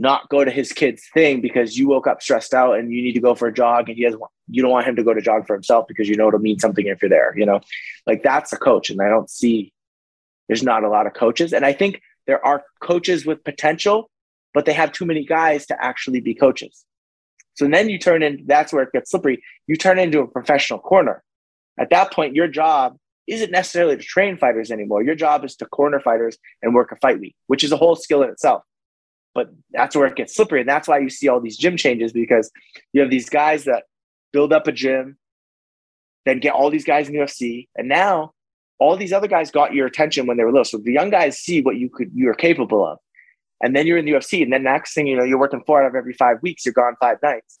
not 0.00 0.30
go 0.30 0.42
to 0.42 0.50
his 0.50 0.72
kid's 0.72 1.06
thing 1.12 1.42
because 1.42 1.76
you 1.76 1.86
woke 1.86 2.06
up 2.06 2.22
stressed 2.22 2.54
out 2.54 2.78
and 2.78 2.90
you 2.90 3.02
need 3.02 3.12
to 3.12 3.20
go 3.20 3.34
for 3.34 3.48
a 3.48 3.52
jog 3.52 3.88
and 3.88 3.98
he 3.98 4.02
doesn't 4.02 4.18
want 4.18 4.32
you 4.48 4.62
don't 4.62 4.70
want 4.70 4.86
him 4.86 4.96
to 4.96 5.04
go 5.04 5.12
to 5.14 5.20
jog 5.20 5.46
for 5.46 5.54
himself 5.54 5.84
because 5.86 6.08
you 6.08 6.16
know 6.16 6.26
it'll 6.26 6.40
mean 6.40 6.58
something 6.58 6.86
if 6.86 7.00
you're 7.02 7.10
there. 7.10 7.34
You 7.36 7.46
know, 7.46 7.60
like 8.06 8.22
that's 8.22 8.52
a 8.52 8.56
coach, 8.56 8.90
and 8.90 9.00
I 9.00 9.08
don't 9.08 9.30
see 9.30 9.72
there's 10.48 10.62
not 10.62 10.82
a 10.82 10.88
lot 10.88 11.06
of 11.06 11.12
coaches. 11.12 11.52
And 11.52 11.64
I 11.64 11.72
think 11.72 12.00
there 12.26 12.44
are 12.44 12.64
coaches 12.82 13.24
with 13.24 13.44
potential, 13.44 14.10
but 14.54 14.64
they 14.64 14.72
have 14.72 14.90
too 14.90 15.04
many 15.04 15.24
guys 15.24 15.66
to 15.66 15.84
actually 15.84 16.20
be 16.20 16.34
coaches. 16.34 16.84
So 17.54 17.68
then 17.68 17.90
you 17.90 17.98
turn 17.98 18.22
in, 18.22 18.44
that's 18.46 18.72
where 18.72 18.82
it 18.82 18.92
gets 18.92 19.10
slippery. 19.10 19.42
You 19.66 19.76
turn 19.76 19.98
into 19.98 20.20
a 20.20 20.26
professional 20.26 20.78
corner. 20.78 21.22
At 21.78 21.90
that 21.90 22.10
point, 22.12 22.34
your 22.34 22.48
job 22.48 22.96
isn't 23.28 23.52
necessarily 23.52 23.96
to 23.96 24.02
train 24.02 24.38
fighters 24.38 24.70
anymore. 24.70 25.04
Your 25.04 25.14
job 25.14 25.44
is 25.44 25.54
to 25.56 25.66
corner 25.66 26.00
fighters 26.00 26.38
and 26.62 26.74
work 26.74 26.90
a 26.90 26.96
fight 26.96 27.20
week, 27.20 27.36
which 27.46 27.62
is 27.62 27.70
a 27.70 27.76
whole 27.76 27.94
skill 27.94 28.22
in 28.22 28.30
itself. 28.30 28.62
But 29.34 29.50
that's 29.70 29.94
where 29.94 30.06
it 30.06 30.16
gets 30.16 30.34
slippery. 30.34 30.60
And 30.60 30.68
that's 30.68 30.88
why 30.88 30.98
you 30.98 31.08
see 31.08 31.28
all 31.28 31.40
these 31.40 31.56
gym 31.56 31.76
changes 31.76 32.12
because 32.12 32.50
you 32.92 33.00
have 33.00 33.10
these 33.10 33.28
guys 33.28 33.64
that 33.64 33.84
build 34.32 34.52
up 34.52 34.66
a 34.66 34.72
gym, 34.72 35.18
then 36.26 36.40
get 36.40 36.52
all 36.52 36.70
these 36.70 36.84
guys 36.84 37.08
in 37.08 37.14
the 37.14 37.20
UFC. 37.20 37.68
And 37.76 37.88
now 37.88 38.32
all 38.78 38.96
these 38.96 39.12
other 39.12 39.28
guys 39.28 39.50
got 39.50 39.74
your 39.74 39.86
attention 39.86 40.26
when 40.26 40.36
they 40.36 40.44
were 40.44 40.50
little. 40.50 40.64
So 40.64 40.78
the 40.78 40.92
young 40.92 41.10
guys 41.10 41.38
see 41.38 41.60
what 41.60 41.76
you 41.76 41.88
could 41.88 42.10
you 42.14 42.28
are 42.30 42.34
capable 42.34 42.84
of. 42.84 42.98
And 43.62 43.76
then 43.76 43.86
you're 43.86 43.98
in 43.98 44.06
the 44.06 44.12
UFC. 44.12 44.42
And 44.42 44.52
then 44.52 44.62
next 44.62 44.94
thing 44.94 45.06
you 45.06 45.16
know, 45.16 45.24
you're 45.24 45.38
working 45.38 45.62
four 45.66 45.82
out 45.82 45.86
of 45.86 45.94
every 45.94 46.14
five 46.14 46.38
weeks, 46.42 46.64
you're 46.64 46.72
gone 46.72 46.96
five 47.00 47.18
nights. 47.22 47.58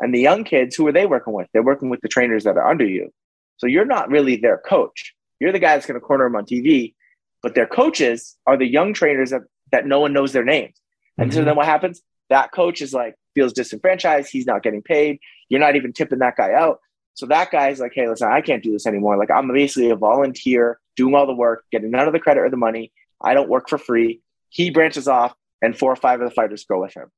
And 0.00 0.14
the 0.14 0.20
young 0.20 0.44
kids, 0.44 0.76
who 0.76 0.86
are 0.86 0.92
they 0.92 1.06
working 1.06 1.34
with? 1.34 1.48
They're 1.52 1.62
working 1.62 1.90
with 1.90 2.00
the 2.00 2.08
trainers 2.08 2.44
that 2.44 2.56
are 2.56 2.68
under 2.68 2.86
you. 2.86 3.12
So 3.58 3.66
you're 3.66 3.84
not 3.84 4.08
really 4.08 4.36
their 4.36 4.58
coach. 4.58 5.14
You're 5.40 5.52
the 5.52 5.58
guy 5.58 5.74
that's 5.74 5.86
going 5.86 6.00
to 6.00 6.06
corner 6.06 6.24
them 6.24 6.36
on 6.36 6.46
TV. 6.46 6.94
But 7.42 7.54
their 7.54 7.66
coaches 7.66 8.36
are 8.46 8.56
the 8.56 8.66
young 8.66 8.94
trainers 8.94 9.30
that, 9.30 9.42
that 9.72 9.86
no 9.86 10.00
one 10.00 10.12
knows 10.12 10.32
their 10.32 10.44
names. 10.44 10.74
And 11.18 11.32
so 11.32 11.40
Mhm. 11.40 11.44
then 11.46 11.56
what 11.56 11.66
happens? 11.66 12.02
That 12.30 12.52
coach 12.52 12.80
is 12.80 12.94
like, 12.94 13.14
feels 13.34 13.52
disenfranchised. 13.52 14.30
He's 14.30 14.46
not 14.46 14.62
getting 14.62 14.82
paid. 14.82 15.18
You're 15.48 15.60
not 15.60 15.76
even 15.76 15.92
tipping 15.92 16.20
that 16.20 16.36
guy 16.36 16.52
out. 16.52 16.80
So 17.14 17.26
that 17.26 17.50
guy's 17.50 17.78
like, 17.80 17.92
hey, 17.94 18.08
listen, 18.08 18.30
I 18.32 18.40
can't 18.40 18.62
do 18.62 18.72
this 18.72 18.86
anymore. 18.86 19.18
Like, 19.18 19.30
I'm 19.30 19.52
basically 19.52 19.90
a 19.90 19.96
volunteer 19.96 20.78
doing 20.96 21.14
all 21.14 21.26
the 21.26 21.34
work, 21.34 21.64
getting 21.70 21.90
none 21.90 22.06
of 22.06 22.12
the 22.14 22.18
credit 22.20 22.40
or 22.40 22.48
the 22.50 22.56
money. 22.56 22.90
I 23.22 23.34
don't 23.34 23.48
work 23.50 23.68
for 23.68 23.76
free. 23.78 24.20
He 24.48 24.70
branches 24.70 25.08
off, 25.08 25.34
and 25.60 25.78
four 25.78 25.92
or 25.92 25.96
five 25.96 26.20
of 26.20 26.28
the 26.28 26.34
fighters 26.34 26.64
go 26.64 26.80
with 26.80 26.94
him. 26.94 27.10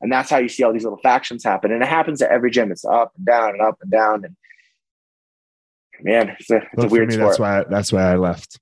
And 0.00 0.10
that's 0.12 0.30
how 0.30 0.38
you 0.38 0.48
see 0.48 0.62
all 0.62 0.72
these 0.72 0.84
little 0.84 0.98
factions 1.02 1.44
happen. 1.44 1.72
And 1.72 1.82
it 1.82 1.88
happens 1.88 2.22
at 2.22 2.30
every 2.30 2.50
gym. 2.50 2.72
It's 2.72 2.84
up 2.84 3.12
and 3.16 3.26
down 3.26 3.50
and 3.50 3.60
up 3.60 3.78
and 3.82 3.90
down. 3.90 4.24
And 4.24 4.36
man, 6.02 6.36
it's 6.38 6.50
a, 6.50 6.56
it's 6.72 6.84
a 6.84 6.88
weird 6.88 7.08
me, 7.08 7.14
sport. 7.14 7.28
that's 7.30 7.38
why 7.38 7.64
that's 7.68 7.92
why 7.92 8.02
I 8.12 8.16
left. 8.16 8.58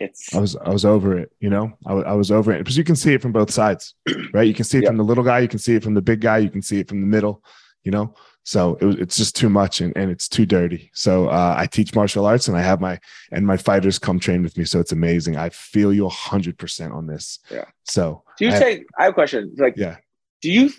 It's 0.00 0.34
I 0.34 0.40
was 0.40 0.56
I 0.56 0.70
was 0.70 0.84
over 0.84 1.16
it, 1.18 1.30
you 1.40 1.50
know. 1.50 1.72
I, 1.86 1.92
I 1.92 2.12
was 2.14 2.30
over 2.30 2.52
it 2.52 2.58
because 2.58 2.76
you 2.76 2.84
can 2.84 2.96
see 2.96 3.14
it 3.14 3.22
from 3.22 3.32
both 3.32 3.50
sides, 3.50 3.94
right? 4.32 4.46
You 4.46 4.54
can 4.54 4.64
see 4.64 4.78
it 4.78 4.82
Yeah. 4.84 4.88
from 4.90 4.96
the 4.98 5.04
little 5.04 5.24
guy, 5.24 5.38
you 5.40 5.48
can 5.48 5.58
see 5.58 5.74
it 5.74 5.82
from 5.84 5.94
the 5.94 6.02
big 6.02 6.20
guy, 6.20 6.38
you 6.38 6.50
can 6.50 6.62
see 6.62 6.80
it 6.80 6.88
from 6.88 7.00
the 7.00 7.06
middle, 7.06 7.42
you 7.84 7.90
know. 7.92 8.14
So 8.46 8.74
it 8.80 8.84
was, 8.84 8.96
it's 8.96 9.16
just 9.16 9.34
too 9.36 9.48
much 9.48 9.80
and, 9.80 9.96
and 9.96 10.10
it's 10.10 10.28
too 10.28 10.44
dirty. 10.44 10.90
So 10.92 11.28
uh, 11.28 11.54
I 11.56 11.66
teach 11.66 11.94
martial 11.94 12.26
arts 12.26 12.46
and 12.48 12.56
I 12.56 12.60
have 12.60 12.78
my 12.80 12.98
and 13.32 13.46
my 13.46 13.56
fighters 13.56 13.98
come 13.98 14.18
train 14.20 14.42
with 14.42 14.58
me. 14.58 14.64
So 14.64 14.80
it's 14.80 14.92
amazing. 14.92 15.36
I 15.36 15.48
feel 15.48 15.92
you 15.94 16.08
hundred 16.08 16.58
percent 16.58 16.92
on 16.92 17.06
this. 17.06 17.38
Yeah. 17.50 17.64
So 17.84 18.22
do 18.38 18.46
you 18.46 18.52
I- 18.52 18.58
take, 18.58 18.86
I 18.98 19.04
have 19.04 19.12
a 19.12 19.14
question. 19.14 19.54
Like, 19.56 19.74
yeah, 19.76 19.96
do 20.42 20.50
you, 20.50 20.70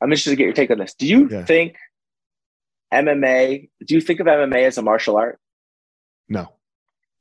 I'm 0.00 0.08
interested 0.12 0.30
to 0.30 0.36
get 0.36 0.44
your 0.44 0.52
take 0.52 0.70
on 0.70 0.78
this. 0.78 0.94
Do 0.94 1.06
you 1.06 1.28
Yeah. 1.30 1.44
think 1.44 1.74
MMA, 2.94 3.68
do 3.86 3.94
you 3.94 4.00
think 4.00 4.20
of 4.20 4.26
MMA 4.26 4.62
as 4.66 4.78
a 4.78 4.82
martial 4.82 5.16
art? 5.16 5.38
no, 6.28 6.52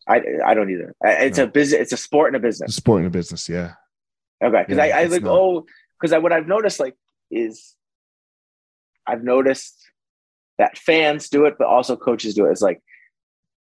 I, 0.07 0.21
I 0.45 0.53
don't 0.53 0.69
either. 0.69 0.93
It's 1.03 1.37
No. 1.37 1.45
a 1.45 1.47
business, 1.47 1.81
it's 1.81 1.93
a 1.93 1.97
sport 1.97 2.33
and 2.33 2.43
a 2.43 2.47
it's 2.47 2.59
business. 2.59 2.75
sport 2.75 2.99
and 2.99 3.07
a 3.07 3.09
business. 3.09 3.49
Yeah, 3.49 3.73
Okay. 4.43 4.65
Cause 4.67 4.77
Yeah, 4.77 4.83
I, 4.83 5.01
I 5.01 5.03
like, 5.05 5.23
not. 5.23 5.31
oh, 5.31 5.65
cause 6.01 6.11
I, 6.13 6.17
what 6.19 6.31
I've 6.31 6.47
noticed 6.47 6.79
like 6.79 6.95
is 7.31 7.75
I've 9.07 9.23
noticed 9.23 9.75
that 10.57 10.77
fans 10.77 11.29
do 11.29 11.45
it, 11.45 11.55
but 11.57 11.67
also 11.67 11.95
coaches 11.95 12.33
do 12.35 12.45
it. 12.45 12.51
It's 12.51 12.61
like 12.61 12.81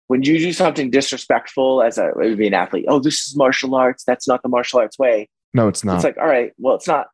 when 0.08 0.24
you 0.24 0.40
do 0.40 0.52
something 0.52 0.90
disrespectful 0.90 1.82
as 1.84 1.98
a 1.98 2.12
maybe 2.18 2.48
an 2.48 2.54
athlete, 2.54 2.86
oh, 2.88 3.00
this 3.00 3.28
is 3.28 3.36
martial 3.36 3.76
arts. 3.76 4.04
That's 4.04 4.28
not 4.28 4.42
the 4.44 4.50
martial 4.50 4.80
arts 4.80 5.00
way. 5.00 5.30
no, 5.54 5.68
it's 5.68 5.84
not. 5.84 5.96
It's 5.96 6.04
like, 6.04 6.18
all 6.18 6.28
right, 6.28 6.52
well, 6.58 6.76
it's 6.76 6.88
not, 6.88 7.08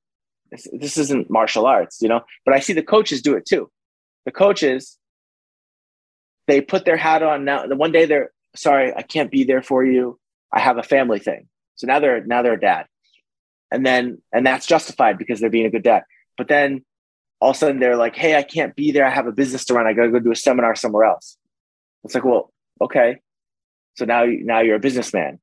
this, 0.52 0.68
this 0.74 0.98
isn't 0.98 1.30
martial 1.30 1.66
arts, 1.66 2.02
you 2.02 2.08
know? 2.10 2.22
But 2.46 2.56
I 2.56 2.60
see 2.60 2.74
the 2.74 2.82
coaches 2.84 3.22
do 3.22 3.36
it 3.36 3.46
too. 3.46 3.70
The 4.26 4.32
coaches, 4.32 4.98
they 6.48 6.60
put 6.62 6.86
their 6.86 6.98
hat 6.98 7.22
on 7.24 7.46
now. 7.46 7.68
The 7.68 7.76
one 7.76 7.92
day 7.92 8.06
they're 8.06 8.32
sorry, 8.58 8.94
I 8.96 9.02
can't 9.02 9.32
be 9.32 9.44
there 9.44 9.62
for 9.62 9.86
you. 9.86 10.20
I 10.52 10.60
have 10.60 10.78
a 10.78 10.84
family 10.84 11.20
thing. 11.20 11.48
So 11.76 11.88
now 11.88 12.00
they're 12.00 12.24
now 12.26 12.42
they're 12.42 12.54
a 12.54 12.60
dad. 12.60 12.88
And 13.72 13.86
then 13.86 14.22
and 14.34 14.46
that's 14.46 14.66
justified 14.66 15.18
because 15.18 15.40
they're 15.40 15.50
being 15.50 15.66
a 15.66 15.70
good 15.72 15.84
dad. 15.84 16.04
But 16.38 16.48
then 16.48 16.84
all 17.40 17.52
of 17.52 17.56
a 17.56 17.60
sudden 17.60 17.80
they're 17.80 17.98
like, 17.98 18.16
hey, 18.16 18.36
I 18.36 18.44
can't 18.44 18.76
be 18.76 18.92
there. 18.92 19.06
I 19.06 19.10
have 19.10 19.28
a 19.28 19.32
business 19.32 19.66
to 19.66 19.74
run. 19.74 19.88
I 19.88 19.94
gotta 19.94 20.10
go 20.10 20.20
do 20.20 20.32
a 20.32 20.36
seminar 20.36 20.76
somewhere 20.76 21.06
else. 21.06 21.38
It's 22.04 22.16
like, 22.16 22.26
well, 22.26 22.52
okay. 22.82 23.18
So 23.96 24.06
now 24.06 24.24
you 24.24 24.44
now 24.44 24.62
you're 24.62 24.76
a 24.76 24.80
businessman. 24.80 25.40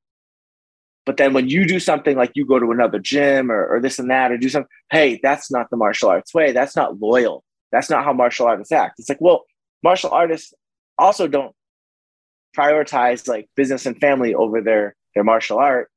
But 1.07 1.19
then 1.19 1.35
when 1.35 1.49
you 1.49 1.67
do 1.67 1.79
something 1.79 2.17
like 2.17 2.33
you 2.35 2.47
go 2.47 2.59
to 2.59 2.71
another 2.71 2.99
gym 2.99 3.51
or, 3.51 3.67
or 3.67 3.81
this 3.81 3.99
and 3.99 4.11
that, 4.11 4.33
or 4.33 4.39
do 4.39 4.49
something, 4.49 4.71
hey, 4.91 5.21
that's 5.23 5.51
not 5.51 5.69
the 5.71 5.77
martial 5.77 6.09
arts 6.09 6.33
way. 6.33 6.53
That's 6.53 6.77
not 6.77 6.99
loyal. 6.99 7.45
That's 7.73 7.91
not 7.91 8.05
how 8.05 8.15
martial 8.15 8.47
artists 8.47 8.73
act. 8.73 8.99
It's 8.99 9.09
like, 9.09 9.21
well, 9.21 9.45
martial 9.83 10.11
artists 10.11 10.55
also 10.99 11.29
don't 11.29 11.55
prioritize 12.57 13.27
like 13.29 13.49
business 13.57 13.87
and 13.87 13.99
family 13.99 14.35
over 14.35 14.61
their 14.61 14.95
their 15.15 15.25
martial 15.25 15.59
art. 15.59 15.91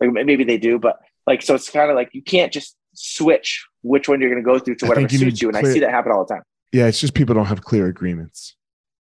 Like 0.00 0.12
maybe 0.12 0.44
they 0.44 0.58
do, 0.58 0.78
but 0.78 0.98
like 1.26 1.42
so 1.42 1.54
it's 1.54 1.68
kind 1.70 1.90
of 1.90 1.96
like 1.96 2.10
you 2.12 2.22
can't 2.22 2.52
just 2.52 2.76
switch 2.94 3.66
which 3.82 4.08
one 4.08 4.20
you're 4.20 4.30
going 4.30 4.42
to 4.42 4.46
go 4.46 4.58
through 4.58 4.76
to 4.76 4.86
whatever 4.86 5.06
you 5.10 5.18
suits 5.18 5.42
you. 5.42 5.48
And 5.48 5.56
I 5.56 5.62
see 5.62 5.80
that 5.80 5.90
happen 5.90 6.12
all 6.12 6.24
the 6.24 6.34
time. 6.34 6.42
yeah, 6.72 6.86
it's 6.86 7.00
just 7.00 7.14
people 7.14 7.34
don't 7.34 7.46
have 7.46 7.62
clear 7.64 7.86
agreements. 7.86 8.56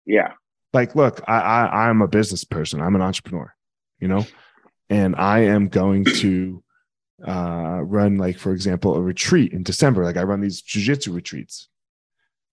Yeah. 0.06 0.34
like 0.74 0.96
look 0.96 1.22
I, 1.28 1.40
I 1.40 1.90
i'm 1.90 2.02
a 2.02 2.08
business 2.08 2.44
person 2.44 2.82
i'm 2.82 2.96
an 2.96 3.02
entrepreneur 3.02 3.54
you 4.00 4.08
know 4.08 4.26
and 4.90 5.16
i 5.16 5.40
am 5.40 5.68
going 5.70 6.06
to 6.06 6.64
uh 7.26 7.80
run 7.84 8.18
like 8.18 8.38
for 8.40 8.52
example 8.52 8.96
a 8.96 9.02
retreat 9.02 9.54
in 9.54 9.64
december 9.64 10.04
like 10.04 10.18
i 10.18 10.24
run 10.24 10.42
these 10.42 10.62
jiu-jitsu 10.62 11.12
retreats 11.14 11.70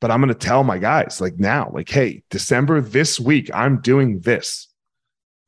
but 0.00 0.10
i'm 0.10 0.20
going 0.20 0.28
to 0.28 0.34
tell 0.34 0.64
my 0.64 0.78
guys 0.78 1.20
like 1.20 1.38
now 1.38 1.70
like 1.74 1.88
hey 1.88 2.22
december 2.30 2.80
this 2.80 3.18
week 3.20 3.50
i'm 3.54 3.80
doing 3.80 4.20
this 4.20 4.68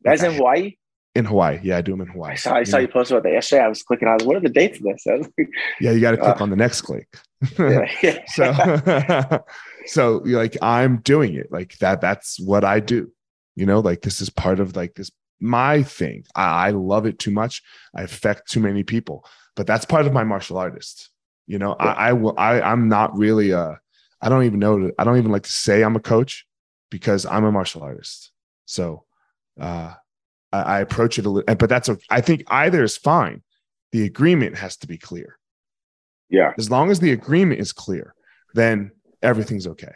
That's 0.03 0.23
Like, 0.23 0.31
in 0.33 0.37
Hawaii. 0.39 0.77
in 1.15 1.25
hawaii 1.25 1.61
yeah 1.63 1.79
i 1.79 1.81
do 1.83 1.93
them 1.93 2.01
in 2.03 2.09
hawaii 2.09 2.33
I 2.33 2.37
saw 2.37 2.55
I 2.55 2.59
you 2.61 2.65
saw 2.67 2.77
know? 2.77 2.83
you 2.83 2.89
post 2.89 3.11
about 3.11 3.23
that 3.25 3.33
yesterday. 3.33 3.63
I 3.63 3.69
was 3.69 3.83
clicking 3.83 4.09
on 4.09 4.19
what 4.25 4.37
are 4.37 4.41
the 4.41 4.49
dates 4.49 4.79
of 4.79 4.85
this? 4.85 5.05
Like, 5.39 5.49
yeah 5.81 5.91
you 5.93 6.01
got 6.01 6.13
to 6.13 6.17
click 6.17 6.41
Uh, 6.41 6.45
on 6.45 6.51
the 6.51 6.57
next 6.57 6.83
click 6.83 7.09
yeah. 7.59 8.19
so 8.29 9.41
so 9.87 10.21
like 10.25 10.57
i'm 10.63 10.99
doing 10.99 11.35
it 11.35 11.51
like 11.51 11.77
that 11.79 12.01
that's 12.01 12.39
what 12.41 12.65
i 12.65 12.81
do 12.81 13.11
you 13.57 13.67
know 13.67 13.81
like 13.81 14.03
this 14.03 14.21
is 14.21 14.31
part 14.31 14.61
of 14.61 14.77
like 14.77 14.95
this 14.95 15.11
my 15.41 15.83
thing 15.83 16.25
I, 16.35 16.69
I 16.69 16.71
love 16.71 17.07
it 17.07 17.19
too 17.19 17.31
much 17.31 17.63
i 17.95 18.03
affect 18.03 18.51
too 18.51 18.61
many 18.61 18.83
people 18.83 19.25
but 19.57 19.67
that's 19.67 19.85
part 19.87 20.07
of 20.07 20.13
my 20.13 20.23
martial 20.25 20.59
artist 20.59 21.09
you 21.47 21.59
know 21.59 21.75
Yeah. 21.81 21.87
I, 21.87 22.09
I 22.09 22.13
will 22.13 22.35
i 22.39 22.61
i'm 22.61 22.89
not 22.89 23.17
really 23.17 23.53
uh 23.55 23.75
i 24.23 24.29
don't 24.29 24.45
even 24.45 24.59
know 24.59 24.91
i 24.99 25.05
don't 25.05 25.19
even 25.19 25.33
like 25.33 25.45
to 25.45 25.53
say 25.53 25.83
i'm 25.83 25.97
a 25.97 26.01
coach 26.01 26.47
because 26.91 27.27
i'm 27.27 27.45
a 27.45 27.53
martial 27.53 27.83
artist 27.83 28.33
so 28.65 29.05
uh 29.61 29.93
i, 30.53 30.63
I 30.63 30.81
approach 30.81 31.19
it 31.19 31.27
a 31.27 31.31
little 31.31 31.55
but 31.55 31.69
that's 31.69 31.89
a, 31.89 31.99
i 32.11 32.21
think 32.21 32.45
either 32.49 32.83
is 32.83 32.97
fine 32.97 33.43
the 33.93 34.05
agreement 34.05 34.57
has 34.57 34.77
to 34.79 34.87
be 34.87 34.99
clear 34.99 35.39
Yeah. 36.29 36.53
As 36.59 36.71
long 36.71 36.91
as 36.93 37.01
the 37.01 37.11
agreement 37.13 37.61
is 37.61 37.73
clear, 37.73 38.15
then 38.55 38.93
everything's 39.21 39.67
okay. 39.67 39.95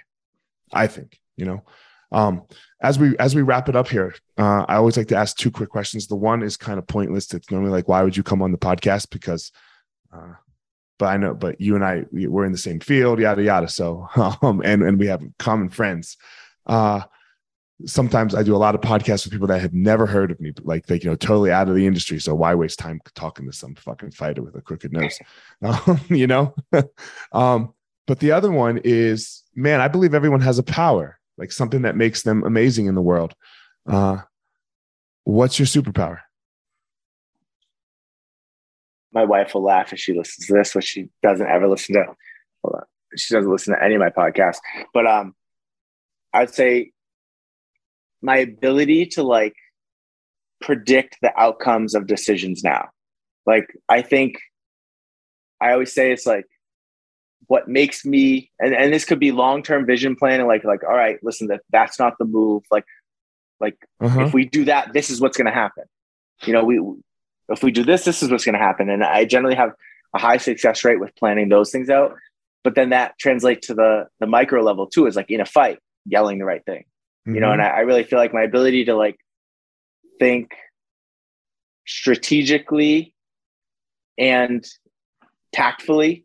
I 0.72 0.88
think, 0.88 1.20
you 1.36 1.44
know. 1.46 1.62
Um, 2.10 2.42
as 2.80 2.98
we 2.98 3.16
as 3.18 3.34
we 3.36 3.42
wrap 3.42 3.68
it 3.68 3.76
up 3.76 3.88
here, 3.88 4.14
uh, 4.36 4.64
I 4.68 4.74
always 4.76 4.96
like 4.96 5.08
to 5.08 5.16
ask 5.16 5.36
two 5.36 5.50
quick 5.52 5.70
questions. 5.70 6.06
The 6.08 6.16
one 6.16 6.42
is 6.42 6.56
kind 6.56 6.78
of 6.80 6.86
pointless. 6.88 7.32
It's 7.32 7.50
normally 7.52 7.70
like, 7.70 7.88
why 7.88 8.02
would 8.02 8.16
you 8.16 8.24
come 8.24 8.42
on 8.42 8.50
the 8.50 8.58
podcast? 8.58 9.10
Because, 9.10 9.52
uh, 10.12 10.34
but 10.98 11.06
I 11.06 11.16
know, 11.16 11.34
but 11.34 11.60
you 11.60 11.74
and 11.74 11.84
I, 11.84 12.04
we're 12.12 12.44
in 12.44 12.52
the 12.52 12.58
same 12.58 12.80
field, 12.80 13.18
yada 13.18 13.42
yada. 13.42 13.68
So, 13.68 14.08
um, 14.42 14.62
and 14.64 14.82
and 14.82 14.98
we 14.98 15.06
have 15.06 15.22
common 15.38 15.68
friends. 15.68 16.16
Uh, 16.66 17.02
sometimes 17.86 18.34
I 18.34 18.42
do 18.42 18.54
a 18.54 18.58
lot 18.58 18.74
of 18.74 18.80
podcasts 18.80 19.24
with 19.24 19.32
people 19.32 19.48
that 19.48 19.60
have 19.60 19.74
never 19.74 20.06
heard 20.06 20.30
of 20.30 20.40
me, 20.40 20.50
but 20.50 20.64
like 20.64 20.86
they, 20.86 20.96
you 20.96 21.06
know, 21.06 21.16
totally 21.16 21.50
out 21.50 21.68
of 21.68 21.74
the 21.74 21.86
industry. 21.86 22.20
So 22.20 22.34
why 22.34 22.54
waste 22.54 22.78
time 22.78 23.00
talking 23.14 23.46
to 23.46 23.52
some 23.52 23.74
fucking 23.74 24.12
fighter 24.12 24.42
with 24.42 24.54
a 24.54 24.60
crooked 24.60 24.92
nose? 24.92 25.18
Um, 25.62 26.00
you 26.08 26.26
know? 26.26 26.54
um, 27.32 27.72
but 28.06 28.18
the 28.18 28.32
other 28.32 28.50
one 28.50 28.80
is, 28.84 29.42
man, 29.54 29.80
I 29.80 29.88
believe 29.88 30.14
everyone 30.14 30.42
has 30.42 30.58
a 30.58 30.62
power, 30.62 31.18
like 31.38 31.52
something 31.52 31.82
that 31.82 31.96
makes 31.96 32.22
them 32.22 32.44
amazing 32.44 32.86
in 32.86 32.94
the 32.94 33.00
world. 33.00 33.34
Uh, 33.86 34.18
what's 35.24 35.58
your 35.58 35.66
superpower? 35.66 36.20
My 39.14 39.24
wife 39.24 39.54
will 39.54 39.62
laugh 39.62 39.92
if 39.92 39.98
she 39.98 40.16
listens 40.16 40.46
to 40.46 40.54
this, 40.54 40.74
which 40.74 40.86
she 40.86 41.08
doesn't 41.22 41.46
ever 41.46 41.68
listen 41.68 41.94
to. 41.94 42.04
Hold 42.62 42.76
on, 42.76 42.82
she 43.16 43.34
doesn't 43.34 43.50
listen 43.50 43.74
to 43.74 43.82
any 43.82 43.94
of 43.94 44.00
my 44.00 44.10
podcasts. 44.10 44.58
But 44.92 45.06
um, 45.06 45.34
I'd 46.32 46.52
say 46.52 46.90
my 48.22 48.38
ability 48.38 49.06
to 49.06 49.22
like 49.22 49.54
predict 50.60 51.18
the 51.22 51.32
outcomes 51.38 51.94
of 51.94 52.06
decisions 52.06 52.64
now. 52.64 52.88
Like 53.46 53.66
I 53.88 54.02
think 54.02 54.38
I 55.60 55.72
always 55.72 55.92
say 55.92 56.12
it's 56.12 56.26
like 56.26 56.46
what 57.46 57.68
makes 57.68 58.04
me 58.04 58.50
and, 58.58 58.74
and 58.74 58.92
this 58.92 59.04
could 59.04 59.20
be 59.20 59.30
long-term 59.30 59.86
vision 59.86 60.16
planning 60.16 60.46
like 60.46 60.64
like 60.64 60.82
all 60.82 60.96
right 60.96 61.18
listen 61.22 61.48
that 61.48 61.60
that's 61.70 61.98
not 61.98 62.14
the 62.18 62.24
move 62.24 62.62
like 62.70 62.84
like 63.60 63.76
uh-huh. 64.00 64.22
if 64.22 64.34
we 64.34 64.46
do 64.46 64.64
that 64.64 64.92
this 64.92 65.10
is 65.10 65.20
what's 65.20 65.36
going 65.36 65.46
to 65.46 65.52
happen 65.52 65.84
you 66.44 66.52
know 66.52 66.64
we 66.64 66.80
if 67.48 67.62
we 67.62 67.70
do 67.70 67.84
this 67.84 68.04
this 68.04 68.22
is 68.22 68.30
what's 68.30 68.44
going 68.44 68.54
to 68.54 68.58
happen 68.58 68.88
and 68.88 69.02
i 69.02 69.24
generally 69.24 69.56
have 69.56 69.70
a 70.14 70.18
high 70.18 70.36
success 70.36 70.84
rate 70.84 71.00
with 71.00 71.14
planning 71.16 71.48
those 71.48 71.70
things 71.70 71.90
out 71.90 72.14
but 72.62 72.74
then 72.74 72.90
that 72.90 73.18
translates 73.18 73.66
to 73.66 73.74
the 73.74 74.06
the 74.20 74.26
micro 74.26 74.62
level 74.62 74.86
too 74.86 75.06
is 75.06 75.16
like 75.16 75.30
in 75.30 75.40
a 75.40 75.46
fight 75.46 75.78
yelling 76.06 76.38
the 76.38 76.44
right 76.44 76.64
thing 76.64 76.84
mm-hmm. 77.26 77.34
you 77.34 77.40
know 77.40 77.52
and 77.52 77.60
mm-hmm. 77.60 77.74
I, 77.74 77.78
I 77.78 77.82
really 77.82 78.04
feel 78.04 78.18
like 78.18 78.34
my 78.34 78.42
ability 78.42 78.84
to 78.86 78.94
like 78.94 79.18
think 80.18 80.50
strategically 81.86 83.14
and 84.18 84.64
tactfully 85.52 86.24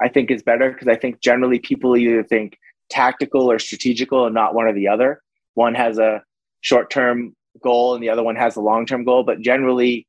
i 0.00 0.08
think 0.08 0.30
is 0.30 0.42
better 0.42 0.70
because 0.70 0.88
i 0.88 0.96
think 0.96 1.20
generally 1.20 1.58
people 1.58 1.96
either 1.96 2.22
think 2.22 2.58
tactical 2.90 3.50
or 3.50 3.58
strategical 3.58 4.26
and 4.26 4.34
not 4.34 4.54
one 4.54 4.66
or 4.66 4.72
the 4.72 4.88
other 4.88 5.22
one 5.54 5.74
has 5.74 5.98
a 5.98 6.22
short-term 6.60 7.34
goal 7.62 7.94
and 7.94 8.02
the 8.02 8.08
other 8.08 8.22
one 8.22 8.36
has 8.36 8.56
a 8.56 8.60
long-term 8.60 9.04
goal 9.04 9.22
but 9.22 9.40
generally 9.40 10.06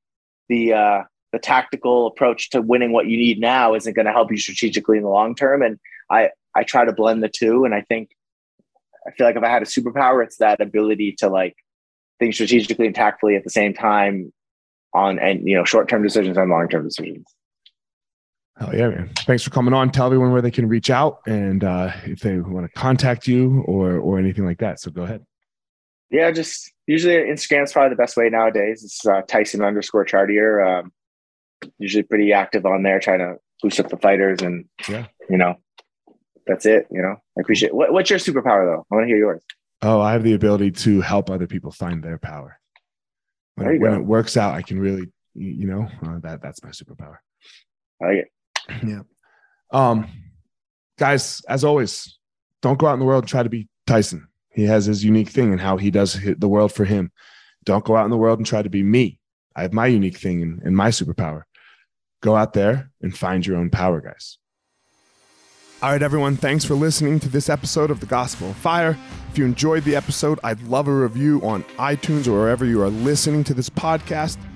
the 0.50 0.74
uh 0.74 1.04
the 1.32 1.40
tactical 1.40 2.08
approach 2.08 2.50
to 2.52 2.62
winning 2.62 2.94
what 2.94 3.08
you 3.08 3.18
need 3.18 3.40
now 3.40 3.74
isn't 3.74 3.94
going 3.94 4.06
to 4.06 4.12
help 4.12 4.32
you 4.32 4.38
strategically 4.38 4.98
in 4.98 5.04
the 5.04 5.10
long 5.10 5.36
term 5.36 5.62
and 5.62 5.80
i 6.10 6.30
i 6.56 6.64
try 6.64 6.86
to 6.86 6.94
blend 6.94 7.22
the 7.22 7.30
two 7.30 7.66
and 7.66 7.76
i 7.76 7.82
think 7.82 8.10
I 9.06 9.12
feel 9.12 9.28
like 9.28 9.36
if 9.36 9.44
I 9.44 9.50
had 9.50 9.62
a 9.62 9.66
superpower, 9.66 10.24
it's 10.24 10.38
that 10.38 10.62
ability 10.62 11.14
to 11.20 11.30
like 11.30 11.56
think 12.20 12.34
strategically 12.34 12.88
and 12.88 12.96
tactfully 12.96 13.36
at 13.36 13.44
the 13.44 13.50
same 13.50 13.74
time 13.74 14.32
on 14.94 15.20
and 15.20 15.48
you 15.48 15.56
know 15.56 15.66
short 15.66 15.90
term 15.90 16.02
decisions 16.02 16.38
and 16.38 16.50
long 16.50 16.68
term 16.70 16.84
decisions. 16.84 17.28
Oh 18.60 18.72
yeah, 18.74 18.88
man! 18.88 19.12
Thanks 19.26 19.44
for 19.44 19.50
coming 19.50 19.74
on. 19.74 19.92
Tell 19.92 20.06
everyone 20.06 20.32
where 20.32 20.42
they 20.42 20.52
can 20.52 20.68
reach 20.68 20.90
out 20.90 21.20
and 21.28 21.64
uh, 21.64 21.92
if 22.06 22.22
they 22.22 22.40
want 22.40 22.66
to 22.66 22.80
contact 22.80 23.28
you 23.28 23.64
or 23.68 23.98
or 23.98 24.18
anything 24.18 24.46
like 24.46 24.60
that. 24.60 24.80
So 24.80 24.92
go 24.92 25.04
ahead. 25.04 25.26
Yeah, 26.16 26.32
just 26.32 26.72
usually 26.88 27.16
Instagram's 27.16 27.74
probably 27.74 27.90
the 27.90 27.98
best 27.98 28.16
way 28.16 28.30
nowadays. 28.30 28.86
It's 28.86 29.06
uh, 29.06 29.22
Tyson 29.24 29.62
underscore 29.62 30.06
Chartier. 30.06 30.62
Um, 30.62 30.94
usually 31.78 32.04
pretty 32.04 32.32
active 32.32 32.66
on 32.66 32.84
there, 32.84 33.02
trying 33.02 33.20
to 33.20 33.36
boost 33.62 33.82
up 33.82 33.90
the 33.90 33.98
fighters 33.98 34.42
and 34.42 34.64
yeah, 34.88 35.08
you 35.30 35.38
know, 35.38 35.56
that's 36.48 36.66
it. 36.66 36.88
You 36.90 37.02
know, 37.02 37.18
I 37.38 37.42
appreciate. 37.42 37.70
It. 37.70 37.76
What, 37.76 37.92
what's 37.92 38.10
your 38.10 38.20
superpower 38.20 38.66
though? 38.66 38.86
I 38.90 38.96
want 38.96 39.04
to 39.04 39.08
hear 39.08 39.18
yours. 39.18 39.44
Oh, 39.82 40.00
I 40.00 40.14
have 40.14 40.24
the 40.24 40.36
ability 40.36 40.72
to 40.72 41.02
help 41.02 41.30
other 41.30 41.48
people 41.48 41.72
find 41.72 42.02
their 42.02 42.18
power. 42.18 42.58
When, 43.56 43.68
it, 43.68 43.82
when 43.82 43.94
it, 43.94 44.06
works 44.06 44.38
out, 44.38 44.54
I 44.54 44.62
can 44.62 44.80
really, 44.80 45.12
you 45.34 45.68
know, 45.68 45.90
uh, 46.02 46.20
that 46.20 46.42
that's 46.42 46.64
my 46.64 46.70
superpower. 46.70 47.18
I 48.02 48.06
like 48.06 48.18
it. 48.18 48.28
Yeah. 48.88 49.02
Um, 49.72 50.08
guys, 50.98 51.42
as 51.50 51.66
always, 51.66 52.18
don't 52.62 52.80
go 52.80 52.88
out 52.88 52.94
in 52.94 53.00
the 53.00 53.06
world 53.06 53.24
and 53.24 53.30
try 53.30 53.44
to 53.44 53.50
be 53.50 53.68
Tyson. 53.86 54.30
He 54.56 54.64
has 54.64 54.86
his 54.86 55.04
unique 55.04 55.30
thing 55.30 55.52
and 55.52 55.60
how 55.60 55.78
he 55.78 55.92
does 55.92 56.18
the 56.38 56.48
world 56.48 56.72
for 56.72 56.86
him. 56.86 57.12
Don't 57.66 57.84
go 57.84 57.98
out 57.98 58.06
in 58.06 58.12
the 58.12 58.18
world 58.18 58.40
and 58.40 58.46
try 58.46 58.62
to 58.62 58.70
be 58.70 58.84
me. 58.84 59.20
I 59.56 59.64
have 59.64 59.74
my 59.74 59.88
unique 59.88 60.18
thing 60.18 60.42
and, 60.42 60.62
and 60.64 60.76
my 60.76 60.90
superpower. 60.90 61.44
Go 62.22 62.36
out 62.36 62.54
there 62.54 62.90
and 63.02 63.16
find 63.16 63.46
your 63.46 63.58
own 63.58 63.70
power, 63.70 64.02
guys. 64.02 64.38
All 65.84 65.92
right, 65.92 66.02
everyone, 66.02 66.38
thanks 66.38 66.64
for 66.64 66.74
listening 66.74 67.20
to 67.20 67.30
this 67.30 67.50
episode 67.50 67.92
of 67.92 68.00
The 68.00 68.06
Gospel 68.06 68.50
of 68.50 68.56
Fire. 68.56 68.98
If 69.30 69.38
you 69.38 69.46
enjoyed 69.46 69.84
the 69.84 69.96
episode, 69.96 70.40
I'd 70.42 70.62
love 70.64 70.88
a 70.88 70.94
review 70.94 71.42
on 71.42 71.64
iTunes 71.78 72.28
or 72.28 72.32
wherever 72.32 72.66
you 72.66 72.82
are 72.82 72.90
listening 72.90 73.44
to 73.44 73.54
this 73.54 73.70
podcast. 73.70 74.38